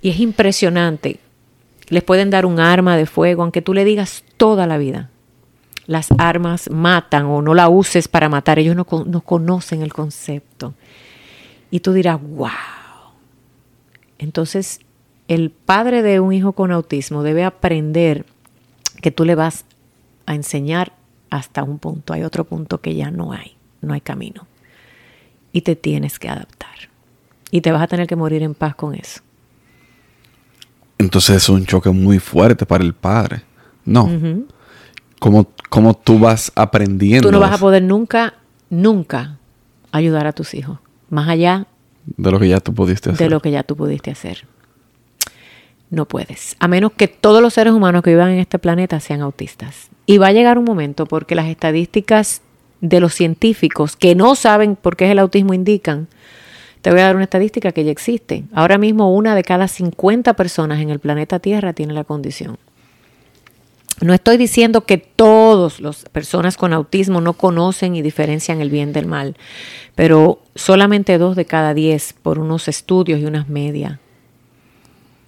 Y 0.00 0.10
es 0.10 0.20
impresionante. 0.20 1.18
Les 1.88 2.02
pueden 2.02 2.30
dar 2.30 2.46
un 2.46 2.58
arma 2.58 2.96
de 2.96 3.06
fuego, 3.06 3.42
aunque 3.42 3.62
tú 3.62 3.74
le 3.74 3.84
digas 3.84 4.24
toda 4.36 4.66
la 4.66 4.78
vida. 4.78 5.10
Las 5.86 6.08
armas 6.18 6.70
matan 6.70 7.26
o 7.26 7.42
no 7.42 7.54
la 7.54 7.68
uses 7.68 8.08
para 8.08 8.28
matar. 8.28 8.58
Ellos 8.58 8.76
no, 8.76 8.86
no 9.04 9.20
conocen 9.20 9.82
el 9.82 9.92
concepto. 9.92 10.74
Y 11.70 11.80
tú 11.80 11.92
dirás, 11.92 12.20
wow. 12.22 12.48
Entonces, 14.18 14.80
el 15.34 15.50
padre 15.50 16.02
de 16.02 16.20
un 16.20 16.32
hijo 16.32 16.52
con 16.52 16.72
autismo 16.72 17.22
debe 17.22 17.44
aprender 17.44 18.26
que 19.00 19.10
tú 19.10 19.24
le 19.24 19.34
vas 19.34 19.64
a 20.26 20.34
enseñar 20.34 20.92
hasta 21.30 21.62
un 21.62 21.78
punto. 21.78 22.12
Hay 22.12 22.22
otro 22.22 22.44
punto 22.44 22.80
que 22.80 22.94
ya 22.94 23.10
no 23.10 23.32
hay, 23.32 23.56
no 23.80 23.94
hay 23.94 24.00
camino. 24.00 24.46
Y 25.52 25.62
te 25.62 25.74
tienes 25.76 26.18
que 26.18 26.28
adaptar. 26.28 26.90
Y 27.50 27.62
te 27.62 27.72
vas 27.72 27.82
a 27.82 27.86
tener 27.86 28.06
que 28.06 28.16
morir 28.16 28.42
en 28.42 28.54
paz 28.54 28.74
con 28.74 28.94
eso. 28.94 29.20
Entonces 30.98 31.36
es 31.36 31.48
un 31.48 31.64
choque 31.64 31.90
muy 31.90 32.18
fuerte 32.18 32.66
para 32.66 32.84
el 32.84 32.92
padre. 32.92 33.42
No. 33.84 34.04
Ujú. 34.04 34.46
¿Cómo, 35.18 35.50
cómo 35.68 35.94
tú 35.94 36.18
vas 36.18 36.52
aprendiendo 36.54 37.28
Tú 37.28 37.32
no 37.32 37.40
vas 37.40 37.52
a 37.52 37.58
poder 37.58 37.82
nunca, 37.82 38.34
nunca 38.70 39.38
ayudar 39.92 40.26
a 40.26 40.32
tus 40.32 40.52
hijos. 40.54 40.78
Más 41.08 41.28
allá 41.28 41.66
de 42.04 42.30
lo 42.30 42.38
que 42.38 42.48
ya 42.48 42.60
tú 42.60 42.74
pudiste 42.74 43.10
hacer? 43.10 43.26
de 43.26 43.30
lo 43.30 43.40
que 43.40 43.50
ya 43.50 43.62
tú 43.62 43.76
pudiste 43.76 44.10
hacer. 44.10 44.46
No 45.92 46.06
puedes. 46.06 46.56
A 46.58 46.68
menos 46.68 46.92
que 46.92 47.06
todos 47.06 47.42
los 47.42 47.52
seres 47.52 47.74
humanos 47.74 48.02
que 48.02 48.08
vivan 48.08 48.30
en 48.30 48.38
este 48.38 48.58
planeta 48.58 48.98
sean 48.98 49.20
autistas. 49.20 49.90
Y 50.06 50.16
va 50.16 50.28
a 50.28 50.32
llegar 50.32 50.56
un 50.56 50.64
momento 50.64 51.04
porque 51.04 51.34
las 51.34 51.48
estadísticas 51.48 52.40
de 52.80 52.98
los 52.98 53.12
científicos 53.12 53.94
que 53.94 54.14
no 54.14 54.34
saben 54.34 54.74
por 54.74 54.96
qué 54.96 55.04
es 55.04 55.10
el 55.10 55.18
autismo 55.18 55.52
indican 55.52 56.08
Te 56.80 56.90
voy 56.90 57.00
a 57.00 57.04
dar 57.04 57.14
una 57.14 57.24
estadística 57.24 57.72
que 57.72 57.84
ya 57.84 57.90
existe. 57.90 58.44
Ahora 58.54 58.78
mismo 58.78 59.14
una 59.14 59.34
de 59.34 59.44
cada 59.44 59.68
50 59.68 60.32
personas 60.32 60.80
en 60.80 60.88
el 60.88 60.98
planeta 60.98 61.40
Tierra 61.40 61.74
tiene 61.74 61.92
la 61.92 62.04
condición. 62.04 62.56
No 64.00 64.14
estoy 64.14 64.38
diciendo 64.38 64.86
que 64.86 64.96
todas 64.96 65.78
las 65.78 66.06
personas 66.06 66.56
con 66.56 66.72
autismo 66.72 67.20
no 67.20 67.34
conocen 67.34 67.96
y 67.96 68.00
diferencian 68.00 68.62
el 68.62 68.70
bien 68.70 68.94
del 68.94 69.04
mal, 69.04 69.36
pero 69.94 70.40
solamente 70.54 71.18
dos 71.18 71.36
de 71.36 71.44
cada 71.44 71.74
diez 71.74 72.14
por 72.14 72.38
unos 72.38 72.66
estudios 72.66 73.20
y 73.20 73.26
unas 73.26 73.50
medias. 73.50 73.98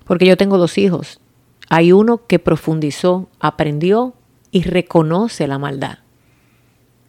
Porque 0.05 0.27
yo 0.27 0.37
tengo 0.37 0.59
dos 0.59 0.79
hijos. 0.79 1.21
Hay 1.69 1.93
uno 1.93 2.27
que 2.27 2.39
profundizó, 2.39 3.29
aprendió 3.41 4.15
y 4.51 4.63
reconoce 4.63 5.47
la 5.49 5.59
maldad, 5.59 5.99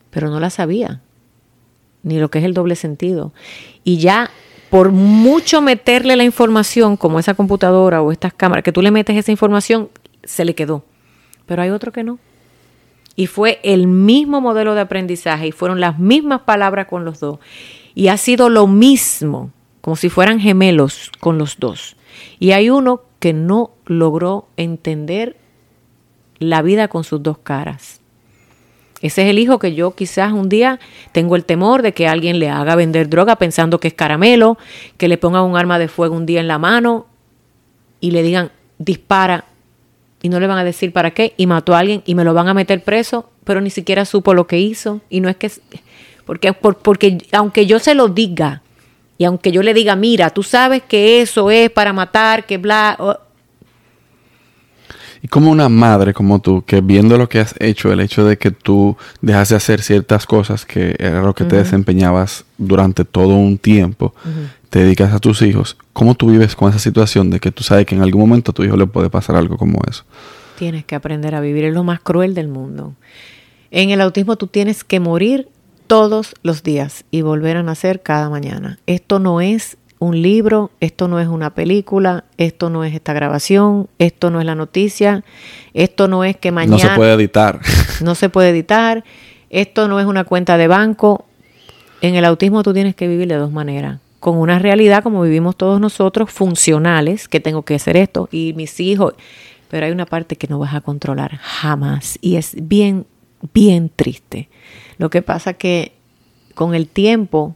pero 0.09 0.29
no 0.29 0.39
la 0.39 0.49
sabía, 0.49 1.01
ni 2.03 2.19
lo 2.19 2.31
que 2.31 2.39
es 2.39 2.45
el 2.45 2.53
doble 2.53 2.75
sentido. 2.75 3.33
Y 3.83 3.97
ya 3.97 4.31
por 4.69 4.91
mucho 4.91 5.61
meterle 5.61 6.15
la 6.15 6.23
información, 6.23 6.97
como 6.97 7.19
esa 7.19 7.33
computadora 7.33 8.01
o 8.01 8.11
estas 8.11 8.33
cámaras, 8.33 8.63
que 8.63 8.71
tú 8.71 8.81
le 8.81 8.91
metes 8.91 9.15
esa 9.17 9.31
información, 9.31 9.89
se 10.23 10.45
le 10.45 10.55
quedó 10.55 10.83
pero 11.45 11.61
hay 11.61 11.69
otro 11.69 11.91
que 11.91 12.03
no. 12.03 12.19
Y 13.15 13.27
fue 13.27 13.59
el 13.63 13.87
mismo 13.87 14.41
modelo 14.41 14.75
de 14.75 14.81
aprendizaje 14.81 15.47
y 15.47 15.51
fueron 15.51 15.79
las 15.79 15.99
mismas 15.99 16.41
palabras 16.41 16.87
con 16.87 17.05
los 17.05 17.19
dos. 17.19 17.39
Y 17.93 18.09
ha 18.09 18.17
sido 18.17 18.49
lo 18.49 18.67
mismo, 18.67 19.51
como 19.81 19.95
si 19.95 20.09
fueran 20.09 20.39
gemelos 20.39 21.11
con 21.19 21.37
los 21.37 21.57
dos. 21.57 21.95
Y 22.39 22.51
hay 22.51 22.69
uno 22.69 23.01
que 23.19 23.33
no 23.33 23.71
logró 23.85 24.47
entender 24.57 25.35
la 26.39 26.61
vida 26.61 26.87
con 26.87 27.03
sus 27.03 27.23
dos 27.23 27.37
caras. 27.39 28.01
Ese 29.01 29.23
es 29.23 29.29
el 29.29 29.39
hijo 29.39 29.59
que 29.59 29.75
yo 29.75 29.95
quizás 29.95 30.31
un 30.31 30.49
día 30.49 30.79
tengo 31.11 31.35
el 31.35 31.45
temor 31.45 31.81
de 31.81 31.93
que 31.93 32.07
alguien 32.07 32.39
le 32.39 32.49
haga 32.49 32.75
vender 32.75 33.09
droga 33.09 33.35
pensando 33.35 33.79
que 33.79 33.89
es 33.89 33.93
caramelo, 33.93 34.57
que 34.97 35.07
le 35.07 35.17
ponga 35.17 35.43
un 35.43 35.57
arma 35.57 35.79
de 35.79 35.87
fuego 35.87 36.15
un 36.15 36.25
día 36.25 36.39
en 36.39 36.47
la 36.47 36.57
mano 36.57 37.05
y 37.99 38.11
le 38.11 38.23
digan 38.23 38.51
dispara 38.77 39.45
y 40.21 40.29
no 40.29 40.39
le 40.39 40.47
van 40.47 40.57
a 40.57 40.63
decir 40.63 40.91
para 40.91 41.11
qué 41.11 41.33
y 41.37 41.45
mató 41.45 41.75
a 41.75 41.79
alguien 41.79 42.01
y 42.05 42.15
me 42.15 42.23
lo 42.23 42.33
van 42.33 42.47
a 42.47 42.53
meter 42.53 42.83
preso, 42.83 43.29
pero 43.43 43.61
ni 43.61 43.69
siquiera 43.69 44.05
supo 44.05 44.33
lo 44.33 44.47
que 44.47 44.59
hizo 44.59 45.01
y 45.09 45.19
no 45.19 45.29
es 45.29 45.35
que 45.35 45.51
porque 46.25 46.53
porque 46.53 47.19
aunque 47.31 47.65
yo 47.65 47.79
se 47.79 47.93
lo 47.93 48.07
diga 48.07 48.63
y 49.17 49.23
aunque 49.23 49.51
yo 49.51 49.63
le 49.63 49.73
diga, 49.73 49.95
mira, 49.95 50.29
tú 50.29 50.43
sabes 50.43 50.83
que 50.83 51.21
eso 51.21 51.49
es 51.51 51.69
para 51.69 51.93
matar, 51.93 52.45
que 52.45 52.57
bla, 52.57 52.97
y 55.25 55.27
como 55.27 55.49
una 55.49 55.69
madre 55.69 56.13
como 56.13 56.39
tú, 56.39 56.63
que 56.63 56.81
viendo 56.81 57.17
lo 57.17 57.27
que 57.27 57.39
has 57.39 57.55
hecho, 57.59 57.91
el 57.91 57.99
hecho 57.99 58.25
de 58.25 58.37
que 58.37 58.51
tú 58.51 58.95
dejas 59.21 59.49
de 59.49 59.55
hacer 59.55 59.81
ciertas 59.81 60.27
cosas 60.27 60.67
que 60.67 60.95
era 60.99 61.23
lo 61.23 61.33
que 61.33 61.45
te 61.45 61.55
desempeñabas 61.55 62.45
durante 62.59 63.05
todo 63.05 63.35
un 63.35 63.57
tiempo, 63.57 64.13
te 64.69 64.83
dedicas 64.83 65.13
a 65.13 65.19
tus 65.19 65.41
hijos, 65.41 65.77
¿cómo 65.93 66.13
tú 66.13 66.29
vives 66.29 66.55
con 66.55 66.69
esa 66.69 66.77
situación 66.77 67.31
de 67.31 67.39
que 67.39 67.51
tú 67.51 67.63
sabes 67.63 67.87
que 67.87 67.95
en 67.95 68.03
algún 68.03 68.21
momento 68.21 68.51
a 68.51 68.53
tu 68.53 68.63
hijo 68.63 68.77
le 68.77 68.85
puede 68.85 69.09
pasar 69.09 69.35
algo 69.35 69.57
como 69.57 69.79
eso? 69.89 70.03
Tienes 70.59 70.85
que 70.85 70.93
aprender 70.93 71.33
a 71.33 71.41
vivir, 71.41 71.63
es 71.63 71.73
lo 71.73 71.83
más 71.83 72.01
cruel 72.01 72.35
del 72.35 72.47
mundo. 72.47 72.93
En 73.71 73.89
el 73.89 74.01
autismo 74.01 74.35
tú 74.35 74.45
tienes 74.45 74.83
que 74.83 74.99
morir 74.99 75.47
todos 75.87 76.33
los 76.43 76.63
días 76.63 77.05
y 77.11 77.21
volver 77.21 77.57
a 77.57 77.63
nacer 77.63 78.01
cada 78.01 78.29
mañana. 78.29 78.79
Esto 78.85 79.19
no 79.19 79.41
es 79.41 79.77
un 79.99 80.21
libro, 80.21 80.71
esto 80.79 81.07
no 81.07 81.19
es 81.19 81.27
una 81.27 81.53
película, 81.53 82.25
esto 82.37 82.69
no 82.69 82.83
es 82.83 82.93
esta 82.93 83.13
grabación, 83.13 83.87
esto 83.97 84.29
no 84.29 84.39
es 84.39 84.45
la 84.45 84.55
noticia, 84.55 85.23
esto 85.73 86.07
no 86.07 86.23
es 86.23 86.37
que 86.37 86.51
mañana... 86.51 86.83
No 86.83 86.89
se 86.89 86.95
puede 86.95 87.13
editar. 87.13 87.59
No 88.01 88.15
se 88.15 88.29
puede 88.29 88.49
editar, 88.49 89.03
esto 89.49 89.87
no 89.87 89.99
es 89.99 90.05
una 90.05 90.25
cuenta 90.25 90.57
de 90.57 90.67
banco. 90.67 91.25
En 92.01 92.15
el 92.15 92.25
autismo 92.25 92.61
tú 92.61 92.73
tienes 92.73 92.95
que 92.95 93.07
vivir 93.07 93.27
de 93.27 93.35
dos 93.35 93.51
maneras. 93.51 93.99
Con 94.19 94.37
una 94.37 94.59
realidad 94.59 95.01
como 95.01 95.21
vivimos 95.21 95.55
todos 95.55 95.79
nosotros, 95.79 96.29
funcionales, 96.29 97.27
que 97.27 97.39
tengo 97.39 97.61
que 97.61 97.75
hacer 97.75 97.95
esto 97.95 98.27
y 98.31 98.53
mis 98.53 98.79
hijos. 98.79 99.13
Pero 99.69 99.85
hay 99.85 99.91
una 99.91 100.05
parte 100.05 100.35
que 100.35 100.47
no 100.47 100.59
vas 100.59 100.73
a 100.73 100.81
controlar 100.81 101.37
jamás 101.37 102.17
y 102.21 102.35
es 102.35 102.55
bien, 102.59 103.05
bien 103.53 103.89
triste. 103.95 104.49
Lo 104.97 105.09
que 105.09 105.21
pasa 105.21 105.53
que 105.53 105.93
con 106.53 106.73
el 106.73 106.87
tiempo 106.87 107.55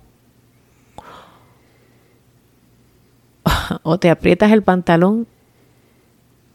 o 3.84 3.98
te 4.00 4.10
aprietas 4.10 4.52
el 4.52 4.64
pantalón 4.64 5.28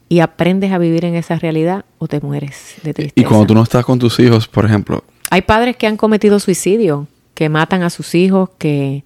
y 0.08 0.20
aprendes 0.20 0.72
a 0.72 0.78
vivir 0.78 1.04
en 1.04 1.14
esa 1.14 1.36
realidad 1.36 1.84
o 1.98 2.06
te 2.06 2.20
mueres 2.20 2.76
de 2.82 2.94
tristeza. 2.94 3.20
Y 3.20 3.24
cuando 3.28 3.46
tú 3.46 3.54
no 3.54 3.62
estás 3.62 3.84
con 3.84 3.98
tus 3.98 4.20
hijos, 4.20 4.46
por 4.46 4.64
ejemplo. 4.64 5.02
Hay 5.30 5.42
padres 5.42 5.76
que 5.76 5.86
han 5.86 5.96
cometido 5.96 6.38
suicidio, 6.38 7.08
que 7.34 7.48
matan 7.48 7.82
a 7.82 7.90
sus 7.90 8.14
hijos, 8.14 8.50
que, 8.58 9.04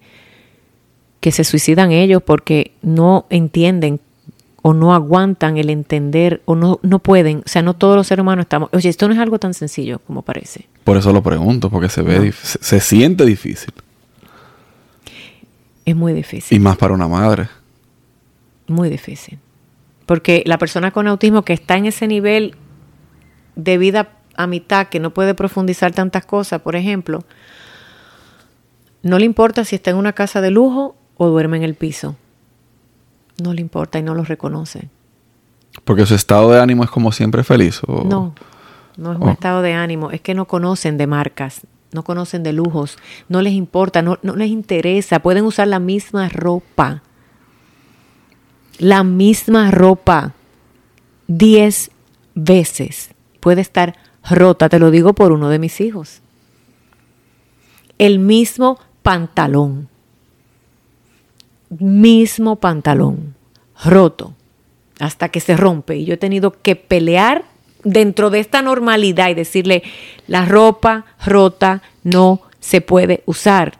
que 1.19 1.31
se 1.31 1.43
suicidan 1.43 1.91
ellos 1.91 2.21
porque 2.21 2.73
no 2.81 3.25
entienden 3.29 4.01
o 4.61 4.73
no 4.73 4.93
aguantan 4.93 5.57
el 5.57 5.69
entender 5.69 6.41
o 6.45 6.55
no, 6.55 6.79
no 6.83 6.99
pueden. 6.99 7.39
O 7.39 7.47
sea, 7.47 7.61
no 7.61 7.73
todos 7.73 7.95
los 7.95 8.07
seres 8.07 8.21
humanos 8.21 8.43
estamos... 8.43 8.69
Oye, 8.73 8.89
esto 8.89 9.07
no 9.07 9.13
es 9.13 9.19
algo 9.19 9.39
tan 9.39 9.53
sencillo 9.53 9.99
como 9.99 10.21
parece. 10.21 10.67
Por 10.89 10.97
eso 10.97 11.13
lo 11.13 11.21
pregunto, 11.21 11.69
porque 11.69 11.87
se 11.87 12.01
ve, 12.01 12.31
se, 12.31 12.57
se 12.63 12.79
siente 12.79 13.23
difícil. 13.23 13.71
Es 15.85 15.95
muy 15.95 16.13
difícil. 16.13 16.57
Y 16.57 16.59
más 16.59 16.77
para 16.77 16.95
una 16.95 17.07
madre. 17.07 17.47
Muy 18.65 18.89
difícil. 18.89 19.37
Porque 20.07 20.41
la 20.47 20.57
persona 20.57 20.89
con 20.89 21.07
autismo 21.07 21.43
que 21.43 21.53
está 21.53 21.77
en 21.77 21.85
ese 21.85 22.07
nivel 22.07 22.55
de 23.55 23.77
vida 23.77 24.13
a 24.35 24.47
mitad, 24.47 24.87
que 24.87 24.99
no 24.99 25.11
puede 25.11 25.35
profundizar 25.35 25.91
tantas 25.91 26.25
cosas, 26.25 26.61
por 26.61 26.75
ejemplo, 26.75 27.23
no 29.03 29.19
le 29.19 29.25
importa 29.25 29.65
si 29.65 29.75
está 29.75 29.91
en 29.91 29.97
una 29.97 30.13
casa 30.13 30.41
de 30.41 30.49
lujo 30.49 30.95
o 31.17 31.27
duerme 31.27 31.57
en 31.57 31.63
el 31.65 31.75
piso. 31.75 32.15
No 33.43 33.53
le 33.53 33.61
importa 33.61 33.99
y 33.99 34.01
no 34.01 34.15
lo 34.15 34.23
reconoce. 34.23 34.89
Porque 35.83 36.07
su 36.07 36.15
estado 36.15 36.49
de 36.49 36.59
ánimo 36.59 36.83
es 36.83 36.89
como 36.89 37.11
siempre 37.11 37.43
feliz. 37.43 37.79
¿o? 37.85 38.05
No, 38.05 38.33
no 38.99 39.13
es 39.13 39.19
un 39.19 39.29
estado 39.29 39.61
de 39.61 39.73
ánimo, 39.73 40.11
es 40.11 40.21
que 40.21 40.33
no 40.33 40.45
conocen 40.45 40.97
de 40.97 41.07
marcas, 41.07 41.61
no 41.91 42.03
conocen 42.03 42.43
de 42.43 42.53
lujos, 42.53 42.97
no 43.27 43.41
les 43.41 43.53
importa, 43.53 44.01
no, 44.01 44.19
no 44.21 44.35
les 44.35 44.49
interesa, 44.49 45.19
pueden 45.19 45.45
usar 45.45 45.67
la 45.67 45.79
misma 45.79 46.29
ropa 46.29 47.01
la 48.79 49.03
misma 49.03 49.69
ropa 49.71 50.33
diez 51.27 51.91
veces. 52.33 53.11
Puede 53.41 53.61
estar 53.61 53.95
rota, 54.27 54.69
te 54.69 54.79
lo 54.79 54.89
digo 54.89 55.13
por 55.13 55.31
uno 55.31 55.49
de 55.49 55.59
mis 55.59 55.79
hijos. 55.81 56.21
El 57.97 58.19
mismo 58.19 58.79
pantalón. 59.03 59.89
Mismo 61.69 62.55
pantalón. 62.55 63.35
Roto. 63.83 64.33
Hasta 64.99 65.29
que 65.29 65.41
se 65.41 65.55
rompe. 65.55 65.97
Y 65.97 66.05
yo 66.05 66.13
he 66.13 66.17
tenido 66.17 66.51
que 66.61 66.75
pelear 66.75 67.45
dentro 67.83 68.29
de 68.29 68.39
esta 68.39 68.61
normalidad 68.61 69.29
y 69.29 69.33
decirle, 69.33 69.83
la 70.27 70.45
ropa 70.45 71.05
rota 71.25 71.81
no 72.03 72.41
se 72.59 72.81
puede 72.81 73.23
usar 73.25 73.79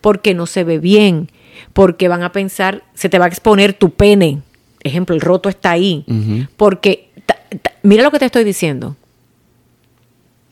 porque 0.00 0.34
no 0.34 0.46
se 0.46 0.64
ve 0.64 0.78
bien 0.78 1.28
porque 1.72 2.08
van 2.08 2.22
a 2.22 2.32
pensar, 2.32 2.84
se 2.94 3.08
te 3.08 3.18
va 3.18 3.26
a 3.26 3.28
exponer 3.28 3.72
tu 3.72 3.90
pene. 3.90 4.42
Ejemplo, 4.82 5.14
el 5.14 5.20
roto 5.20 5.48
está 5.48 5.70
ahí. 5.70 6.04
Porque, 6.56 7.10
mira 7.82 8.02
lo 8.02 8.10
que 8.10 8.18
te 8.18 8.26
estoy 8.26 8.44
diciendo. 8.44 8.96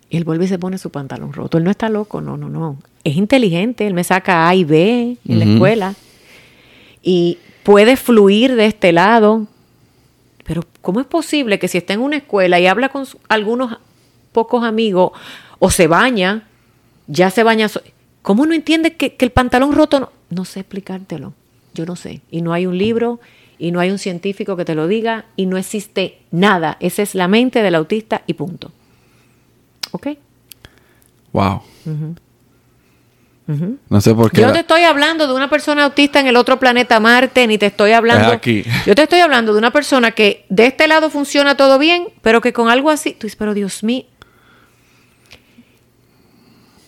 Y 0.08 0.16
él 0.16 0.24
vuelve 0.24 0.44
y 0.44 0.48
se 0.48 0.58
pone 0.58 0.78
su 0.78 0.90
pantalón 0.90 1.32
roto. 1.32 1.58
Él 1.58 1.64
no 1.64 1.70
está 1.70 1.88
loco, 1.88 2.20
no, 2.20 2.36
no, 2.36 2.48
no. 2.48 2.78
Es 3.04 3.16
inteligente, 3.16 3.86
él 3.86 3.94
me 3.94 4.04
saca 4.04 4.48
A 4.48 4.54
y 4.54 4.64
B 4.64 5.16
en 5.26 5.38
la 5.38 5.44
escuela. 5.44 5.94
Y 7.02 7.38
puede 7.62 7.96
fluir 7.96 8.56
de 8.56 8.66
este 8.66 8.92
lado. 8.92 9.46
Pero, 10.50 10.64
¿cómo 10.82 10.98
es 10.98 11.06
posible 11.06 11.60
que 11.60 11.68
si 11.68 11.78
está 11.78 11.92
en 11.92 12.00
una 12.00 12.16
escuela 12.16 12.58
y 12.58 12.66
habla 12.66 12.88
con 12.88 13.06
algunos 13.28 13.78
pocos 14.32 14.64
amigos 14.64 15.12
o 15.60 15.70
se 15.70 15.86
baña, 15.86 16.48
ya 17.06 17.30
se 17.30 17.44
baña? 17.44 17.68
¿Cómo 18.22 18.44
no 18.46 18.52
entiende 18.52 18.96
que, 18.96 19.14
que 19.14 19.24
el 19.24 19.30
pantalón 19.30 19.72
roto 19.72 20.00
no? 20.00 20.10
No 20.28 20.44
sé 20.44 20.58
explicártelo. 20.58 21.34
Yo 21.72 21.86
no 21.86 21.94
sé. 21.94 22.22
Y 22.32 22.42
no 22.42 22.52
hay 22.52 22.66
un 22.66 22.76
libro 22.76 23.20
y 23.60 23.70
no 23.70 23.78
hay 23.78 23.92
un 23.92 23.98
científico 24.00 24.56
que 24.56 24.64
te 24.64 24.74
lo 24.74 24.88
diga 24.88 25.26
y 25.36 25.46
no 25.46 25.56
existe 25.56 26.18
nada. 26.32 26.78
Esa 26.80 27.02
es 27.02 27.14
la 27.14 27.28
mente 27.28 27.62
del 27.62 27.76
autista 27.76 28.22
y 28.26 28.34
punto. 28.34 28.72
¿Ok? 29.92 30.08
Wow. 31.32 31.62
No 33.88 34.00
sé 34.00 34.14
por 34.14 34.30
qué. 34.30 34.40
Yo 34.40 34.52
te 34.52 34.60
estoy 34.60 34.82
hablando 34.82 35.26
de 35.26 35.34
una 35.34 35.50
persona 35.50 35.84
autista 35.84 36.20
en 36.20 36.26
el 36.26 36.36
otro 36.36 36.58
planeta 36.58 37.00
Marte, 37.00 37.46
ni 37.46 37.58
te 37.58 37.66
estoy 37.66 37.92
hablando. 37.92 38.32
aquí. 38.32 38.64
Yo 38.86 38.94
te 38.94 39.02
estoy 39.02 39.20
hablando 39.20 39.52
de 39.52 39.58
una 39.58 39.70
persona 39.70 40.12
que 40.12 40.44
de 40.48 40.66
este 40.66 40.86
lado 40.86 41.10
funciona 41.10 41.56
todo 41.56 41.78
bien, 41.78 42.08
pero 42.22 42.40
que 42.40 42.52
con 42.52 42.68
algo 42.68 42.90
así. 42.90 43.12
Tú 43.12 43.26
dices, 43.26 43.36
pero 43.36 43.54
Dios 43.54 43.82
mío. 43.82 44.04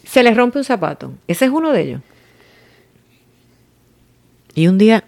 Se 0.05 0.23
le 0.23 0.35
rompe 0.35 0.59
un 0.59 0.65
zapato. 0.65 1.15
Ese 1.27 1.47
es 1.47 1.51
uno 1.51 1.73
de 1.73 1.81
ellos. 1.81 2.01
Y 4.55 4.67
un 4.69 4.79
día 4.79 5.05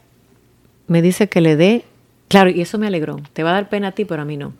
me 0.86 1.02
dice 1.02 1.28
que 1.28 1.40
le 1.40 1.56
dé, 1.56 1.84
claro, 2.28 2.50
y 2.50 2.60
eso 2.60 2.78
me 2.78 2.86
alegró, 2.86 3.20
te 3.32 3.42
va 3.42 3.50
a 3.50 3.54
dar 3.54 3.68
pena 3.68 3.88
a 3.88 3.92
ti, 3.92 4.04
pero 4.04 4.22
a 4.22 4.24
mí 4.24 4.36
no, 4.36 4.54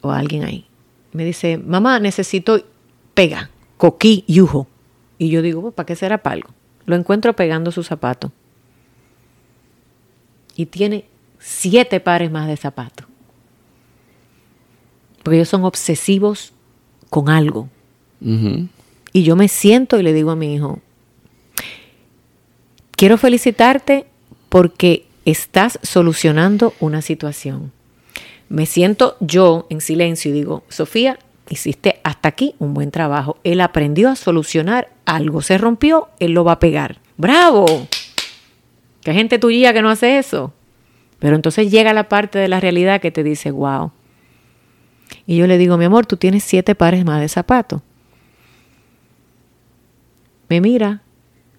o 0.00 0.10
a 0.10 0.18
alguien 0.18 0.44
ahí. 0.44 0.66
Me 1.12 1.24
dice, 1.24 1.58
mamá, 1.58 1.98
necesito 1.98 2.64
pega, 3.14 3.50
coquí, 3.76 4.24
yujo. 4.26 4.68
Y 5.22 5.28
yo 5.28 5.40
digo, 5.40 5.70
¿para 5.70 5.86
qué 5.86 5.94
será 5.94 6.18
palgo? 6.18 6.48
Lo 6.84 6.96
encuentro 6.96 7.32
pegando 7.36 7.70
su 7.70 7.84
zapato. 7.84 8.32
y 10.56 10.66
tiene 10.66 11.04
siete 11.38 12.00
pares 12.00 12.32
más 12.32 12.48
de 12.48 12.56
zapatos. 12.56 13.06
Porque 15.22 15.36
ellos 15.36 15.48
son 15.48 15.62
obsesivos 15.64 16.52
con 17.08 17.28
algo. 17.28 17.68
Y 18.20 19.22
yo 19.22 19.36
me 19.36 19.46
siento 19.46 19.96
y 19.96 20.02
le 20.02 20.12
digo 20.12 20.32
a 20.32 20.36
mi 20.36 20.54
hijo, 20.54 20.80
quiero 22.90 23.16
felicitarte 23.16 24.06
porque 24.48 25.06
estás 25.24 25.78
solucionando 25.82 26.74
una 26.80 27.00
situación. 27.00 27.70
Me 28.48 28.66
siento 28.66 29.16
yo 29.20 29.68
en 29.70 29.80
silencio 29.80 30.32
y 30.32 30.34
digo, 30.34 30.64
Sofía, 30.68 31.20
hiciste 31.52 32.00
hasta 32.02 32.28
aquí 32.28 32.54
un 32.58 32.74
buen 32.74 32.90
trabajo. 32.90 33.36
Él 33.44 33.60
aprendió 33.60 34.08
a 34.08 34.16
solucionar 34.16 34.88
algo. 35.04 35.42
Se 35.42 35.58
rompió, 35.58 36.08
él 36.18 36.32
lo 36.32 36.44
va 36.44 36.52
a 36.52 36.58
pegar. 36.58 36.98
¡Bravo! 37.16 37.66
¿Qué 39.02 39.12
gente 39.12 39.38
tuya 39.38 39.72
que 39.72 39.82
no 39.82 39.90
hace 39.90 40.18
eso? 40.18 40.52
Pero 41.18 41.36
entonces 41.36 41.70
llega 41.70 41.92
la 41.92 42.08
parte 42.08 42.38
de 42.38 42.48
la 42.48 42.58
realidad 42.58 43.00
que 43.00 43.10
te 43.10 43.22
dice, 43.22 43.50
wow. 43.50 43.92
Y 45.26 45.36
yo 45.36 45.46
le 45.46 45.58
digo, 45.58 45.76
mi 45.76 45.84
amor, 45.84 46.06
tú 46.06 46.16
tienes 46.16 46.42
siete 46.42 46.74
pares 46.74 47.04
más 47.04 47.20
de 47.20 47.28
zapatos. 47.28 47.82
Me 50.48 50.60
mira, 50.60 51.02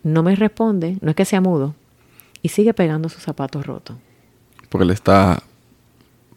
no 0.04 0.24
me 0.24 0.36
responde, 0.36 0.98
no 1.02 1.10
es 1.12 1.16
que 1.16 1.26
sea 1.26 1.40
mudo, 1.40 1.76
y 2.42 2.50
sigue 2.50 2.74
pegando 2.74 3.10
sus 3.10 3.24
zapatos 3.24 3.66
rotos. 3.66 3.96
Porque 4.70 4.84
él 4.84 4.92
está 4.92 5.42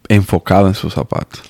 enfocado 0.07 0.67
en 0.67 0.73
sus 0.73 0.93
zapatos. 0.93 1.41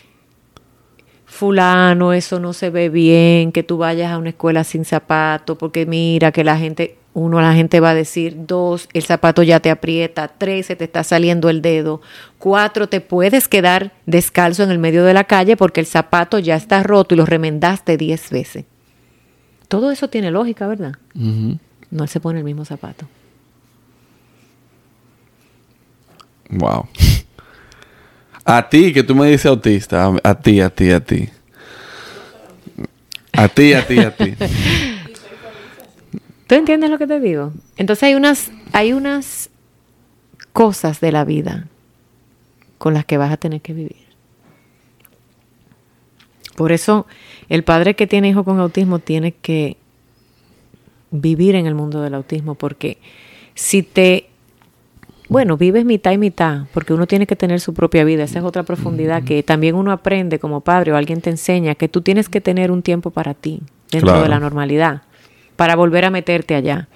Fulano, 1.38 2.14
eso 2.14 2.40
no 2.40 2.52
se 2.52 2.72
ve 2.72 2.90
bien, 2.90 3.52
que 3.52 3.62
tú 3.62 3.78
vayas 3.78 4.12
a 4.12 4.18
una 4.18 4.30
escuela 4.30 4.64
sin 4.64 4.86
zapatos, 4.86 5.56
porque 5.58 5.86
mira 5.86 6.32
que 6.32 6.44
la 6.44 6.58
gente, 6.58 6.98
uno, 7.14 7.40
la 7.40 7.54
gente 7.54 7.80
va 7.80 7.92
a 7.92 7.94
decir, 7.94 8.36
dos, 8.48 8.90
el 8.94 9.04
zapato 9.04 9.44
ya 9.44 9.60
te 9.60 9.70
aprieta, 9.70 10.30
tres, 10.30 10.66
se 10.66 10.76
te 10.76 10.86
está 10.86 11.04
saliendo 11.04 11.50
el 11.50 11.62
dedo, 11.62 12.02
cuatro, 12.40 12.90
te 12.90 13.02
puedes 13.02 13.48
quedar 13.48 13.94
descalzo 14.08 14.64
en 14.64 14.72
el 14.72 14.80
medio 14.80 15.04
de 15.04 15.14
la 15.14 15.26
calle 15.26 15.56
porque 15.56 15.80
el 15.80 15.86
zapato 15.86 16.40
ya 16.40 16.56
está 16.56 16.82
roto 16.82 17.14
y 17.14 17.18
lo 17.18 17.26
remendaste 17.28 17.98
diez 17.98 18.32
veces. 18.32 18.66
Todo 19.68 19.92
eso 19.92 20.10
tiene 20.10 20.32
lógica, 20.32 20.66
¿verdad? 20.66 20.94
No 21.14 22.08
se 22.08 22.20
pone 22.20 22.40
el 22.40 22.46
mismo 22.46 22.66
zapato. 22.66 23.06
Wow. 26.50 26.88
A 28.50 28.70
ti, 28.70 28.94
que 28.94 29.04
tú 29.04 29.14
me 29.14 29.30
dices 29.30 29.46
autista, 29.48 30.10
a, 30.24 30.36
ti, 30.36 30.62
a 30.62 30.70
ti, 30.70 30.90
a 30.90 31.02
ti. 31.02 31.28
A 33.34 33.50
ti, 33.50 33.74
a 33.74 33.86
ti, 33.86 34.00
a 34.00 34.16
ti. 34.16 34.36
¿Tú 36.48 36.56
entiendes 36.56 36.90
lo 36.90 36.98
que 36.98 37.08
te 37.08 37.20
digo? 37.20 37.52
Entonces 37.76 38.04
hay 38.04 38.16
unas, 38.16 38.50
hay 38.72 38.94
unas 38.94 39.50
cosas 40.54 41.02
de 41.02 41.12
la 41.12 41.26
vida 41.26 41.68
con 42.78 42.94
las 42.94 43.04
que 43.04 43.18
vas 43.18 43.34
a 43.34 43.38
tener 43.38 43.60
que 43.60 43.74
vivir. 43.74 44.08
Por 46.56 46.72
eso 46.72 47.06
el 47.50 47.66
padre 47.66 47.98
que 47.98 48.08
tiene 48.08 48.30
hijo 48.30 48.46
con 48.46 48.62
autismo 48.62 49.00
tiene 49.00 49.34
que 49.34 49.76
vivir 51.12 51.56
en 51.56 51.66
el 51.66 51.76
mundo 51.76 52.02
del 52.02 52.14
autismo, 52.14 52.56
porque 52.56 52.98
si 53.56 53.84
te 53.84 54.30
bueno, 55.30 55.58
vives 55.58 55.84
mitad 55.84 56.12
y 56.12 56.18
mitad, 56.18 56.64
porque 56.74 56.94
uno 56.94 57.06
tiene 57.06 57.28
que 57.28 57.36
tener 57.36 57.60
su 57.60 57.74
propia 57.74 58.04
vida. 58.04 58.24
Esa 58.24 58.40
es 58.40 58.46
otra 58.46 58.64
profundidad 58.64 59.24
que 59.24 59.44
también 59.44 59.76
uno 59.76 59.92
aprende 59.92 60.40
como 60.40 60.62
padre 60.62 60.94
o 60.94 60.96
alguien 60.96 61.22
te 61.22 61.30
enseña 61.30 61.76
que 61.76 61.90
tú 61.90 62.02
tienes 62.02 62.30
que 62.30 62.40
tener 62.40 62.72
un 62.72 62.82
tiempo 62.82 63.12
para 63.12 63.34
ti 63.34 63.62
dentro 63.92 64.22
de 64.22 64.30
la 64.30 64.40
normalidad, 64.40 65.04
para 65.56 65.76
volver 65.76 66.06
a 66.06 66.12
meterte 66.12 66.56
allá. 66.56 66.88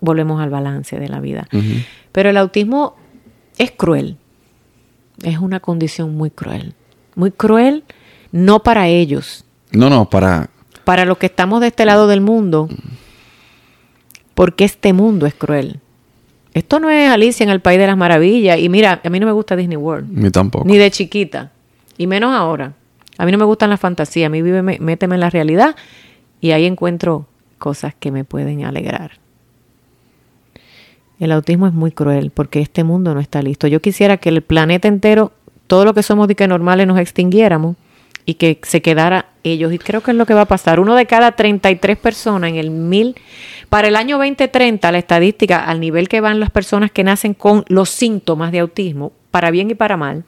volvemos 0.00 0.40
al 0.40 0.50
balance 0.50 0.98
de 0.98 1.08
la 1.08 1.20
vida. 1.20 1.48
Pero 2.12 2.30
el 2.30 2.36
autismo 2.36 2.96
es 3.56 3.70
cruel. 3.70 4.18
Es 5.22 5.38
una 5.38 5.60
condición 5.60 6.14
muy 6.14 6.30
cruel. 6.30 6.74
Muy 7.14 7.30
cruel, 7.30 7.84
no 8.32 8.62
para 8.62 8.88
ellos. 8.88 9.44
No, 9.72 9.88
no, 9.88 10.10
para... 10.10 10.50
Para 10.84 11.04
los 11.04 11.18
que 11.18 11.26
estamos 11.26 11.60
de 11.60 11.68
este 11.68 11.84
lado 11.84 12.06
del 12.06 12.20
mundo. 12.20 12.68
Porque 14.34 14.64
este 14.64 14.92
mundo 14.92 15.26
es 15.26 15.34
cruel. 15.34 15.80
Esto 16.56 16.80
no 16.80 16.88
es 16.88 17.10
Alicia 17.10 17.44
en 17.44 17.50
el 17.50 17.60
País 17.60 17.78
de 17.78 17.86
las 17.86 17.98
Maravillas. 17.98 18.58
Y 18.58 18.70
mira, 18.70 19.02
a 19.04 19.10
mí 19.10 19.20
no 19.20 19.26
me 19.26 19.32
gusta 19.32 19.56
Disney 19.56 19.76
World. 19.76 20.08
Ni 20.10 20.30
tampoco. 20.30 20.64
Ni 20.66 20.78
de 20.78 20.90
chiquita. 20.90 21.52
Y 21.98 22.06
menos 22.06 22.34
ahora. 22.34 22.72
A 23.18 23.26
mí 23.26 23.32
no 23.32 23.36
me 23.36 23.44
gustan 23.44 23.68
las 23.68 23.78
fantasías. 23.78 24.28
A 24.28 24.30
mí 24.30 24.40
vive, 24.40 24.62
méteme 24.62 25.16
en 25.16 25.20
la 25.20 25.28
realidad 25.28 25.76
y 26.40 26.52
ahí 26.52 26.64
encuentro 26.64 27.26
cosas 27.58 27.94
que 27.94 28.10
me 28.10 28.24
pueden 28.24 28.64
alegrar. 28.64 29.18
El 31.20 31.32
autismo 31.32 31.66
es 31.66 31.74
muy 31.74 31.92
cruel 31.92 32.30
porque 32.30 32.62
este 32.62 32.84
mundo 32.84 33.12
no 33.12 33.20
está 33.20 33.42
listo. 33.42 33.66
Yo 33.66 33.82
quisiera 33.82 34.16
que 34.16 34.30
el 34.30 34.40
planeta 34.40 34.88
entero, 34.88 35.32
todo 35.66 35.84
lo 35.84 35.92
que 35.92 36.02
somos 36.02 36.26
de 36.26 36.36
que 36.36 36.48
normales, 36.48 36.86
nos 36.86 36.98
extinguiéramos 36.98 37.76
y 38.26 38.34
que 38.34 38.60
se 38.64 38.82
quedara 38.82 39.26
ellos. 39.44 39.72
Y 39.72 39.78
creo 39.78 40.02
que 40.02 40.10
es 40.10 40.16
lo 40.16 40.26
que 40.26 40.34
va 40.34 40.42
a 40.42 40.46
pasar. 40.46 40.80
Uno 40.80 40.96
de 40.96 41.06
cada 41.06 41.32
33 41.32 41.96
personas 41.96 42.50
en 42.50 42.56
el 42.56 42.70
mil. 42.70 43.16
Para 43.68 43.88
el 43.88 43.96
año 43.96 44.18
2030, 44.18 44.92
la 44.92 44.98
estadística, 44.98 45.64
al 45.64 45.80
nivel 45.80 46.08
que 46.08 46.20
van 46.20 46.40
las 46.40 46.50
personas 46.50 46.90
que 46.90 47.04
nacen 47.04 47.34
con 47.34 47.64
los 47.68 47.88
síntomas 47.88 48.52
de 48.52 48.58
autismo, 48.58 49.12
para 49.30 49.50
bien 49.50 49.70
y 49.70 49.74
para 49.74 49.96
mal. 49.96 50.24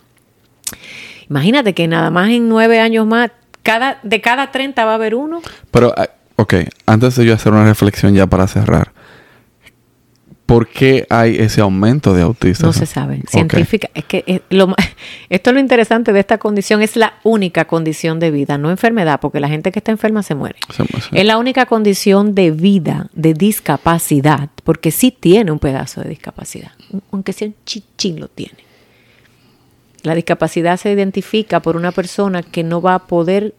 Imagínate 1.29 1.75
que 1.75 1.87
nada 1.89 2.11
más 2.11 2.31
en 2.31 2.49
nueve 2.49 2.81
años 2.81 3.07
más, 3.07 3.31
cada, 3.63 3.99
de 4.03 4.21
cada 4.21 4.51
30 4.51 4.85
va 4.85 4.93
a 4.93 4.95
haber 4.95 5.15
uno. 5.15 5.43
Pero, 5.71 5.93
ah, 5.97 6.09
ok, 6.37 6.55
antes 6.87 7.17
de 7.17 7.27
yo 7.27 7.35
hacer 7.35 7.53
una 7.53 7.65
reflexión 7.65 8.15
ya 8.15 8.27
para 8.27 8.47
cerrar. 8.47 8.93
¿Por 10.49 10.67
qué 10.67 11.07
hay 11.11 11.37
ese 11.37 11.61
aumento 11.61 12.15
de 12.15 12.23
autistas? 12.23 12.65
No 12.65 12.73
se 12.73 12.87
sabe. 12.87 13.21
Científica, 13.29 13.91
es 13.93 14.07
que 14.07 14.25
eh, 14.27 14.41
lo, 14.49 14.75
esto 15.29 15.51
es 15.51 15.55
lo 15.55 15.61
interesante 15.61 16.15
de 16.15 16.21
esta 16.21 16.39
condición, 16.39 16.81
es 16.81 16.97
la 16.97 17.19
única 17.23 17.67
condición 17.67 18.19
de 18.19 18.31
vida, 18.31 18.57
no 18.57 18.71
enfermedad, 18.71 19.21
porque 19.21 19.41
la 19.41 19.51
gente 19.51 19.71
que 19.71 19.81
está 19.81 19.93
enferma 19.93 20.23
se 20.23 20.35
muere. 20.35 20.57
Es 21.13 21.27
la 21.27 21.37
única 21.37 21.67
condición 21.67 22.35
de 22.35 22.51
vida, 22.51 23.11
de 23.13 23.35
discapacidad, 23.35 24.49
porque 24.65 24.91
sí 24.91 25.11
tiene 25.11 25.53
un 25.53 25.59
pedazo 25.59 26.01
de 26.01 26.09
discapacidad, 26.09 26.73
aunque 27.13 27.35
sea 27.35 27.49
un 27.49 27.55
chichín 27.67 28.19
lo 28.19 28.29
tiene. 28.29 28.57
La 30.03 30.15
discapacidad 30.15 30.79
se 30.79 30.91
identifica 30.91 31.61
por 31.61 31.77
una 31.77 31.93
persona 31.93 32.43
que 32.43 32.65
no 32.65 32.81
va 32.81 32.95
a 32.95 33.07
poder 33.07 33.55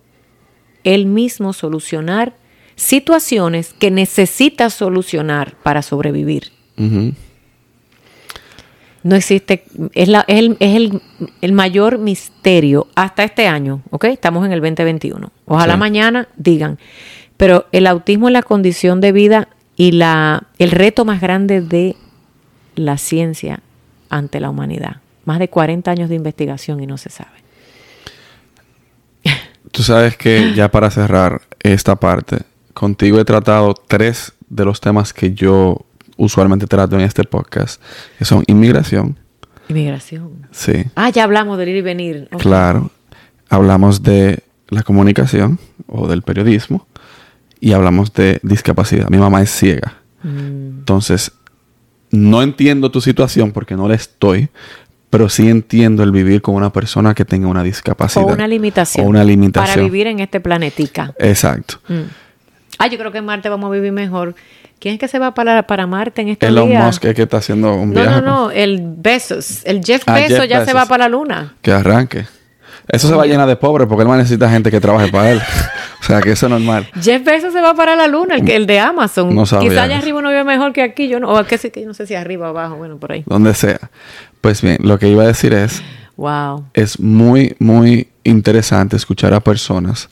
él 0.84 1.06
mismo 1.06 1.54
solucionar 1.54 2.34
situaciones 2.76 3.76
que 3.78 3.92
necesita 3.92 4.72
solucionar 4.72 5.54
para 5.62 5.84
sobrevivir. 5.84 6.58
No 9.04 9.16
existe, 9.16 9.64
es, 9.94 10.08
la, 10.10 10.26
es, 10.28 10.40
el, 10.60 11.02
el, 11.42 11.54
mayor 11.54 12.00
misterio 12.00 12.88
hasta 12.96 13.24
este 13.24 13.48
año, 13.48 13.82
¿ok? 13.92 14.06
Estamos 14.06 14.46
en 14.46 14.52
el 14.52 14.60
2021. 14.60 15.32
Ojalá 15.46 15.78
mañana 15.78 16.28
digan, 16.36 16.80
pero 17.38 17.68
el 17.72 17.88
autismo 17.88 18.28
es 18.28 18.34
la 18.34 18.44
condición 18.44 19.00
de 19.00 19.12
vida 19.14 19.48
y 19.78 19.94
la, 19.94 20.48
el 20.58 20.72
reto 20.72 21.06
más 21.06 21.22
grande 21.22 21.62
de 21.62 21.96
la 22.76 22.98
ciencia 22.98 23.62
ante 24.10 24.42
la 24.42 24.50
humanidad. 24.50 24.98
Más 25.24 25.40
de 25.40 25.50
40 25.50 25.90
años 25.90 26.10
de 26.10 26.16
investigación 26.16 26.82
y 26.82 26.88
no 26.88 26.98
se 26.98 27.10
sabe. 27.10 27.40
Tú 29.72 29.84
sabes 29.84 30.18
que 30.18 30.54
ya 30.54 30.70
para 30.72 30.92
cerrar 30.92 31.42
esta 31.62 31.96
parte, 31.96 32.40
contigo 32.74 33.20
he 33.20 33.26
tratado 33.26 33.74
tres 33.74 34.34
de 34.50 34.66
los 34.66 34.82
temas 34.82 35.14
que 35.14 35.34
yo 35.34 35.86
usualmente 36.20 36.68
trato 36.68 36.96
en 36.96 37.02
este 37.02 37.24
podcast, 37.24 37.82
que 38.18 38.26
son 38.26 38.44
inmigración. 38.46 39.18
Inmigración. 39.70 40.48
Sí. 40.52 40.84
Ah, 40.96 41.10
ya 41.10 41.24
hablamos 41.24 41.58
del 41.58 41.70
ir 41.70 41.78
y 41.78 41.82
venir. 41.82 42.30
Claro. 42.38 42.92
Hablamos 43.50 44.04
de 44.04 44.44
la 44.70 44.84
comunicación 44.84 45.60
o 45.88 46.08
del 46.08 46.22
periodismo 46.22 46.86
y 47.60 47.72
hablamos 47.72 48.14
de 48.14 48.40
discapacidad. 48.44 49.10
Mi 49.10 49.18
mamá 49.18 49.42
es 49.42 49.50
ciega. 49.50 49.96
Mm. 50.22 50.80
Entonces, 50.80 51.32
no 52.12 52.44
entiendo 52.44 52.92
tu 52.92 53.02
situación 53.02 53.52
porque 53.52 53.76
no 53.76 53.88
la 53.88 53.96
estoy, 53.96 54.50
pero 55.10 55.30
sí 55.30 55.50
entiendo 55.50 56.04
el 56.04 56.12
vivir 56.12 56.42
con 56.42 56.56
una 56.56 56.72
persona 56.72 57.14
que 57.14 57.26
tenga 57.26 57.48
una 57.48 57.64
discapacidad. 57.64 58.26
O 58.26 58.34
una 58.34 58.48
limitación. 58.48 59.06
O 59.06 59.10
una 59.10 59.24
limitación. 59.24 59.76
Para 59.76 59.82
vivir 59.82 60.08
en 60.08 60.20
este 60.20 60.40
planetica. 60.40 61.14
Exacto. 61.18 61.76
Mm. 61.88 62.10
Ah, 62.78 62.88
yo 62.88 62.98
creo 62.98 63.12
que 63.12 63.18
en 63.20 63.26
Marte 63.26 63.50
vamos 63.50 63.70
a 63.70 63.74
vivir 63.74 63.92
mejor 63.92 64.36
¿Quién 64.80 64.94
es 64.96 65.00
que 65.00 65.08
se 65.08 65.20
va 65.20 65.34
para, 65.34 65.64
para 65.64 65.88
Marte 65.88 66.22
en 66.22 66.30
estos 66.30 66.48
Elon 66.48 66.70
Musk 66.70 67.06
es 67.06 67.16
que 67.16 67.24
está 67.24 67.38
haciendo 67.38 67.76
un 67.76 67.92
viaje. 67.92 68.10
No, 68.10 68.22
no, 68.22 68.46
no, 68.46 68.52
el 68.52 68.82
Bezos. 68.82 69.66
El 69.66 69.84
Jeff 69.84 70.04
ah, 70.06 70.14
Bezos 70.14 70.48
ya 70.48 70.66
se 70.66 70.74
va 70.74 70.86
para 70.86 71.06
la 71.06 71.10
Luna. 71.10 71.54
Que 71.62 71.72
arranque. 71.72 72.26
Eso 72.90 73.08
se 73.08 73.14
va 73.14 73.24
a 73.24 73.26
llenar 73.28 73.48
de 73.48 73.56
pobres 73.56 73.88
porque 73.88 74.02
él 74.02 74.08
más 74.08 74.18
necesita 74.18 74.50
gente 74.50 74.72
que 74.72 74.82
trabaje 74.82 75.12
para 75.12 75.32
él. 75.32 75.40
o 76.02 76.04
sea, 76.04 76.22
que 76.22 76.32
eso 76.32 76.48
es 76.48 76.50
normal. 76.52 76.88
Jeff 77.00 77.24
Bezos 77.24 77.54
se 77.54 77.62
va 77.62 77.76
para 77.76 77.96
la 77.96 78.08
luna, 78.08 78.36
el, 78.36 78.50
el 78.50 78.66
de 78.66 78.80
Amazon. 78.80 79.36
No 79.36 79.44
Quizá 79.44 79.84
allá 79.84 80.00
arriba 80.00 80.22
no 80.24 80.30
vive 80.30 80.44
mejor 80.44 80.74
que 80.74 80.82
aquí. 80.82 81.08
Yo 81.08 81.20
no, 81.20 81.32
o 81.32 81.46
que, 81.46 81.86
no 81.86 81.94
sé 81.94 82.08
si 82.08 82.16
arriba 82.16 82.48
o 82.48 82.50
abajo, 82.50 82.78
bueno, 82.78 82.98
por 82.98 83.12
ahí. 83.12 83.24
Donde 83.28 83.54
sea. 83.54 83.80
Pues 84.42 84.64
bien, 84.64 84.78
lo 84.82 84.98
que 84.98 85.08
iba 85.08 85.24
a 85.24 85.28
decir 85.28 85.54
es... 85.54 85.84
Wow. 86.18 86.66
Es 86.74 87.00
muy, 87.00 87.56
muy 87.60 88.10
interesante 88.24 88.98
escuchar 88.98 89.34
a 89.34 89.40
personas 89.40 90.10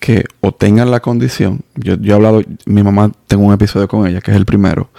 que 0.00 0.24
o 0.40 0.52
tengan 0.52 0.90
la 0.90 1.00
condición, 1.00 1.60
yo, 1.76 1.94
yo 1.96 2.12
he 2.12 2.16
hablado, 2.16 2.42
mi 2.64 2.82
mamá 2.82 3.12
tengo 3.28 3.44
un 3.44 3.52
episodio 3.52 3.86
con 3.86 4.06
ella, 4.06 4.20
que 4.20 4.30
es 4.30 4.36
el 4.36 4.46
primero, 4.46 4.90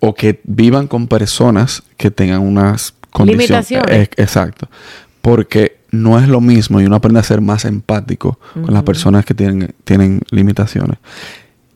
o 0.00 0.14
que 0.14 0.40
vivan 0.44 0.88
con 0.88 1.06
personas 1.06 1.82
que 1.96 2.10
tengan 2.10 2.40
unas 2.40 2.92
condiciones. 3.10 3.48
Limitaciones. 3.48 4.08
Exacto. 4.16 4.68
Porque 5.22 5.78
no 5.92 6.18
es 6.18 6.26
lo 6.26 6.40
mismo 6.40 6.80
y 6.80 6.86
uno 6.86 6.96
aprende 6.96 7.20
a 7.20 7.22
ser 7.22 7.40
más 7.40 7.64
empático 7.64 8.40
con 8.52 8.74
las 8.74 8.82
personas 8.82 9.24
que 9.24 9.34
tienen, 9.34 9.72
tienen 9.84 10.22
limitaciones. 10.30 10.98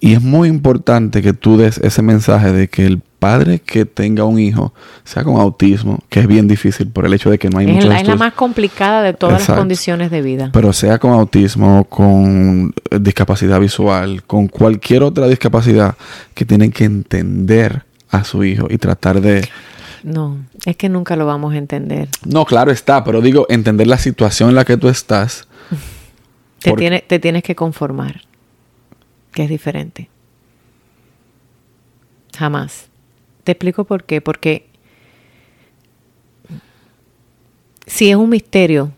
Y 0.00 0.14
es 0.14 0.22
muy 0.22 0.48
importante 0.48 1.22
que 1.22 1.32
tú 1.32 1.56
des 1.56 1.78
ese 1.78 2.02
mensaje 2.02 2.52
de 2.52 2.68
que 2.68 2.86
el 2.86 3.02
padre 3.18 3.60
que 3.60 3.84
tenga 3.86 4.24
un 4.24 4.38
hijo, 4.38 4.72
sea 5.04 5.24
con 5.24 5.36
autismo, 5.40 5.98
que 6.08 6.20
es 6.20 6.26
bien 6.26 6.46
difícil 6.48 6.88
por 6.88 7.06
el 7.06 7.14
hecho 7.14 7.30
de 7.30 7.38
que 7.38 7.48
no 7.48 7.58
hay 7.58 7.66
Es 7.66 7.72
muchos 7.74 7.88
la, 7.88 8.00
es 8.00 8.06
la 8.06 8.16
más 8.16 8.34
complicada 8.34 9.02
de 9.02 9.14
todas 9.14 9.36
Exacto. 9.40 9.52
las 9.52 9.58
condiciones 9.60 10.10
de 10.10 10.22
vida. 10.22 10.50
pero 10.52 10.72
sea 10.72 10.98
con 10.98 11.12
autismo, 11.12 11.84
con 11.84 12.74
eh, 12.90 12.98
discapacidad 13.00 13.58
visual, 13.60 14.22
con 14.24 14.48
cualquier 14.48 15.02
otra 15.02 15.26
discapacidad, 15.28 15.96
que 16.34 16.44
tienen 16.44 16.70
que 16.72 16.84
entender 16.84 17.84
a 18.10 18.24
su 18.24 18.44
hijo 18.44 18.66
y 18.70 18.78
tratar 18.78 19.20
de... 19.20 19.48
No, 20.04 20.36
es 20.64 20.76
que 20.76 20.88
nunca 20.88 21.16
lo 21.16 21.26
vamos 21.26 21.54
a 21.54 21.56
entender. 21.58 22.08
No, 22.24 22.44
claro 22.44 22.70
está, 22.70 23.02
pero 23.02 23.20
digo, 23.20 23.46
entender 23.48 23.86
la 23.88 23.98
situación 23.98 24.50
en 24.50 24.54
la 24.54 24.64
que 24.64 24.76
tú 24.76 24.88
estás. 24.88 25.48
Te, 26.60 26.70
Por- 26.70 26.78
tiene- 26.78 27.00
te 27.06 27.18
tienes 27.18 27.42
que 27.42 27.54
conformar, 27.54 28.20
que 29.32 29.44
es 29.44 29.48
diferente. 29.48 30.08
Jamás. 32.36 32.86
Te 33.46 33.52
explico 33.52 33.84
por 33.84 34.02
qué. 34.02 34.20
Porque 34.20 34.66
si 37.86 38.10
es 38.10 38.16
un 38.16 38.28
misterio, 38.28 38.90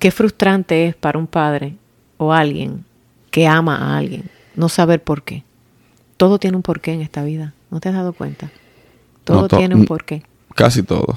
qué 0.00 0.10
frustrante 0.10 0.86
es 0.88 0.96
para 0.96 1.20
un 1.20 1.28
padre 1.28 1.74
o 2.16 2.32
alguien 2.32 2.84
que 3.30 3.46
ama 3.46 3.76
a 3.76 3.96
alguien 3.98 4.24
no 4.56 4.68
saber 4.68 5.00
por 5.04 5.22
qué. 5.22 5.44
Todo 6.16 6.40
tiene 6.40 6.56
un 6.56 6.64
porqué 6.64 6.92
en 6.92 7.00
esta 7.00 7.22
vida. 7.22 7.54
¿No 7.70 7.78
te 7.78 7.88
has 7.90 7.94
dado 7.94 8.12
cuenta? 8.12 8.50
Todo 9.22 9.42
No, 9.42 9.48
to- 9.48 9.56
tiene 9.56 9.76
un 9.76 9.84
porqué. 9.84 10.24
Casi 10.56 10.82
todo. 10.82 11.16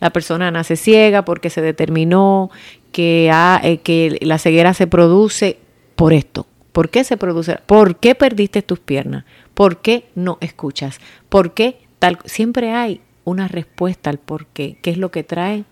La 0.00 0.08
persona 0.08 0.50
nace 0.50 0.76
ciega 0.76 1.26
porque 1.26 1.50
se 1.50 1.60
determinó 1.60 2.50
que, 2.92 3.30
ha- 3.30 3.60
eh, 3.62 3.80
que 3.82 4.16
la 4.22 4.38
ceguera 4.38 4.72
se 4.72 4.86
produce 4.86 5.58
por 5.96 6.14
esto. 6.14 6.46
¿Por 6.76 6.90
qué 6.90 7.04
se 7.04 7.16
produce? 7.16 7.58
¿Por 7.64 7.96
qué 7.96 8.14
perdiste 8.14 8.60
tus 8.60 8.80
piernas? 8.80 9.24
¿Por 9.54 9.80
qué 9.80 10.10
no 10.14 10.36
escuchas? 10.42 11.00
¿Por 11.30 11.54
qué 11.54 11.80
tal? 11.98 12.18
Siempre 12.26 12.72
hay 12.72 13.00
una 13.24 13.48
respuesta 13.48 14.10
al 14.10 14.18
por 14.18 14.44
qué. 14.44 14.76
¿Qué 14.82 14.90
es 14.90 14.98
lo 14.98 15.10
que 15.10 15.24
trae? 15.24 15.64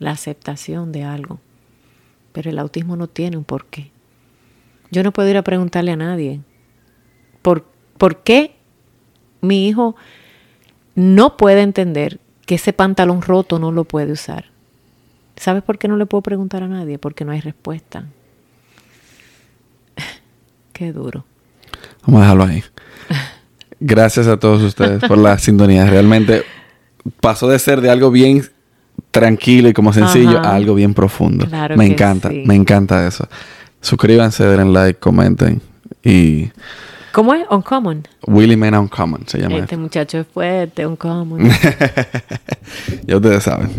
La 0.00 0.10
aceptación 0.10 0.90
de 0.90 1.04
algo. 1.04 1.38
Pero 2.32 2.50
el 2.50 2.58
autismo 2.58 2.96
no 2.96 3.06
tiene 3.06 3.36
un 3.36 3.44
por 3.44 3.66
qué. 3.66 3.92
Yo 4.90 5.04
no 5.04 5.12
puedo 5.12 5.30
ir 5.30 5.36
a 5.36 5.44
preguntarle 5.44 5.92
a 5.92 5.96
nadie. 5.96 6.40
¿Por, 7.42 7.64
¿por 7.96 8.24
qué 8.24 8.56
mi 9.40 9.68
hijo 9.68 9.94
no 10.96 11.36
puede 11.36 11.62
entender 11.62 12.18
que 12.44 12.56
ese 12.56 12.72
pantalón 12.72 13.22
roto 13.22 13.60
no 13.60 13.70
lo 13.70 13.84
puede 13.84 14.10
usar. 14.10 14.46
¿Sabes 15.36 15.62
por 15.62 15.78
qué 15.78 15.86
no 15.86 15.96
le 15.96 16.06
puedo 16.06 16.22
preguntar 16.22 16.64
a 16.64 16.66
nadie? 16.66 16.98
Porque 16.98 17.24
no 17.24 17.30
hay 17.30 17.40
respuesta. 17.40 18.06
Qué 20.80 20.94
duro. 20.94 21.26
Vamos 22.06 22.20
a 22.20 22.22
dejarlo 22.22 22.44
ahí. 22.44 22.64
Gracias 23.80 24.26
a 24.26 24.38
todos 24.38 24.62
ustedes 24.62 25.04
por 25.06 25.18
la 25.18 25.36
sintonía. 25.38 25.84
Realmente 25.84 26.42
pasó 27.20 27.48
de 27.48 27.58
ser 27.58 27.82
de 27.82 27.90
algo 27.90 28.10
bien 28.10 28.46
tranquilo 29.10 29.68
y 29.68 29.74
como 29.74 29.92
sencillo 29.92 30.38
Ajá. 30.38 30.52
a 30.52 30.54
algo 30.54 30.74
bien 30.74 30.94
profundo. 30.94 31.44
Claro 31.44 31.76
me 31.76 31.84
que 31.84 31.92
encanta, 31.92 32.30
sí. 32.30 32.44
me 32.46 32.54
encanta 32.54 33.06
eso. 33.06 33.28
Suscríbanse, 33.82 34.42
den 34.44 34.72
like, 34.72 34.98
comenten 34.98 35.60
y 36.02 36.50
¿Cómo 37.12 37.34
es? 37.34 37.44
Uncommon. 37.50 38.08
Willy 38.26 38.56
Man 38.56 38.74
Uncommon 38.74 39.28
se 39.28 39.38
llama. 39.38 39.58
Este 39.58 39.76
muchacho 39.76 40.20
es 40.20 40.26
fuerte, 40.28 40.86
uncommon. 40.86 41.46
ya 43.06 43.16
ustedes 43.16 43.42
saben. 43.42 43.70